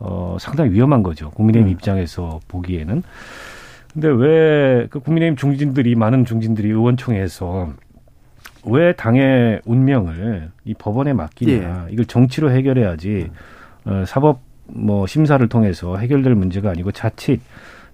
어, 0.00 0.36
상당히 0.40 0.72
위험한 0.72 1.02
거죠. 1.02 1.30
국민의힘 1.30 1.68
음. 1.68 1.72
입장에서 1.72 2.40
보기에는. 2.48 3.02
근데 3.92 4.08
왜 4.08 4.86
그 4.90 4.98
국민의힘 5.00 5.36
중진들이 5.36 5.94
많은 5.94 6.24
중진들이 6.24 6.68
의원총회에서 6.68 7.70
왜 8.64 8.92
당의 8.94 9.60
운명을 9.64 10.50
이 10.64 10.74
법원에 10.74 11.12
맡기냐 11.12 11.86
이걸 11.90 12.04
정치로 12.04 12.50
해결해야지 12.50 13.30
어, 13.86 14.04
사법 14.06 14.40
뭐 14.66 15.06
심사를 15.06 15.46
통해서 15.48 15.96
해결될 15.96 16.34
문제가 16.34 16.70
아니고 16.70 16.92
자칫 16.92 17.40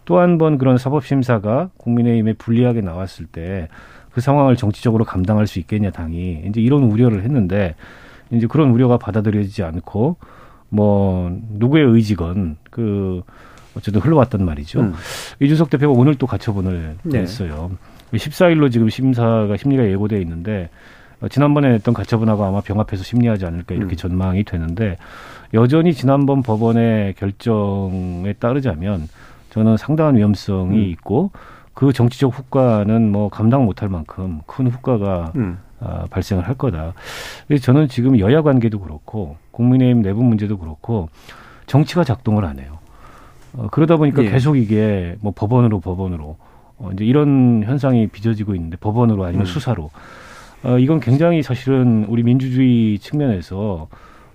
또 0.04 0.18
한 0.20 0.38
번 0.38 0.58
그런 0.58 0.78
사법 0.78 1.04
심사가 1.06 1.70
국민의힘에 1.78 2.34
불리하게 2.34 2.80
나왔을 2.80 3.26
때 3.26 3.68
그 4.12 4.22
상황을 4.22 4.56
정치적으로 4.56 5.04
감당할 5.04 5.46
수 5.46 5.58
있겠냐 5.58 5.90
당이 5.90 6.44
이제 6.48 6.58
이런 6.62 6.84
우려를 6.84 7.22
했는데 7.22 7.74
이제 8.30 8.46
그런 8.46 8.70
우려가 8.70 8.96
받아들여지지 8.96 9.62
않고 9.62 10.16
뭐 10.70 11.38
누구의 11.50 11.84
의지건 11.84 12.56
그 12.70 13.20
어쨌든 13.76 14.00
흘러왔단 14.00 14.42
말이죠. 14.42 14.80
음. 14.80 14.94
이준석 15.40 15.68
대표가 15.68 15.92
오늘 15.92 16.14
또 16.14 16.26
가처분을 16.26 16.96
네. 17.02 17.18
냈어요. 17.20 17.72
14일로 18.12 18.70
지금 18.70 18.88
심사가 18.88 19.56
심리가 19.56 19.84
예고돼 19.84 20.20
있는데 20.20 20.70
어, 21.20 21.28
지난번에 21.28 21.70
냈던 21.70 21.94
가처분하고 21.94 22.44
아마 22.44 22.60
병합해서 22.60 23.02
심리하지 23.02 23.46
않을까 23.46 23.74
이렇게 23.74 23.94
음. 23.94 23.96
전망이 23.96 24.44
되는데 24.44 24.96
여전히 25.54 25.94
지난번 25.94 26.42
법원의 26.42 27.14
결정에 27.14 28.32
따르자면 28.38 29.08
저는 29.50 29.76
상당한 29.76 30.16
위험성이 30.16 30.78
음. 30.78 30.90
있고 30.90 31.30
그 31.72 31.92
정치적 31.92 32.36
후과는 32.36 33.12
뭐 33.12 33.28
감당 33.28 33.64
못할 33.64 33.88
만큼 33.88 34.40
큰 34.46 34.66
후과가 34.68 35.32
음. 35.36 35.58
아, 35.78 36.06
발생을 36.10 36.46
할 36.46 36.54
거다. 36.54 36.94
그래서 37.46 37.64
저는 37.64 37.88
지금 37.88 38.18
여야 38.18 38.40
관계도 38.40 38.80
그렇고 38.80 39.36
국민의힘 39.50 40.02
내부 40.02 40.22
문제도 40.22 40.56
그렇고 40.56 41.10
정치가 41.66 42.02
작동을 42.02 42.44
안 42.46 42.58
해요. 42.58 42.78
어, 43.54 43.68
그러다 43.70 43.96
보니까 43.96 44.24
예. 44.24 44.30
계속 44.30 44.56
이게 44.56 45.16
뭐 45.20 45.32
법원으로 45.36 45.80
법원으로 45.80 46.38
어, 46.78 46.90
이제 46.92 47.04
이런 47.04 47.62
현상이 47.64 48.08
빚어지고 48.08 48.54
있는데 48.54 48.76
법원으로 48.76 49.24
아니면 49.24 49.42
음. 49.42 49.46
수사로 49.46 49.90
어, 50.62 50.78
이건 50.78 51.00
굉장히 51.00 51.42
사실은 51.42 52.06
우리 52.08 52.22
민주주의 52.22 52.98
측면에서 52.98 53.88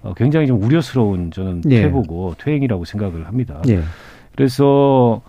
어, 0.03 0.13
굉장히 0.15 0.47
좀 0.47 0.61
우려스러운 0.61 1.31
저는 1.31 1.61
예. 1.69 1.83
퇴보고 1.83 2.35
퇴행이라고 2.39 2.85
생각을 2.85 3.27
합니다. 3.27 3.61
예. 3.67 3.81
그래서 4.35 5.21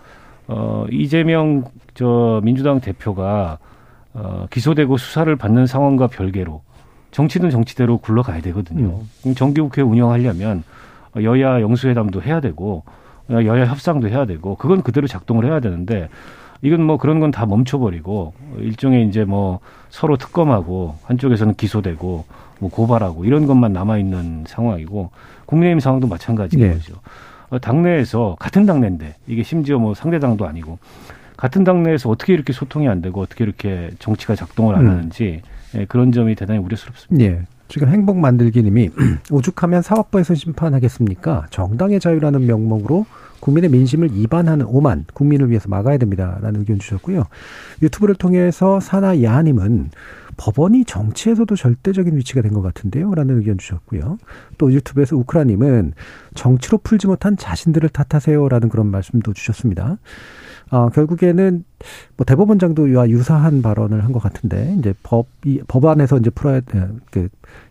어 0.47 0.87
이재명 0.91 1.65
저 1.95 2.41
민주당 2.43 2.81
대표가 2.81 3.59
어 4.15 4.47
기소되고 4.51 4.97
수사를 4.97 5.35
받는 5.37 5.67
상황과 5.67 6.07
별개로 6.07 6.63
정치는 7.11 7.51
정치대로 7.51 7.99
굴러가야 7.99 8.41
되거든요. 8.41 9.01
그럼 9.21 9.35
정기국회 9.35 9.83
운영하려면 9.83 10.65
여야 11.23 11.61
영수회담도 11.61 12.23
해야 12.23 12.41
되고 12.41 12.85
어, 13.29 13.35
여야 13.45 13.67
협상도 13.67 14.09
해야 14.09 14.25
되고 14.25 14.57
그건 14.57 14.83
그대로 14.83 15.07
작동을 15.07 15.45
해야 15.45 15.61
되는데 15.61 16.09
이건 16.63 16.83
뭐 16.85 16.97
그런 16.97 17.19
건 17.21 17.31
다 17.33 17.45
멈춰버리고 17.47 18.35
일종의 18.59 19.09
이제 19.09 19.25
뭐 19.25 19.61
서로 19.91 20.17
특검하고 20.17 20.97
한쪽에서는 21.05 21.55
기소되고 21.55 22.25
뭐 22.61 22.71
고발하고 22.71 23.25
이런 23.25 23.47
것만 23.47 23.73
남아 23.73 23.99
있는 23.99 24.45
상황이고 24.47 25.11
국민의힘 25.47 25.81
상황도 25.81 26.07
마찬가지인 26.07 26.63
예. 26.63 26.73
거죠. 26.73 26.95
어, 27.51 27.59
당내에서 27.59 28.37
같은 28.39 28.65
당내인데 28.65 29.17
이게 29.27 29.43
심지어 29.43 29.79
뭐 29.79 29.95
상대 29.95 30.19
당도 30.19 30.47
아니고 30.47 30.79
같은 31.37 31.65
당내에서 31.65 32.09
어떻게 32.09 32.33
이렇게 32.33 32.53
소통이 32.53 32.89
안 32.89 33.03
되고 33.03 33.21
어떻게 33.21 33.45
이렇게 33.45 33.91
정치가 33.99 34.37
작동을 34.37 34.77
안 34.77 34.87
음. 34.87 34.91
하는지 34.91 35.43
예, 35.75 35.85
그런 35.87 36.13
점이 36.13 36.35
대단히 36.37 36.61
우려스럽습니다. 36.61 37.25
예. 37.25 37.43
지금 37.69 37.89
행복 37.89 38.19
만들기님이 38.19 38.91
오죽하면 39.33 39.83
사법부에서 39.83 40.35
심판하겠습니까? 40.35 41.47
정당의 41.51 41.99
자유라는 42.01 42.47
명목으로 42.47 43.07
국민의 43.43 43.71
민심을 43.71 44.11
이반하는 44.15 44.67
오만 44.67 45.05
국민을 45.15 45.51
위해서 45.51 45.69
막아야 45.69 45.99
됩니다라는 45.99 46.61
의견 46.61 46.79
주셨고요. 46.79 47.25
유튜브를 47.83 48.15
통해서 48.15 48.79
사나 48.79 49.21
야하님은 49.21 49.91
법원이 50.37 50.85
정치에서도 50.85 51.55
절대적인 51.55 52.17
위치가 52.17 52.41
된 52.41 52.53
것 52.53 52.63
같은데요. 52.63 53.15
라는 53.15 53.37
의견 53.39 53.59
주셨고요. 53.59 54.19
또 54.59 54.73
유튜브에서 54.73 55.17
우크라님은 55.17 55.93
정치로 56.35 56.79
풀지 56.79 57.09
못한 57.09 57.37
자신들을 57.37 57.89
탓하세요 57.89 58.49
라는 58.49 58.69
그런 58.69 58.87
말씀도 58.87 59.33
주셨습니다. 59.33 59.99
아, 60.71 60.89
결국에는 60.95 61.65
뭐 62.17 62.25
대법원장도와 62.25 63.11
유사한 63.11 63.61
발언을 63.61 64.05
한 64.05 64.13
것 64.13 64.23
같은데 64.23 64.75
이제 64.79 64.95
법이 65.03 65.63
법안에서 65.67 66.19
이제 66.19 66.31
풀어야 66.31 66.61
돼, 66.61 66.89
그 67.11 67.29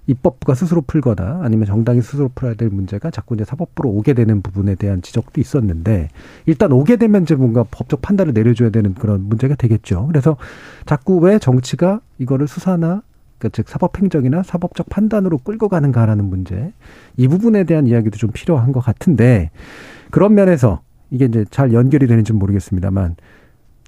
입법부가 0.07 0.55
스스로 0.55 0.81
풀거나 0.81 1.41
아니면 1.43 1.67
정당이 1.67 2.01
스스로 2.01 2.29
풀어야 2.33 2.55
될 2.55 2.69
문제가 2.69 3.11
자꾸 3.11 3.35
이제 3.35 3.45
사법부로 3.45 3.89
오게 3.89 4.13
되는 4.13 4.41
부분에 4.41 4.75
대한 4.75 5.01
지적도 5.01 5.39
있었는데 5.39 6.09
일단 6.45 6.71
오게 6.71 6.97
되면 6.97 7.23
이제 7.23 7.35
뭔가 7.35 7.63
법적 7.69 8.01
판단을 8.01 8.33
내려줘야 8.33 8.69
되는 8.71 8.93
그런 8.93 9.21
문제가 9.27 9.55
되겠죠. 9.55 10.07
그래서 10.07 10.37
자꾸 10.85 11.17
왜 11.17 11.39
정치가 11.39 12.01
이거를 12.17 12.47
수사나 12.47 13.03
그즉 13.37 13.69
사법행정이나 13.69 14.43
사법적 14.43 14.89
판단으로 14.89 15.39
끌고 15.39 15.67
가는가라는 15.67 16.25
문제 16.25 16.73
이 17.17 17.27
부분에 17.27 17.63
대한 17.63 17.87
이야기도 17.87 18.17
좀 18.17 18.31
필요한 18.31 18.71
것 18.71 18.79
같은데 18.79 19.49
그런 20.11 20.35
면에서 20.35 20.81
이게 21.09 21.25
이제 21.25 21.45
잘 21.49 21.73
연결이 21.73 22.07
되는지 22.07 22.33
는 22.33 22.39
모르겠습니다만 22.39 23.15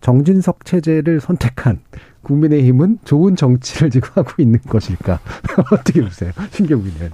정진석 0.01 0.66
체제를 0.66 1.22
선택한 1.22 1.80
국민의힘은 2.24 2.99
좋은 3.05 3.36
정치를 3.36 3.89
지금 3.89 4.09
하고 4.15 4.32
있는 4.41 4.59
것일까 4.67 5.19
어떻게 5.71 6.01
보세요, 6.01 6.32
신경민 6.51 6.93
의원님? 6.93 7.11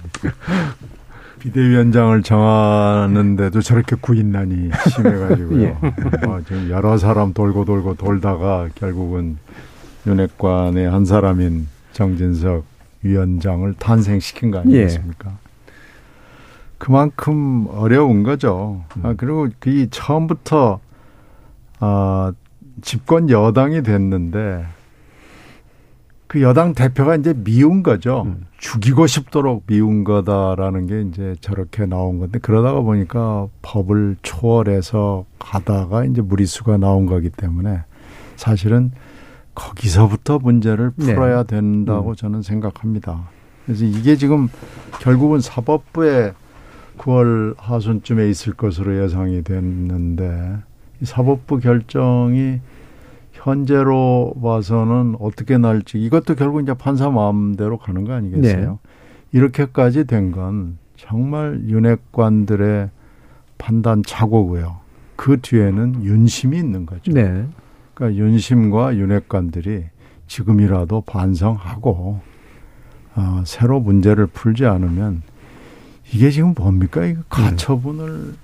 비대위원장을 1.40 2.22
정하는데도 2.22 3.60
저렇게 3.62 3.96
구인난이 3.96 4.70
심해가지고요. 4.90 5.62
예. 5.62 5.76
어, 6.26 6.40
지금 6.46 6.68
여러 6.68 6.98
사람 6.98 7.32
돌고 7.32 7.64
돌고 7.64 7.94
돌다가 7.94 8.68
결국은 8.74 9.38
윤핵관의 10.06 10.88
한 10.88 11.04
사람인 11.04 11.66
정진석 11.92 12.64
위원장을 13.02 13.72
탄생시킨 13.74 14.50
거 14.50 14.58
아니겠습니까? 14.58 15.38
그만큼 16.76 17.66
어려운 17.70 18.22
거죠. 18.22 18.84
아, 19.02 19.14
그리고 19.16 19.48
그 19.58 19.88
처음부터 19.90 20.80
아, 21.78 22.32
집권 22.82 23.30
여당이 23.30 23.82
됐는데 23.82 24.66
그 26.30 26.42
여당 26.42 26.74
대표가 26.74 27.16
이제 27.16 27.34
미운 27.34 27.82
거죠. 27.82 28.22
음. 28.24 28.46
죽이고 28.58 29.08
싶도록 29.08 29.66
미운 29.66 30.04
거다라는 30.04 30.86
게 30.86 31.02
이제 31.02 31.34
저렇게 31.40 31.86
나온 31.86 32.20
건데 32.20 32.38
그러다가 32.38 32.82
보니까 32.82 33.48
법을 33.62 34.14
초월해서 34.22 35.24
가다가 35.40 36.04
이제 36.04 36.22
무리수가 36.22 36.76
나온 36.76 37.06
거기 37.06 37.30
때문에 37.30 37.80
사실은 38.36 38.92
거기서부터 39.56 40.38
문제를 40.38 40.92
네. 40.94 41.06
풀어야 41.06 41.42
된다고 41.42 42.14
저는 42.14 42.42
생각합니다. 42.42 43.28
그래서 43.66 43.84
이게 43.84 44.14
지금 44.14 44.46
결국은 45.00 45.40
사법부에 45.40 46.34
9월 46.98 47.56
하순쯤에 47.58 48.30
있을 48.30 48.52
것으로 48.52 49.02
예상이 49.02 49.42
됐는데 49.42 50.58
이 51.00 51.04
사법부 51.04 51.58
결정이 51.58 52.60
현재로 53.42 54.34
봐서는 54.42 55.16
어떻게 55.20 55.56
날지 55.58 55.98
이것도 55.98 56.34
결국 56.34 56.62
이제 56.62 56.74
판사 56.74 57.10
마음대로 57.10 57.78
가는 57.78 58.04
거 58.04 58.12
아니겠어요? 58.12 58.78
이렇게까지 59.32 60.04
된 60.04 60.32
건 60.32 60.78
정말 60.96 61.62
윤핵관들의 61.66 62.90
판단 63.56 64.02
착오고요. 64.06 64.76
그 65.16 65.40
뒤에는 65.40 66.04
윤심이 66.04 66.56
있는 66.58 66.84
거죠. 66.86 67.12
네. 67.12 67.46
그러니까 67.94 68.22
윤심과 68.22 68.96
윤핵관들이 68.96 69.84
지금이라도 70.26 71.02
반성하고 71.02 72.20
어, 73.16 73.42
새로 73.46 73.80
문제를 73.80 74.26
풀지 74.26 74.66
않으면 74.66 75.22
이게 76.12 76.30
지금 76.30 76.54
뭡니까? 76.54 77.04
이거 77.04 77.22
가처분을 77.28 78.34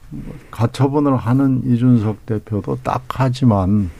가처분을 0.50 1.16
하는 1.16 1.62
이준석 1.64 2.26
대표도 2.26 2.78
딱 2.82 3.02
하지만 3.08 3.90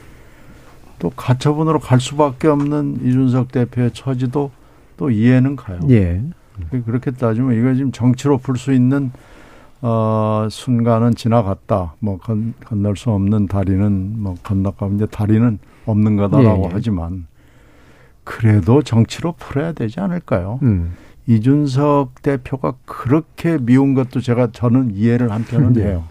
또 0.98 1.10
가처분으로 1.10 1.78
갈 1.78 2.00
수밖에 2.00 2.48
없는 2.48 3.00
이준석 3.02 3.52
대표의 3.52 3.90
처지도 3.92 4.50
또 4.96 5.10
이해는 5.10 5.56
가요. 5.56 5.80
예. 5.90 6.22
그렇게 6.70 7.10
따지면 7.10 7.58
이거 7.58 7.74
지금 7.74 7.92
정치로 7.92 8.38
풀 8.38 8.56
수 8.56 8.72
있는 8.72 9.12
어 9.82 10.48
순간은 10.50 11.14
지나갔다. 11.14 11.94
뭐 11.98 12.16
건, 12.16 12.54
건널 12.64 12.96
수 12.96 13.10
없는 13.10 13.46
다리는 13.46 14.14
뭐 14.16 14.34
건너가 14.42 14.88
이제 14.94 15.04
다리는 15.06 15.58
없는 15.84 16.16
거다라고 16.16 16.62
예, 16.62 16.64
예. 16.64 16.70
하지만 16.72 17.26
그래도 18.24 18.82
정치로 18.82 19.34
풀어야 19.38 19.72
되지 19.72 20.00
않을까요? 20.00 20.58
음. 20.62 20.94
이준석 21.26 22.22
대표가 22.22 22.74
그렇게 22.86 23.58
미운 23.58 23.94
것도 23.94 24.20
제가 24.20 24.50
저는 24.52 24.92
이해를 24.94 25.30
한편은 25.30 25.74
네. 25.74 25.84
해요. 25.88 26.04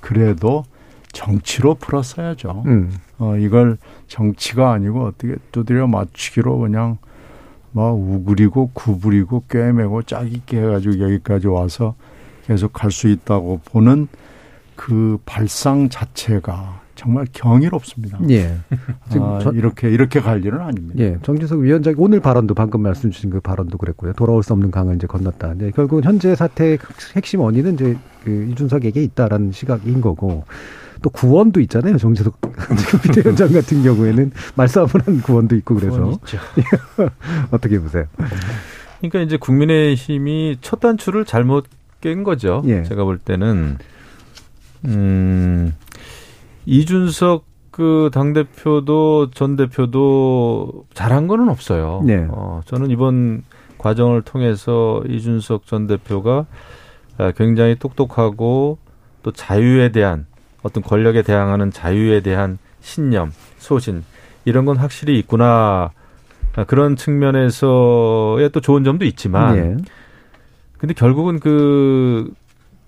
그래도 0.00 0.64
정치로 1.12 1.74
풀었어야죠. 1.76 2.64
음. 2.66 2.90
어, 3.18 3.36
이걸 3.36 3.78
정치가 4.06 4.72
아니고 4.72 5.06
어떻게 5.06 5.36
두드려 5.52 5.86
맞추기로 5.86 6.58
그냥 6.58 6.98
막 7.72 7.90
우그리고 7.92 8.70
구부리고 8.72 9.44
꿰매고 9.48 10.02
짜깁기 10.02 10.56
해가지고 10.56 11.00
여기까지 11.00 11.46
와서 11.48 11.94
계속 12.46 12.72
갈 12.72 12.90
수 12.90 13.08
있다고 13.08 13.60
보는 13.66 14.08
그 14.76 15.18
발상 15.26 15.88
자체가 15.88 16.80
정말 16.94 17.26
경이롭습니다. 17.32 18.18
예. 18.30 18.56
지금 19.10 19.22
아, 19.26 19.38
저- 19.40 19.52
이렇게 19.52 19.90
이렇게 19.90 20.20
갈 20.20 20.44
일은 20.44 20.60
아닙니다. 20.60 20.94
예, 20.98 21.16
정진석 21.22 21.60
위원장 21.60 21.94
오늘 21.98 22.20
발언도 22.20 22.54
방금 22.54 22.80
말씀 22.82 23.10
주신 23.10 23.30
그 23.30 23.40
발언도 23.40 23.78
그랬고요. 23.78 24.14
돌아올 24.14 24.42
수 24.42 24.52
없는 24.52 24.70
강을 24.70 24.96
이제 24.96 25.06
건넜다. 25.06 25.48
근데 25.48 25.70
결국은 25.72 26.02
현재 26.04 26.34
사태의 26.34 26.78
핵심 27.14 27.40
원인은 27.40 27.74
이제 27.74 27.96
그 28.24 28.48
이준석에게 28.50 29.02
있다라는 29.02 29.52
시각인 29.52 30.00
거고 30.00 30.44
또 31.02 31.10
구원도 31.10 31.60
있잖아요. 31.60 31.96
지금 31.98 32.14
비대위원장 33.02 33.52
같은 33.52 33.82
경우에는 33.82 34.32
말싸움을 34.54 34.92
한 35.04 35.22
구원도 35.22 35.56
있고 35.56 35.74
그래서. 35.74 36.18
어떻게 37.50 37.78
보세요? 37.78 38.04
그러니까 38.98 39.20
이제 39.20 39.36
국민의힘이 39.36 40.58
첫 40.60 40.80
단추를 40.80 41.24
잘못 41.24 41.66
깬 42.00 42.24
거죠. 42.24 42.62
예. 42.66 42.82
제가 42.82 43.04
볼 43.04 43.18
때는 43.18 43.78
음 44.84 45.74
이준석 46.66 47.44
그당 47.70 48.32
대표도 48.32 49.30
전 49.30 49.56
대표도 49.56 50.86
잘한 50.94 51.28
거는 51.28 51.48
없어요. 51.48 52.02
네. 52.04 52.26
어, 52.28 52.60
저는 52.64 52.90
이번 52.90 53.44
과정을 53.78 54.22
통해서 54.22 55.02
이준석 55.08 55.66
전 55.66 55.86
대표가 55.86 56.46
아, 57.18 57.32
굉장히 57.32 57.76
똑똑하고 57.76 58.78
또 59.22 59.30
자유에 59.30 59.90
대한 59.90 60.26
어떤 60.68 60.82
권력에 60.82 61.22
대항하는 61.22 61.70
자유에 61.72 62.20
대한 62.20 62.58
신념, 62.80 63.32
소신 63.58 64.04
이런 64.44 64.64
건 64.64 64.76
확실히 64.76 65.18
있구나. 65.18 65.90
그런 66.66 66.96
측면에서의 66.96 68.50
또 68.50 68.60
좋은 68.60 68.82
점도 68.84 69.04
있지만 69.04 69.56
예. 69.56 69.76
근데 70.78 70.94
결국은 70.94 71.38
그 71.40 72.32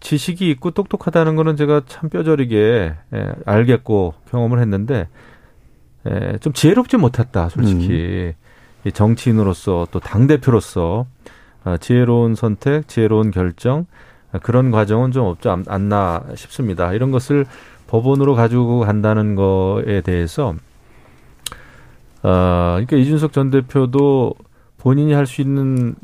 지식이 0.01 0.49
있고 0.51 0.71
똑똑하다는 0.71 1.37
거는 1.37 1.57
제가 1.57 1.83
참 1.87 2.09
뼈저리게 2.09 2.95
예, 3.15 3.33
알겠고 3.47 4.15
경험을 4.31 4.61
했는데 4.61 5.09
예, 6.09 6.39
좀 6.41 6.53
지혜롭지 6.53 6.97
못했다 6.97 7.49
솔직히. 7.49 8.35
이 8.85 8.93
정치인으로서 8.93 9.87
또 9.91 10.01
당 10.01 10.27
대표로서 10.27 11.07
아, 11.65 11.77
지혜로운 11.77 12.35
선택, 12.35 12.89
지혜로운 12.89 13.31
결정 13.31 13.81
아, 13.81 13.85
그런 14.43 14.71
과정은 14.71 15.11
좀 15.13 15.27
없지 15.27 15.49
않- 15.49 15.65
않나 15.69 16.23
싶습니다. 16.37 16.93
이런 16.93 17.11
것을 17.11 17.47
법원으로 17.89 18.35
가지고 18.37 18.81
간다는 18.81 19.35
거에 19.35 20.01
대해서 20.03 20.55
어, 22.23 22.73
그러니까 22.75 22.97
이준석 22.97 23.33
전 23.33 23.51
대표도 23.51 24.35
본인이 24.79 25.13
할 25.13 25.27
수 25.27 25.41
있는 25.41 25.95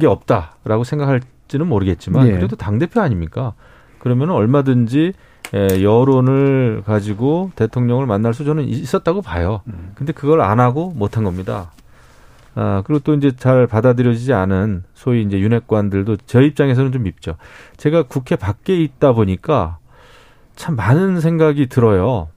게 0.00 0.06
없다라고 0.06 0.84
생각할지는 0.84 1.66
모르겠지만 1.66 2.26
예. 2.28 2.32
그래도 2.32 2.56
당 2.56 2.78
대표 2.78 3.00
아닙니까? 3.00 3.52
그러면 3.98 4.30
얼마든지 4.30 5.12
예, 5.54 5.82
여론을 5.82 6.82
가지고 6.84 7.52
대통령을 7.54 8.06
만날 8.06 8.34
수 8.34 8.44
저는 8.44 8.64
있었다고 8.66 9.22
봐요. 9.22 9.60
근데 9.94 10.12
그걸 10.12 10.40
안 10.40 10.58
하고 10.58 10.92
못한 10.96 11.22
겁니다. 11.22 11.70
아, 12.58 12.82
그리고 12.86 13.00
또 13.04 13.14
이제 13.14 13.32
잘 13.36 13.66
받아들여지지 13.66 14.32
않은 14.32 14.84
소위 14.94 15.22
이제 15.22 15.38
윤핵관들도 15.38 16.16
저 16.26 16.40
입장에서는 16.40 16.90
좀 16.90 17.02
밉죠. 17.02 17.36
제가 17.76 18.04
국회 18.04 18.34
밖에 18.34 18.74
있다 18.82 19.12
보니까 19.12 19.76
참 20.56 20.74
많은 20.74 21.20
생각이 21.20 21.66
들어요. 21.66 22.28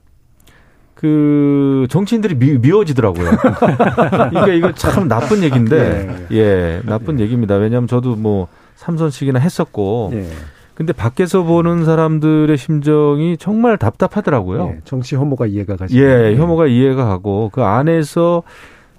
그 0.94 1.86
정치인들이 1.88 2.34
미, 2.34 2.58
미워지더라고요. 2.58 3.30
그러니까 3.40 4.48
이거 4.48 4.72
참 4.72 5.08
나쁜 5.08 5.42
얘기인데, 5.42 6.26
예, 6.32 6.82
나쁜 6.84 7.18
얘기입니다. 7.18 7.54
왜냐하면 7.54 7.88
저도 7.88 8.16
뭐 8.16 8.48
삼선식이나 8.76 9.38
했었고, 9.38 10.10
예. 10.12 10.26
근데 10.74 10.92
밖에서 10.92 11.42
보는 11.44 11.86
사람들의 11.86 12.54
심정이 12.58 13.38
정말 13.38 13.78
답답하더라고요. 13.78 14.74
예. 14.76 14.80
정치 14.84 15.16
혐오가 15.16 15.46
이해가 15.46 15.76
가시죠. 15.76 15.98
예, 15.98 16.36
혐오가 16.36 16.66
이해가 16.66 17.06
가고 17.06 17.48
그 17.50 17.62
안에서 17.62 18.42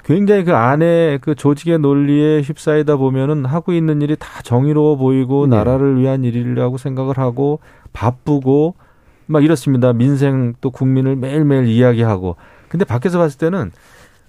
굉장히 0.04 0.44
그 0.44 0.56
안에 0.56 1.20
그 1.22 1.36
조직의 1.36 1.80
논리에 1.80 2.42
휩싸이다 2.42 2.96
보면은 2.96 3.46
하고 3.46 3.74
있는 3.74 4.02
일이 4.02 4.16
다 4.18 4.42
정의로워 4.42 4.96
보이고 4.96 5.48
네. 5.48 5.56
나라를 5.56 6.00
위한 6.00 6.24
일이라고 6.24 6.78
생각을 6.78 7.18
하고 7.18 7.60
바쁘고 7.94 8.76
막 9.28 9.44
이렇습니다. 9.44 9.94
민생 9.94 10.54
또 10.62 10.72
국민을 10.72 11.16
매일매일 11.16 11.68
이야기하고 11.68 12.36
근데 12.68 12.86
밖에서 12.86 13.18
봤을 13.20 13.38
때는 13.38 13.72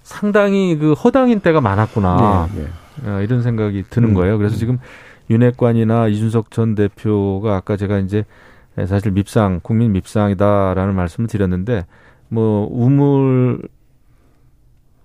상당히 0.03 0.77
그 0.77 0.93
허당인 0.93 1.39
때가 1.39 1.61
많았구나. 1.61 2.49
예, 2.55 2.61
예. 2.61 3.09
어, 3.09 3.21
이런 3.21 3.41
생각이 3.41 3.85
드는 3.89 4.09
음. 4.09 4.13
거예요. 4.13 4.37
그래서 4.37 4.55
지금 4.57 4.77
윤핵관이나 5.29 6.07
이준석 6.09 6.51
전 6.51 6.75
대표가 6.75 7.55
아까 7.55 7.77
제가 7.77 7.99
이제 7.99 8.25
사실 8.87 9.11
밉상, 9.11 9.59
국민 9.63 9.91
밉상이다라는 9.93 10.93
말씀을 10.95 11.27
드렸는데 11.27 11.85
뭐 12.29 12.67
우물 12.71 13.61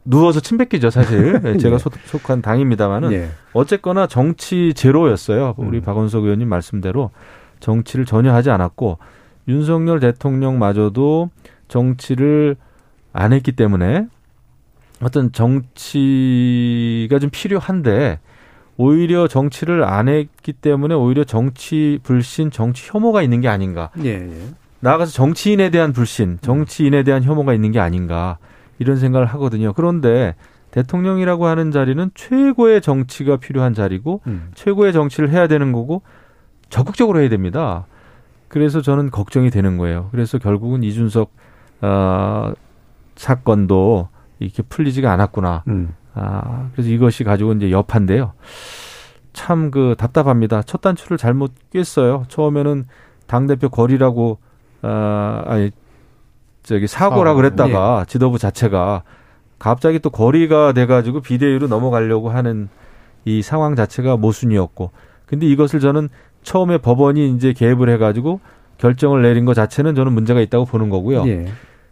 누워서 0.08 0.40
침 0.40 0.56
뱉기죠, 0.58 0.90
사실. 0.90 1.40
예, 1.44 1.56
제가 1.58 1.74
예. 1.74 1.78
속- 1.78 1.92
속한 2.06 2.40
당입니다만은 2.42 3.12
예. 3.12 3.28
어쨌거나 3.52 4.06
정치 4.06 4.72
제로였어요. 4.74 5.54
우리 5.58 5.78
음. 5.78 5.82
박원석 5.82 6.24
의원님 6.24 6.48
말씀대로 6.48 7.10
정치를 7.60 8.04
전혀 8.06 8.32
하지 8.32 8.50
않았고 8.50 8.98
윤석열 9.48 10.00
대통령마저도 10.00 11.30
정치를 11.68 12.56
안 13.12 13.32
했기 13.32 13.52
때문에 13.52 14.06
어떤 15.02 15.32
정치가 15.32 17.18
좀 17.18 17.30
필요한데 17.30 18.18
오히려 18.76 19.26
정치를 19.26 19.84
안 19.84 20.08
했기 20.08 20.52
때문에 20.52 20.94
오히려 20.94 21.24
정치 21.24 21.98
불신, 22.02 22.50
정치 22.50 22.88
혐오가 22.90 23.22
있는 23.22 23.40
게 23.40 23.48
아닌가. 23.48 23.90
예, 24.04 24.10
예. 24.10 24.40
나아가서 24.80 25.10
정치인에 25.12 25.70
대한 25.70 25.92
불신, 25.92 26.38
정치인에 26.40 27.02
대한 27.02 27.24
혐오가 27.24 27.52
있는 27.54 27.72
게 27.72 27.80
아닌가 27.80 28.38
이런 28.78 28.96
생각을 28.96 29.26
하거든요. 29.26 29.72
그런데 29.72 30.34
대통령이라고 30.70 31.46
하는 31.46 31.70
자리는 31.70 32.10
최고의 32.14 32.80
정치가 32.82 33.36
필요한 33.36 33.74
자리고 33.74 34.20
음. 34.26 34.50
최고의 34.54 34.92
정치를 34.92 35.30
해야 35.30 35.46
되는 35.46 35.72
거고 35.72 36.02
적극적으로 36.68 37.20
해야 37.20 37.28
됩니다. 37.28 37.86
그래서 38.48 38.80
저는 38.80 39.10
걱정이 39.10 39.50
되는 39.50 39.76
거예요. 39.78 40.08
그래서 40.10 40.38
결국은 40.38 40.82
이준석 40.82 41.30
어, 41.80 42.52
사건도 43.16 44.08
이렇게 44.38 44.62
풀리지가 44.62 45.10
않았구나. 45.12 45.64
음. 45.68 45.94
아, 46.14 46.68
그래서 46.72 46.90
이것이 46.90 47.24
가지고 47.24 47.52
이제 47.52 47.70
여파인데요. 47.70 48.32
참 49.32 49.70
그 49.70 49.94
답답합니다. 49.96 50.62
첫 50.62 50.80
단추를 50.80 51.16
잘못 51.16 51.52
꿰어요. 51.70 52.24
처음에는 52.28 52.84
당 53.26 53.46
대표 53.46 53.68
거리라고, 53.68 54.38
아, 54.82 55.42
아니, 55.46 55.70
저기 56.68 56.86
사고라 56.86 57.30
사고. 57.30 57.36
그랬다가 57.36 58.00
예. 58.02 58.06
지도부 58.06 58.38
자체가 58.38 59.02
갑자기 59.58 59.98
또 59.98 60.10
거리가 60.10 60.72
돼가지고 60.72 61.20
비대위로 61.20 61.66
넘어가려고 61.66 62.28
하는 62.28 62.68
이 63.24 63.42
상황 63.42 63.74
자체가 63.74 64.16
모순이었고. 64.18 64.90
근데 65.26 65.46
이것을 65.46 65.80
저는 65.80 66.08
처음에 66.42 66.78
법원이 66.78 67.34
이제 67.34 67.52
개입을 67.52 67.88
해가지고 67.90 68.40
결정을 68.76 69.22
내린 69.22 69.44
것 69.46 69.54
자체는 69.54 69.94
저는 69.94 70.12
문제가 70.12 70.40
있다고 70.40 70.66
보는 70.66 70.90
거고요. 70.90 71.26
예. 71.26 71.46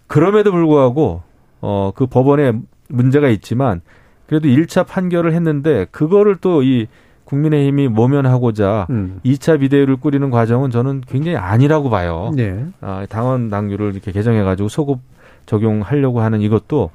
그럼에도 0.07 0.53
불구하고 0.53 1.23
어 1.63 1.93
그 1.95 2.07
법원에 2.07 2.53
문제가 2.89 3.29
있지만 3.29 3.81
그래도 4.27 4.47
1차 4.49 4.87
판결을 4.87 5.33
했는데 5.33 5.87
그거를 5.91 6.37
또 6.37 6.63
이 6.63 6.87
국민의힘이 7.27 7.89
모면하고자 7.89 8.87
음. 8.91 9.21
2차 9.25 9.61
비대위를 9.61 9.97
꾸리는 9.97 10.31
과정은 10.31 10.71
저는 10.71 11.03
굉장히 11.07 11.37
아니라고 11.37 11.91
봐요. 11.91 12.33
예. 12.39 12.65
아, 12.81 13.05
당원 13.09 13.51
당규를 13.51 13.93
이렇게 13.93 14.13
개정해 14.13 14.43
가지고 14.43 14.69
소급 14.69 15.01
적용하려고 15.45 16.21
하는 16.21 16.41
이것도 16.41 16.91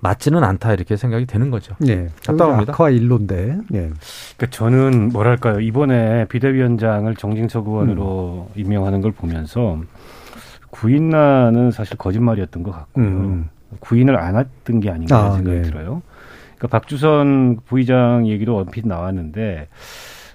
맞지는 0.00 0.42
않다 0.42 0.72
이렇게 0.72 0.96
생각이 0.96 1.26
되는 1.26 1.50
거죠. 1.50 1.74
예. 1.86 2.08
답답합니다. 2.24 2.72
악화 2.72 2.90
일로인데. 2.90 3.58
예. 3.74 3.90
그러니까 4.36 4.46
저는 4.50 5.10
뭐랄까요 5.12 5.60
이번에 5.60 6.26
비대위원장을 6.26 7.14
정진석 7.16 7.68
의원으로 7.68 8.50
임명하는 8.56 9.00
걸 9.00 9.12
보면서 9.12 9.80
구인난은 10.70 11.70
사실 11.70 11.96
거짓말이었던 11.96 12.62
것 12.62 12.72
같고요. 12.72 13.04
음. 13.04 13.48
구인을 13.80 14.16
안 14.16 14.36
했던 14.36 14.80
게 14.80 14.90
아닌가 14.90 15.16
아, 15.16 15.32
생각이 15.32 15.56
네. 15.56 15.62
들어요. 15.62 16.02
그러니까 16.62 16.78
박주선 16.78 17.58
부의장 17.66 18.28
얘기도 18.28 18.56
얼핏 18.56 18.86
나왔는데 18.86 19.66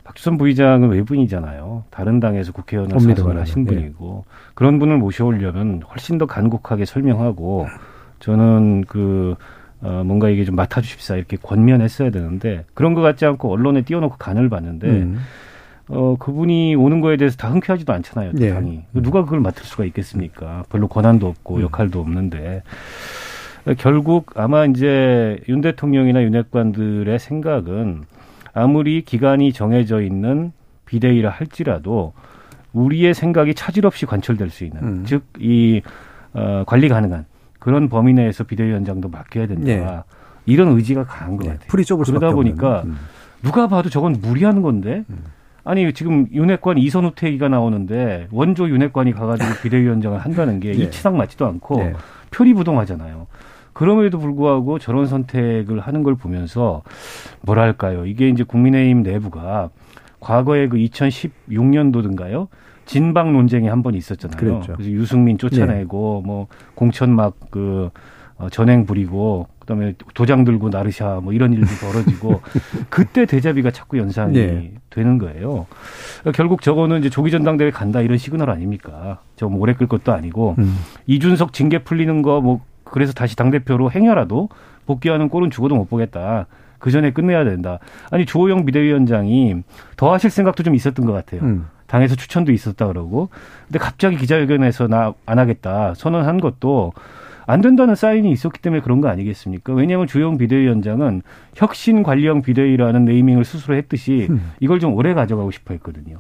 박주선 0.04 0.38
부의장은 0.38 0.90
외분이잖아요. 0.90 1.86
다른 1.90 2.20
당에서 2.20 2.52
국회의원을 2.52 2.96
옵니다, 2.96 3.22
사수를 3.22 3.40
하신 3.40 3.64
네. 3.64 3.76
분이고 3.76 4.26
그런 4.54 4.78
분을 4.80 4.98
모셔오려면 4.98 5.84
훨씬 5.90 6.18
더 6.18 6.26
간곡하게 6.26 6.84
설명하고 6.86 7.68
저는 8.20 8.84
그 8.88 9.36
어, 9.82 10.04
뭔가 10.06 10.30
이게 10.30 10.44
좀 10.44 10.56
맡아주십사 10.56 11.16
이렇게 11.16 11.38
권면했어야 11.38 12.10
되는데 12.10 12.66
그런 12.74 12.94
것 12.94 13.02
같지 13.02 13.26
않고 13.26 13.50
언론에 13.52 13.84
띄워놓고 13.84 14.18
간을 14.18 14.50
봤는데 14.50 14.88
음. 14.88 15.20
어, 15.88 16.18
그분이 16.20 16.76
오는 16.76 17.00
거에 17.00 17.16
대해서 17.16 17.38
다 17.38 17.50
흔쾌하지도 17.50 17.94
않잖아요. 17.94 18.34
예. 18.40 18.54
당이. 18.54 18.84
누가 18.94 19.24
그걸 19.24 19.40
맡을 19.40 19.64
수가 19.64 19.86
있겠습니까? 19.86 20.66
별로 20.70 20.90
권한도 20.90 21.28
없고 21.28 21.58
음. 21.58 21.62
역할도 21.62 22.02
없는데. 22.02 22.64
결국 23.76 24.32
아마 24.36 24.66
이제 24.66 25.40
윤 25.50 25.62
대통령이나 25.62 26.24
윤핵관들의 26.24 27.20
생각은 27.20 28.04
아무리 28.54 29.02
기간이 29.02 29.54
정해져 29.54 30.02
있는 30.02 30.52
비대위라 30.86 31.30
할지라도 31.30 32.14
우리의 32.74 33.14
생각이 33.14 33.54
차질 33.54 33.86
없이 33.86 34.06
관철될 34.06 34.50
수 34.50 34.64
있는 34.64 34.84
음. 34.84 35.06
즉이 35.06 35.82
어, 36.34 36.64
관리 36.66 36.88
가능한 36.90 37.26
그런 37.60 37.90
범위 37.90 38.14
내에서 38.14 38.44
비대위원장도 38.44 39.10
맡겨야 39.10 39.48
된다. 39.48 39.68
예. 39.70 40.04
이런 40.46 40.70
의지가 40.70 41.06
강한 41.06 41.36
것 41.38 41.46
예. 41.46 41.50
같아요. 41.50 41.68
풀이 41.68 41.84
좁을 41.84 42.06
그러다. 42.06 42.32
보니까 42.32 42.84
음. 42.86 42.98
누가 43.44 43.68
봐도 43.68 43.90
저건 43.90 44.18
무리하는 44.22 44.62
건데. 44.62 45.04
아니 45.64 45.92
지금 45.92 46.28
윤핵관 46.32 46.78
이선우 46.78 47.12
퇴기가 47.16 47.50
나오는데 47.50 48.30
원조 48.32 48.70
윤핵관이 48.70 49.12
가가지고 49.12 49.50
비대위원장을 49.62 50.18
한다는 50.18 50.62
게 50.62 50.70
예. 50.80 50.84
이치상 50.84 51.18
맞지도 51.18 51.46
않고 51.46 51.82
예. 51.82 51.94
표리부동하잖아요. 52.32 53.28
그럼에도 53.78 54.18
불구하고 54.18 54.80
저런 54.80 55.06
선택을 55.06 55.80
하는 55.80 56.02
걸 56.04 56.16
보면서 56.16 56.82
뭐랄까요? 57.42 58.06
이게 58.08 58.28
이제 58.28 58.44
국민의힘 58.44 59.04
내부가 59.04 59.70
과거에 60.20 60.68
그 60.68 60.78
2016년도든가요? 60.78 62.48
진방 62.86 63.34
논쟁이 63.34 63.68
한 63.68 63.84
번 63.84 63.94
있었잖아요. 63.94 64.38
그랬죠. 64.38 64.74
그래서 64.74 64.90
유승민 64.92 65.38
쫓아내고 65.38 66.24
뭐 66.26 66.48
공천 66.74 67.14
막그 67.16 67.90
어, 68.38 68.50
전행 68.50 68.86
부리고 68.86 69.48
그다음에 69.60 69.94
도장 70.14 70.44
들고 70.44 70.70
나르샤 70.70 71.20
뭐 71.24 71.34
이런 71.34 71.54
일도 71.54 71.68
벌어지고 71.82 72.42
그때 72.90 73.26
대자비가 73.26 73.72
자꾸 73.72 73.98
연상이 73.98 74.34
네. 74.34 74.72
되는 74.90 75.18
거예요. 75.18 75.66
그러니까 76.22 76.32
결국 76.36 76.62
저거는 76.62 77.00
이제 77.00 77.10
조기 77.10 77.30
전당대회 77.32 77.72
간다 77.72 78.02
이런 78.02 78.18
시그널 78.18 78.50
아닙니까? 78.50 79.20
저뭐 79.36 79.58
오래 79.58 79.74
끌 79.74 79.88
것도 79.88 80.14
아니고 80.14 80.56
음. 80.58 80.78
이준석 81.08 81.52
징계 81.54 81.80
풀리는 81.84 82.22
거 82.22 82.40
뭐 82.42 82.62
그래서 82.92 83.14
다시 83.14 83.36
당 83.36 83.52
대표로 83.52 83.92
행여라도 83.92 84.50
복귀하는 84.86 85.30
꼴은 85.30 85.52
죽어도 85.52 85.76
못 85.76 85.90
보겠다. 85.90 86.48
그 86.80 86.92
전에 86.92 87.12
끝내야 87.12 87.44
된다. 87.44 87.80
아니 88.12 88.26
조호영 88.26 88.66
비대위원장이 88.66 89.64
더 89.96 90.14
하실 90.14 90.30
생각도 90.30 90.64
좀 90.64 90.76
있었던 90.76 91.06
것 91.06 91.12
같아요. 91.12 91.42
음. 91.42 91.68
당에서 91.88 92.16
추천도 92.16 92.52
있었다 92.52 92.88
그러고. 92.88 93.30
근데 93.68 93.80
갑자기 93.80 94.18
기자회견에서 94.18 94.88
나 94.88 95.14
안 95.26 95.40
하겠다 95.40 95.94
선언한 95.96 96.40
것도 96.40 96.94
안 97.50 97.62
된다는 97.62 97.96
사인이 97.96 98.30
있었기 98.30 98.62
때문에 98.62 98.82
그런 98.82 99.00
거 99.00 99.08
아니겠습니까? 99.08 99.74
왜냐하면 99.74 100.06
주영 100.06 100.38
비대위원장은 100.38 101.22
혁신 101.56 102.04
관리형 102.04 102.42
비대위라는 102.42 103.06
네이밍을 103.06 103.46
스스로 103.46 103.76
했듯이 103.76 104.28
음. 104.30 104.52
이걸 104.60 104.80
좀 104.82 104.94
오래 104.96 105.14
가져가고 105.14 105.52
싶어 105.52 105.74
했거든요. 105.76 106.18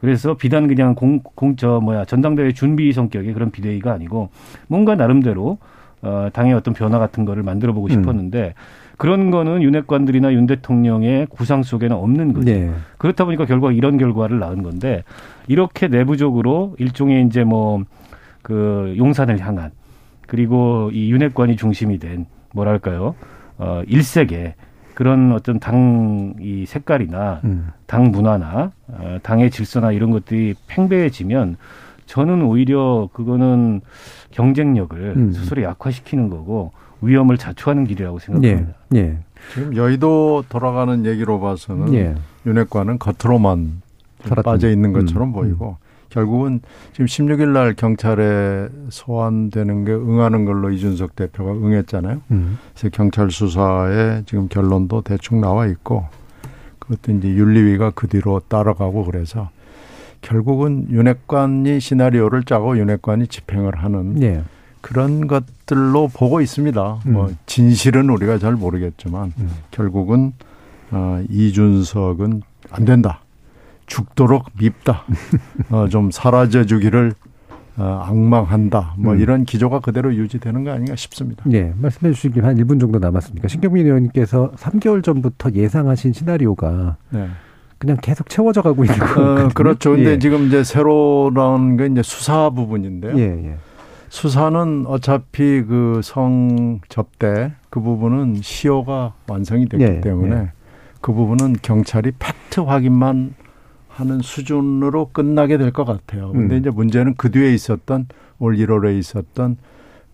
그래서 0.00 0.34
비단 0.34 0.68
그냥 0.68 0.94
공, 0.94 1.18
공, 1.24 1.56
저, 1.56 1.80
뭐야, 1.82 2.04
전당대회 2.04 2.52
준비 2.52 2.92
성격의 2.92 3.34
그런 3.34 3.50
비대위가 3.50 3.92
아니고 3.92 4.30
뭔가 4.68 4.94
나름대로 4.94 5.58
어, 6.02 6.28
당의 6.32 6.54
어떤 6.54 6.74
변화 6.74 6.98
같은 6.98 7.24
거를 7.24 7.42
만들어 7.42 7.72
보고 7.72 7.86
음. 7.86 7.90
싶었는데 7.90 8.54
그런 8.96 9.30
거는 9.30 9.62
윤 9.62 9.74
핵관들이나 9.76 10.32
윤 10.32 10.46
대통령의 10.46 11.26
구상 11.30 11.62
속에는 11.62 11.94
없는 11.96 12.32
거죠. 12.32 12.50
네. 12.50 12.70
그렇다 12.98 13.24
보니까 13.24 13.44
결과 13.46 13.70
이런 13.72 13.96
결과를 13.96 14.38
낳은 14.38 14.62
건데 14.62 15.04
이렇게 15.46 15.88
내부적으로 15.88 16.74
일종의 16.78 17.26
이제 17.26 17.44
뭐 17.44 17.84
그 18.48 18.94
용산을 18.96 19.40
향한 19.40 19.72
그리고 20.26 20.90
이 20.92 21.12
윤핵관이 21.12 21.56
중심이 21.56 21.98
된 21.98 22.24
뭐랄까요 22.54 23.14
어 23.58 23.82
일색의 23.86 24.54
그런 24.94 25.32
어떤 25.32 25.60
당 25.60 26.34
이 26.40 26.64
색깔이나 26.66 27.40
음. 27.44 27.68
당 27.86 28.10
문화나 28.10 28.72
어, 28.88 29.18
당의 29.22 29.50
질서나 29.50 29.92
이런 29.92 30.10
것들이 30.10 30.54
팽배해지면 30.66 31.56
저는 32.06 32.42
오히려 32.42 33.08
그거는 33.12 33.82
경쟁력을 34.30 35.14
음. 35.16 35.32
스스로 35.32 35.62
약화시키는 35.62 36.30
거고 36.30 36.72
위험을 37.00 37.38
자초하는 37.38 37.84
길이라고 37.86 38.18
생각합니다. 38.18 38.74
예. 38.94 38.98
예. 38.98 39.18
지금 39.54 39.76
여의도 39.76 40.44
돌아가는 40.48 41.06
얘기로 41.06 41.40
봐서는 41.40 41.94
예. 41.94 42.14
윤핵관은 42.44 42.98
겉으로만 42.98 43.82
빠져 44.44 44.68
있는 44.68 44.90
음, 44.90 45.00
것처럼 45.00 45.32
보이고 45.32 45.76
결국은 46.10 46.60
지금 46.92 47.06
16일 47.06 47.48
날 47.48 47.74
경찰에 47.74 48.68
소환되는 48.88 49.84
게 49.84 49.92
응하는 49.92 50.44
걸로 50.44 50.70
이준석 50.70 51.14
대표가 51.14 51.52
응했잖아요. 51.52 52.22
음. 52.30 52.58
그래서 52.74 52.88
경찰 52.90 53.30
수사에 53.30 54.22
지금 54.26 54.48
결론도 54.48 55.02
대충 55.02 55.40
나와 55.40 55.66
있고 55.66 56.06
그것도 56.78 57.12
이제 57.12 57.28
윤리위가 57.28 57.92
그 57.94 58.08
뒤로 58.08 58.40
따라가고 58.48 59.04
그래서 59.04 59.50
결국은 60.20 60.86
윤핵관이 60.90 61.80
시나리오를 61.80 62.42
짜고 62.44 62.78
윤핵관이 62.78 63.28
집행을 63.28 63.76
하는 63.76 64.22
예. 64.22 64.42
그런 64.80 65.26
것들로 65.26 66.08
보고 66.08 66.40
있습니다. 66.40 67.00
음. 67.06 67.12
뭐 67.12 67.30
진실은 67.46 68.10
우리가 68.10 68.38
잘 68.38 68.54
모르겠지만 68.54 69.32
음. 69.38 69.50
결국은 69.70 70.32
어, 70.90 71.22
이준석은 71.28 72.42
안 72.70 72.84
된다. 72.84 73.20
죽도록 73.86 74.46
밉다. 74.58 75.04
어, 75.70 75.88
좀 75.88 76.10
사라져 76.10 76.64
주기를 76.64 77.14
어, 77.76 78.02
악망한다. 78.06 78.94
뭐 78.98 79.14
음. 79.14 79.20
이런 79.20 79.44
기조가 79.44 79.80
그대로 79.80 80.14
유지되는 80.14 80.64
거 80.64 80.72
아닌가 80.72 80.96
싶습니다. 80.96 81.44
예, 81.52 81.72
말씀해 81.76 82.12
주신 82.12 82.32
김한 82.32 82.56
1분 82.56 82.80
정도 82.80 82.98
남았습니까? 82.98 83.46
신경민 83.46 83.86
의원님께서 83.86 84.52
3개월 84.56 85.02
전부터 85.04 85.52
예상하신 85.52 86.12
시나리오가 86.12 86.96
네. 87.10 87.28
그냥 87.78 87.96
계속 88.02 88.28
채워져 88.28 88.62
가고 88.62 88.84
있는 88.84 89.00
어, 89.00 89.06
거거든요. 89.06 89.48
그렇죠. 89.54 89.90
근데 89.92 90.12
예. 90.12 90.18
지금 90.18 90.46
이제 90.46 90.64
새로 90.64 91.30
나온 91.34 91.76
게 91.76 91.86
이제 91.86 92.02
수사 92.02 92.50
부분인데요. 92.50 93.16
예, 93.18 93.22
예. 93.50 93.56
수사는 94.08 94.84
어차피 94.86 95.62
그 95.62 96.00
성 96.02 96.80
접대 96.88 97.52
그 97.70 97.80
부분은 97.80 98.36
시효가 98.42 99.12
완성이 99.28 99.68
됐기 99.68 99.84
예, 99.84 100.00
때문에 100.00 100.36
예. 100.36 100.50
그 101.00 101.12
부분은 101.12 101.56
경찰이 101.62 102.12
팩트 102.18 102.60
확인만 102.60 103.34
하는 103.88 104.20
수준으로 104.20 105.10
끝나게 105.12 105.58
될 105.58 105.72
것 105.72 105.84
같아요. 105.84 106.32
근데 106.32 106.56
음. 106.56 106.60
이제 106.60 106.70
문제는 106.70 107.14
그 107.16 107.30
뒤에 107.30 107.52
있었던 107.54 108.06
올 108.38 108.56
1월에 108.56 108.98
있었던 108.98 109.56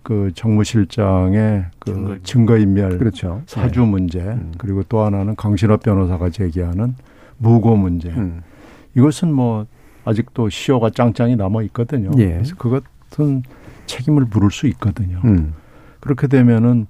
그 0.03 0.33
정무실장의 0.35 1.67
그 1.79 1.91
증거인멸. 1.91 2.21
증거인멸 2.25 2.99
그렇죠. 2.99 3.43
사주 3.47 3.83
문제 3.83 4.21
음. 4.21 4.53
그리고 4.59 4.83
또 4.89 5.01
하나는 5.01 5.35
강신업 5.37 5.83
변호사가 5.83 6.31
제기하는 6.31 6.95
무고 7.39 7.77
문제 7.77 8.09
예. 8.09 8.13
음. 8.13 8.43
이것은 8.97 9.33
뭐 9.33 9.67
아직도 10.05 10.49
시효가 10.51 10.91
짱짱이 10.91 11.37
남아 11.37 11.63
있거든요. 11.65 12.11
예. 12.19 12.35
그래서 12.35 12.55
그것은 12.57 13.43
책임을 13.87 14.27
물을 14.27 14.51
수 14.51 14.67
있거든요. 14.69 15.21
음. 15.25 15.55
그렇게 16.01 16.27
되면은 16.27 16.87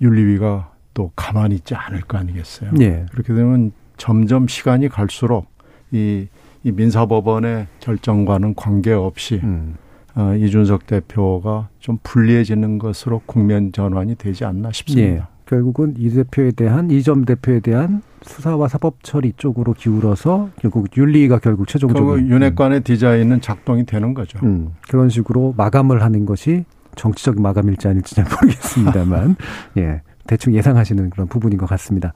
윤리위가 0.00 0.72
또 0.94 1.12
가만히 1.14 1.56
있지 1.56 1.74
않을 1.74 2.02
거 2.02 2.18
아니겠어요. 2.18 2.72
예. 2.80 3.06
그렇게 3.12 3.34
되면 3.34 3.72
점점 3.96 4.48
시간이 4.48 4.88
갈수록 4.88 5.46
이, 5.90 6.28
이 6.64 6.72
민사법원의 6.72 7.66
결정과는 7.80 8.54
관계없이 8.54 9.40
음. 9.42 9.76
어, 10.14 10.34
이준석 10.34 10.86
대표가 10.86 11.68
좀 11.78 11.98
불리해지는 12.02 12.78
것으로 12.78 13.22
국면 13.26 13.72
전환이 13.72 14.16
되지 14.16 14.44
않나 14.44 14.68
예. 14.68 14.72
싶습니다. 14.72 15.28
결국은 15.48 15.94
이 15.96 16.10
대표에 16.10 16.50
대한 16.50 16.90
이점 16.90 17.24
대표에 17.24 17.60
대한 17.60 18.02
수사와 18.22 18.68
사법 18.68 19.02
처리 19.02 19.32
쪽으로 19.36 19.72
기울어서 19.72 20.50
결국 20.60 20.88
윤리가 20.94 21.38
결국 21.38 21.64
그 21.64 21.72
최종적으로 21.72 22.20
윤핵관의 22.20 22.82
디자인은 22.82 23.40
작동이 23.40 23.86
되는 23.86 24.12
거죠. 24.12 24.38
음, 24.42 24.74
그런 24.88 25.08
식으로 25.08 25.54
마감을 25.56 26.02
하는 26.02 26.26
것이 26.26 26.64
정치적 26.96 27.40
마감일지 27.40 27.88
아닐지 27.88 28.14
잘 28.14 28.26
모르겠습니다만, 28.26 29.36
예, 29.78 30.02
대충 30.26 30.54
예상하시는 30.54 31.10
그런 31.10 31.28
부분인 31.28 31.56
것 31.56 31.66
같습니다. 31.66 32.12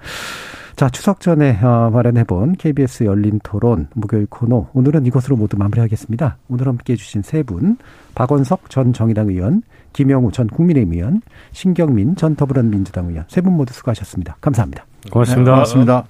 자, 0.77 0.89
추석 0.89 1.21
전에 1.21 1.59
어, 1.63 1.91
마련해본 1.91 2.55
KBS 2.55 3.05
열린 3.05 3.41
토론 3.43 3.89
목요일 3.95 4.27
코너. 4.27 4.69
오늘은 4.73 5.07
이것으로 5.07 5.37
모두 5.37 5.57
마무리하겠습니다. 5.57 6.39
오늘 6.49 6.67
함께 6.67 6.95
해 6.95 6.97
주신 6.97 7.23
세 7.23 7.43
분, 7.43 7.77
박원석 8.15 8.69
전 8.69 8.93
정의당 8.93 9.29
의원, 9.29 9.63
김영우 9.93 10.33
전 10.33 10.47
국민의힘 10.47 10.93
의원, 10.95 11.23
신경민 11.53 12.17
전 12.17 12.35
더불어민주당 12.37 13.09
의원, 13.09 13.25
세 13.29 13.41
분 13.41 13.55
모두 13.55 13.73
수고하셨습니다. 13.75 14.37
감사합니다. 14.41 14.85
고맙습니다. 15.11 15.51
네, 15.51 15.55
고맙습니다. 15.55 16.05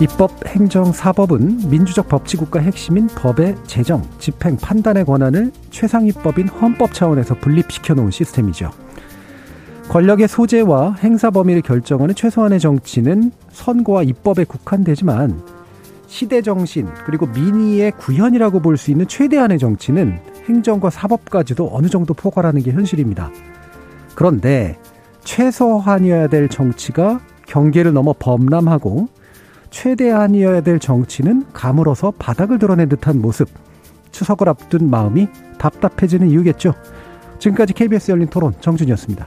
입법, 0.00 0.30
행정, 0.46 0.92
사법은 0.92 1.70
민주적 1.70 2.08
법치국가 2.08 2.60
핵심인 2.60 3.06
법의 3.06 3.54
제정, 3.66 4.02
집행, 4.18 4.56
판단의 4.56 5.04
권한을 5.04 5.52
최상위법인 5.70 6.48
헌법 6.48 6.92
차원에서 6.92 7.36
분립시켜 7.36 7.94
놓은 7.94 8.10
시스템이죠. 8.10 8.70
권력의 9.88 10.28
소재와 10.28 10.96
행사 11.00 11.30
범위를 11.30 11.62
결정하는 11.62 12.14
최소한의 12.14 12.58
정치는 12.58 13.30
선거와 13.52 14.02
입법에 14.02 14.44
국한되지만 14.44 15.40
시대 16.14 16.42
정신 16.42 16.86
그리고 17.06 17.26
민의의 17.26 17.90
구현이라고 17.98 18.60
볼 18.60 18.76
수 18.76 18.92
있는 18.92 19.08
최대한의 19.08 19.58
정치는 19.58 20.20
행정과 20.48 20.90
사법까지도 20.90 21.70
어느 21.72 21.88
정도 21.88 22.14
포괄하는 22.14 22.62
게 22.62 22.70
현실입니다. 22.70 23.32
그런데 24.14 24.78
최소한이어야 25.24 26.28
될 26.28 26.48
정치가 26.48 27.20
경계를 27.48 27.92
넘어 27.92 28.14
범람하고 28.16 29.08
최대한이어야 29.70 30.60
될 30.60 30.78
정치는 30.78 31.46
가물어서 31.52 32.12
바닥을 32.12 32.60
드러낸 32.60 32.88
듯한 32.88 33.20
모습. 33.20 33.48
추석을 34.12 34.48
앞둔 34.48 34.88
마음이 34.88 35.26
답답해지는 35.58 36.30
이유겠죠. 36.30 36.74
지금까지 37.40 37.72
KBS 37.72 38.12
열린 38.12 38.28
토론 38.28 38.54
정준이었습니다. 38.60 39.26